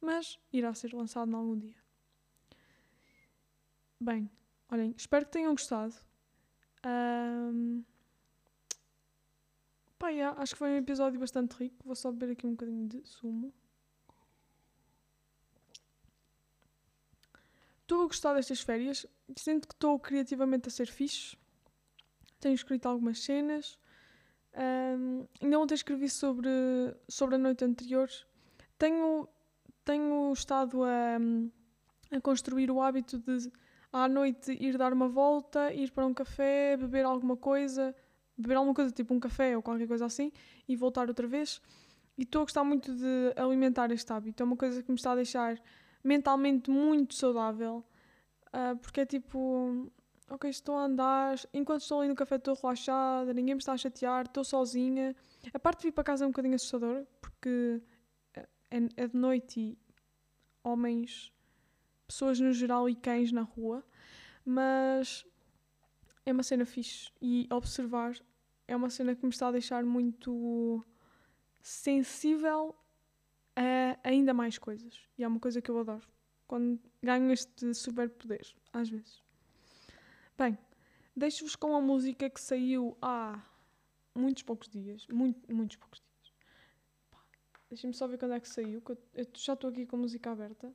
mas 0.01 0.39
irá 0.53 0.73
ser 0.75 0.95
lançado 0.95 1.31
em 1.31 1.35
algum 1.35 1.59
dia. 1.59 1.77
Bem, 4.01 4.31
olhem, 4.73 4.95
espero 4.97 5.27
que 5.27 5.33
tenham 5.33 5.53
gostado. 5.53 5.95
Um... 6.85 7.85
Pá, 9.99 10.09
yeah, 10.09 10.41
acho 10.41 10.55
que 10.55 10.59
foi 10.59 10.71
um 10.71 10.79
episódio 10.79 11.21
bastante 11.21 11.53
rico. 11.53 11.77
Vou 11.85 11.95
só 11.95 12.11
beber 12.11 12.33
aqui 12.33 12.47
um 12.47 12.53
bocadinho 12.53 12.89
de 12.89 13.07
sumo. 13.07 13.53
Estou 17.83 18.03
a 18.03 18.07
gostar 18.07 18.35
destas 18.35 18.61
férias. 18.61 19.07
Sinto 19.37 19.69
que 19.69 19.75
estou 19.75 19.99
criativamente 20.01 20.69
a 20.69 20.73
ser 20.73 20.89
fixe. 20.89 21.37
Tenho 22.41 22.55
escrito 22.55 22.89
algumas 22.89 23.21
cenas. 23.21 23.79
Um, 24.55 25.27
ainda 25.41 25.59
ontem 25.61 25.75
escrevi 25.75 26.09
sobre, 26.09 26.51
sobre 27.09 27.37
a 27.37 27.39
noite 27.39 27.65
anterior. 27.65 28.11
Tenho, 28.79 29.29
tenho 29.85 30.33
estado 30.33 30.83
a, 30.83 31.19
a 32.11 32.21
construir 32.21 32.71
o 32.71 32.83
hábito 32.83 33.19
de 33.19 33.53
à 33.93 34.09
noite 34.09 34.53
ir 34.53 34.79
dar 34.79 34.93
uma 34.93 35.09
volta, 35.09 35.73
ir 35.73 35.91
para 35.91 36.07
um 36.07 36.15
café, 36.15 36.77
beber 36.77 37.05
alguma 37.05 37.37
coisa, 37.37 37.95
beber 38.37 38.57
alguma 38.57 38.75
coisa 38.75 38.91
tipo 38.91 39.13
um 39.13 39.21
café 39.21 39.57
ou 39.57 39.63
qualquer 39.63 39.87
coisa 39.87 40.07
assim 40.07 40.33
e 40.67 40.75
voltar 40.75 41.09
outra 41.09 41.27
vez. 41.27 41.61
E 42.17 42.23
estou 42.23 42.43
a 42.43 42.45
gostar 42.45 42.65
muito 42.65 42.95
de 42.95 43.33
alimentar 43.37 43.91
este 43.91 44.13
hábito. 44.13 44.43
É 44.43 44.47
uma 44.47 44.57
coisa 44.57 44.83
que 44.83 44.91
me 44.91 44.97
está 44.97 45.13
a 45.13 45.17
deixar 45.17 45.61
mentalmente 46.03 46.71
muito 46.71 47.15
saudável, 47.15 47.85
uh, 48.49 48.77
porque 48.79 49.01
é 49.03 49.07
tipo, 49.07 49.91
ok, 50.29 50.51
estou 50.51 50.77
a 50.77 50.85
andar, 50.85 51.37
enquanto 51.55 51.83
estou 51.83 52.01
ali 52.01 52.09
no 52.09 52.15
café 52.15 52.37
estou 52.37 52.55
relaxada, 52.55 53.33
ninguém 53.33 53.55
me 53.55 53.61
está 53.61 53.73
a 53.73 53.77
chatear, 53.77 54.27
estou 54.27 54.45
sozinha. 54.45 55.15
A 55.55 55.59
parte 55.59 55.81
de 55.81 55.89
vir 55.89 55.93
para 55.93 56.05
casa 56.05 56.25
é 56.25 56.27
um 56.27 56.31
bocadinho 56.31 56.55
assustadora, 56.55 57.07
porque 57.21 57.81
é, 58.35 58.47
é 58.97 59.07
de 59.07 59.17
noite 59.17 59.61
e 59.61 59.79
homens, 60.65 61.32
pessoas 62.13 62.39
no 62.39 62.53
geral 62.53 62.89
e 62.89 62.95
cães 62.95 63.33
na 63.33 63.43
rua, 63.43 63.83
mas 64.45 65.25
é 66.27 66.33
uma 66.33 66.43
cena 66.43 66.67
fixe 66.67 67.11
e 67.21 67.49
observar 67.51 68.15
é 68.69 68.77
uma 68.77 68.91
cena 68.91 69.15
que 69.15 69.25
me 69.25 69.31
está 69.31 69.49
a 69.49 69.53
deixar 69.53 69.83
muito 69.85 70.85
sensível 71.63 72.75
a 73.57 74.09
ainda 74.09 74.33
mais 74.33 74.59
coisas. 74.59 75.01
E 75.19 75.25
é 75.25 75.29
uma 75.29 75.41
coisa 75.41 75.61
que 75.61 75.71
eu 75.71 75.79
adoro. 75.79 76.07
Quando 76.47 76.81
ganho 77.03 77.33
este 77.33 77.75
superpoder, 77.75 78.47
às 78.73 78.89
vezes. 78.89 79.23
Bem, 80.37 80.57
deixo-vos 81.17 81.57
com 81.57 81.75
a 81.75 81.81
música 81.81 82.29
que 82.31 82.41
saiu 82.41 82.97
há 83.01 83.43
muitos 84.15 84.43
poucos 84.43 84.69
dias. 84.69 85.07
Muito, 85.09 85.53
muitos 85.53 85.77
poucos 85.77 86.01
dias. 86.01 86.33
Deixem-me 87.69 87.95
só 87.95 88.07
ver 88.07 88.19
quando 88.19 88.35
é 88.35 88.41
que 88.41 88.49
saiu. 88.49 88.81
Que 88.81 88.93
eu, 88.93 88.99
eu 89.15 89.27
já 89.35 89.55
estou 89.55 89.71
aqui 89.71 89.87
com 89.87 89.97
a 89.97 90.01
música 90.01 90.31
aberta. 90.31 90.73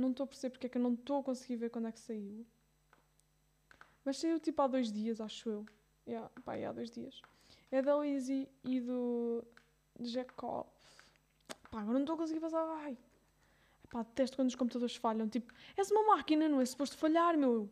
Não 0.00 0.10
estou 0.10 0.24
a 0.24 0.26
perceber 0.26 0.50
porque 0.50 0.66
é 0.66 0.70
que 0.70 0.78
eu 0.78 0.82
não 0.82 0.94
estou 0.94 1.20
a 1.20 1.22
conseguir 1.22 1.56
ver 1.56 1.70
quando 1.70 1.88
é 1.88 1.92
que 1.92 2.00
saiu. 2.00 2.46
Mas 4.04 4.18
saiu 4.18 4.40
tipo 4.40 4.60
há 4.62 4.66
dois 4.66 4.90
dias, 4.90 5.20
acho 5.20 5.48
eu. 5.48 5.66
Yeah, 6.06 6.30
pá, 6.44 6.54
há 6.54 6.72
dois 6.72 6.90
dias. 6.90 7.20
É 7.70 7.82
da 7.82 7.96
Lizzie 7.98 8.48
e 8.64 8.80
do 8.80 9.44
Jacob. 10.00 10.66
Pá, 11.70 11.80
agora 11.80 11.92
não 11.92 12.00
estou 12.00 12.14
a 12.14 12.18
conseguir 12.18 12.40
passar. 12.40 12.64
Ai. 12.82 12.98
Pá, 13.90 14.02
detesto 14.02 14.36
quando 14.36 14.48
os 14.48 14.54
computadores 14.54 14.96
falham. 14.96 15.28
Tipo, 15.28 15.52
és 15.76 15.90
uma 15.90 16.16
máquina, 16.16 16.48
não 16.48 16.60
é 16.60 16.64
suposto 16.64 16.96
falhar, 16.96 17.36
meu. 17.36 17.70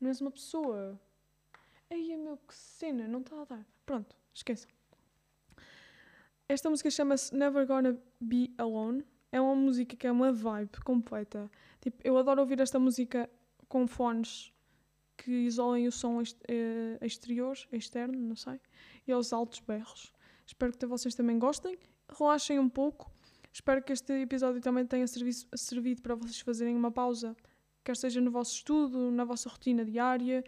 Não 0.00 0.08
és 0.08 0.20
uma 0.20 0.30
pessoa. 0.30 1.00
Ei, 1.88 2.16
meu, 2.16 2.36
que 2.36 2.54
cena, 2.54 3.08
não 3.08 3.20
está 3.20 3.40
a 3.40 3.44
dar. 3.44 3.66
Pronto, 3.86 4.16
esqueçam. 4.32 4.70
Esta 6.48 6.68
música 6.68 6.90
chama-se 6.90 7.34
Never 7.34 7.66
Gonna 7.66 7.98
Be 8.20 8.52
Alone. 8.58 9.04
É 9.34 9.40
uma 9.40 9.56
música 9.56 9.96
que 9.96 10.06
é 10.06 10.12
uma 10.12 10.32
vibe 10.32 10.78
completa. 10.84 11.50
Tipo, 11.80 11.96
eu 12.04 12.16
adoro 12.16 12.40
ouvir 12.40 12.60
esta 12.60 12.78
música 12.78 13.28
com 13.66 13.84
fones 13.84 14.52
que 15.16 15.32
isolem 15.32 15.88
o 15.88 15.92
som 15.92 16.22
eh, 16.46 16.98
exterior, 17.02 17.56
externo, 17.72 18.16
não 18.16 18.36
sei, 18.36 18.60
e 19.04 19.10
aos 19.10 19.32
altos 19.32 19.58
berros. 19.58 20.12
Espero 20.46 20.72
que 20.72 20.86
vocês 20.86 21.16
também 21.16 21.36
gostem 21.36 21.76
relaxem 22.16 22.60
um 22.60 22.68
pouco. 22.68 23.10
Espero 23.52 23.82
que 23.82 23.92
este 23.92 24.12
episódio 24.12 24.60
também 24.60 24.86
tenha 24.86 25.06
servido 25.06 26.00
para 26.00 26.14
vocês 26.14 26.38
fazerem 26.40 26.76
uma 26.76 26.92
pausa, 26.92 27.36
quer 27.82 27.96
seja 27.96 28.20
no 28.20 28.30
vosso 28.30 28.54
estudo, 28.54 29.10
na 29.10 29.24
vossa 29.24 29.48
rotina 29.48 29.84
diária. 29.84 30.44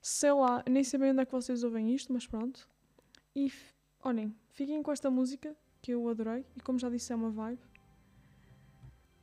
Sei 0.00 0.32
lá, 0.32 0.62
nem 0.70 0.84
sei 0.84 1.00
bem 1.00 1.10
onde 1.10 1.22
é 1.22 1.26
que 1.26 1.32
vocês 1.32 1.64
ouvem 1.64 1.92
isto, 1.92 2.12
mas 2.12 2.28
pronto. 2.28 2.68
E 3.34 3.52
olhem, 4.04 4.32
fiquem 4.50 4.82
com 4.84 4.92
esta 4.92 5.10
música 5.10 5.56
que 5.82 5.92
eu 5.92 6.08
adorei 6.08 6.46
e, 6.56 6.60
como 6.60 6.78
já 6.78 6.88
disse, 6.88 7.12
é 7.12 7.16
uma 7.16 7.30
vibe. 7.30 7.69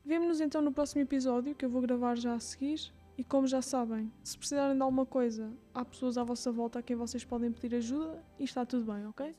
Vemo-nos 0.08 0.39
então 0.39 0.62
no 0.62 0.72
próximo 0.72 1.01
episódio 1.01 1.53
que 1.53 1.66
eu 1.66 1.70
vou 1.70 1.82
gravar 1.82 2.16
já 2.16 2.34
a 2.34 2.39
seguir. 2.39 2.93
E 3.18 3.26
como 3.26 3.45
já 3.45 3.62
sabem, 3.62 4.10
se 4.24 4.38
precisarem 4.38 4.74
de 4.74 4.82
alguma 4.82 5.05
coisa, 5.05 5.51
há 5.74 5.84
pessoas 5.84 6.18
à 6.18 6.24
vossa 6.24 6.49
volta 6.49 6.80
a 6.80 6.82
quem 6.82 6.95
vocês 6.95 7.26
podem 7.26 7.51
pedir 7.51 7.76
ajuda 7.76 8.24
e 8.39 8.45
está 8.45 8.66
tudo 8.66 8.89
bem, 8.89 9.05
ok? 9.05 9.36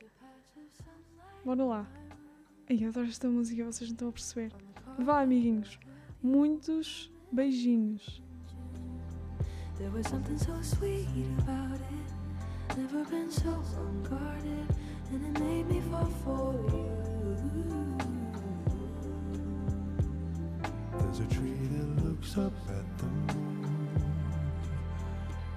Bora 1.43 1.65
lá! 1.65 1.87
Ai, 2.69 2.83
adoro 2.83 3.07
esta 3.07 3.27
música, 3.27 3.65
vocês 3.65 3.89
não 3.89 3.95
estão 3.95 4.09
a 4.09 4.11
perceber. 4.11 4.53
Vá, 4.99 5.21
amiguinhos. 5.21 5.79
Muitos 6.21 7.11
beijinhos. 7.31 8.21
There 9.77 9.89
was 9.89 10.05
something 10.05 10.37
so 10.37 10.53
sweet 10.61 11.07
about 11.39 11.81
it. 11.81 12.77
Never 12.79 13.03
been 13.09 13.31
so 13.31 13.49
unguarded. 13.75 14.67
And 15.11 15.25
it 15.25 15.39
made 15.39 15.63
me 15.63 15.81
fall 15.89 16.05
for 16.23 16.53
you. 16.71 17.18
There's 20.99 21.19
a 21.19 21.35
tree 21.35 21.67
that 21.73 22.05
looks 22.05 22.37
up 22.37 22.53
at 22.69 22.97
the 22.97 23.05
moon. 23.05 23.89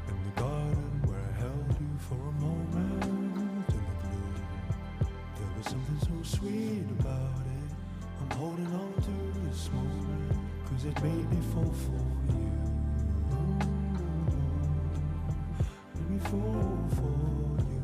In 0.09 0.18
the 0.24 0.40
garden 0.40 1.03
where 1.07 1.20
I 1.20 1.32
held 1.40 1.76
you 1.80 1.93
for 2.09 2.14
a 2.14 2.32
moment 2.40 3.05
in 3.05 3.64
the 3.66 3.72
blue. 3.72 4.34
There 5.36 5.53
was 5.57 5.66
something 5.66 6.01
so 6.01 6.36
sweet 6.38 6.86
about 7.01 7.45
it. 7.59 7.70
I'm 8.20 8.30
holding 8.36 8.66
on 8.66 8.93
to 8.95 9.40
this 9.49 9.70
moment 9.72 10.43
Cause 10.72 10.86
it 10.86 11.03
made 11.03 11.30
me 11.30 11.36
fall 11.53 11.74
for 11.84 12.32
you. 12.32 12.51
Made 15.95 16.11
me 16.11 16.18
fall 16.20 16.78
for 16.97 17.18
you. 17.68 17.82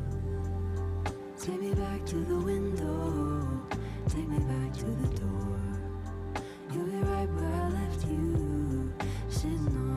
Take 1.38 1.61
me 1.61 1.74
back 1.74 2.06
to 2.06 2.16
the 2.16 2.38
window. 2.38 3.68
Take 4.09 4.26
me 4.26 4.38
back 4.38 4.72
to 4.78 4.84
the 4.86 5.09
door 5.20 5.78
right 7.19 7.29
where 7.31 7.62
I 7.62 7.69
left 7.71 8.07
you, 8.07 8.93
sitting 9.29 9.66
on. 9.66 9.88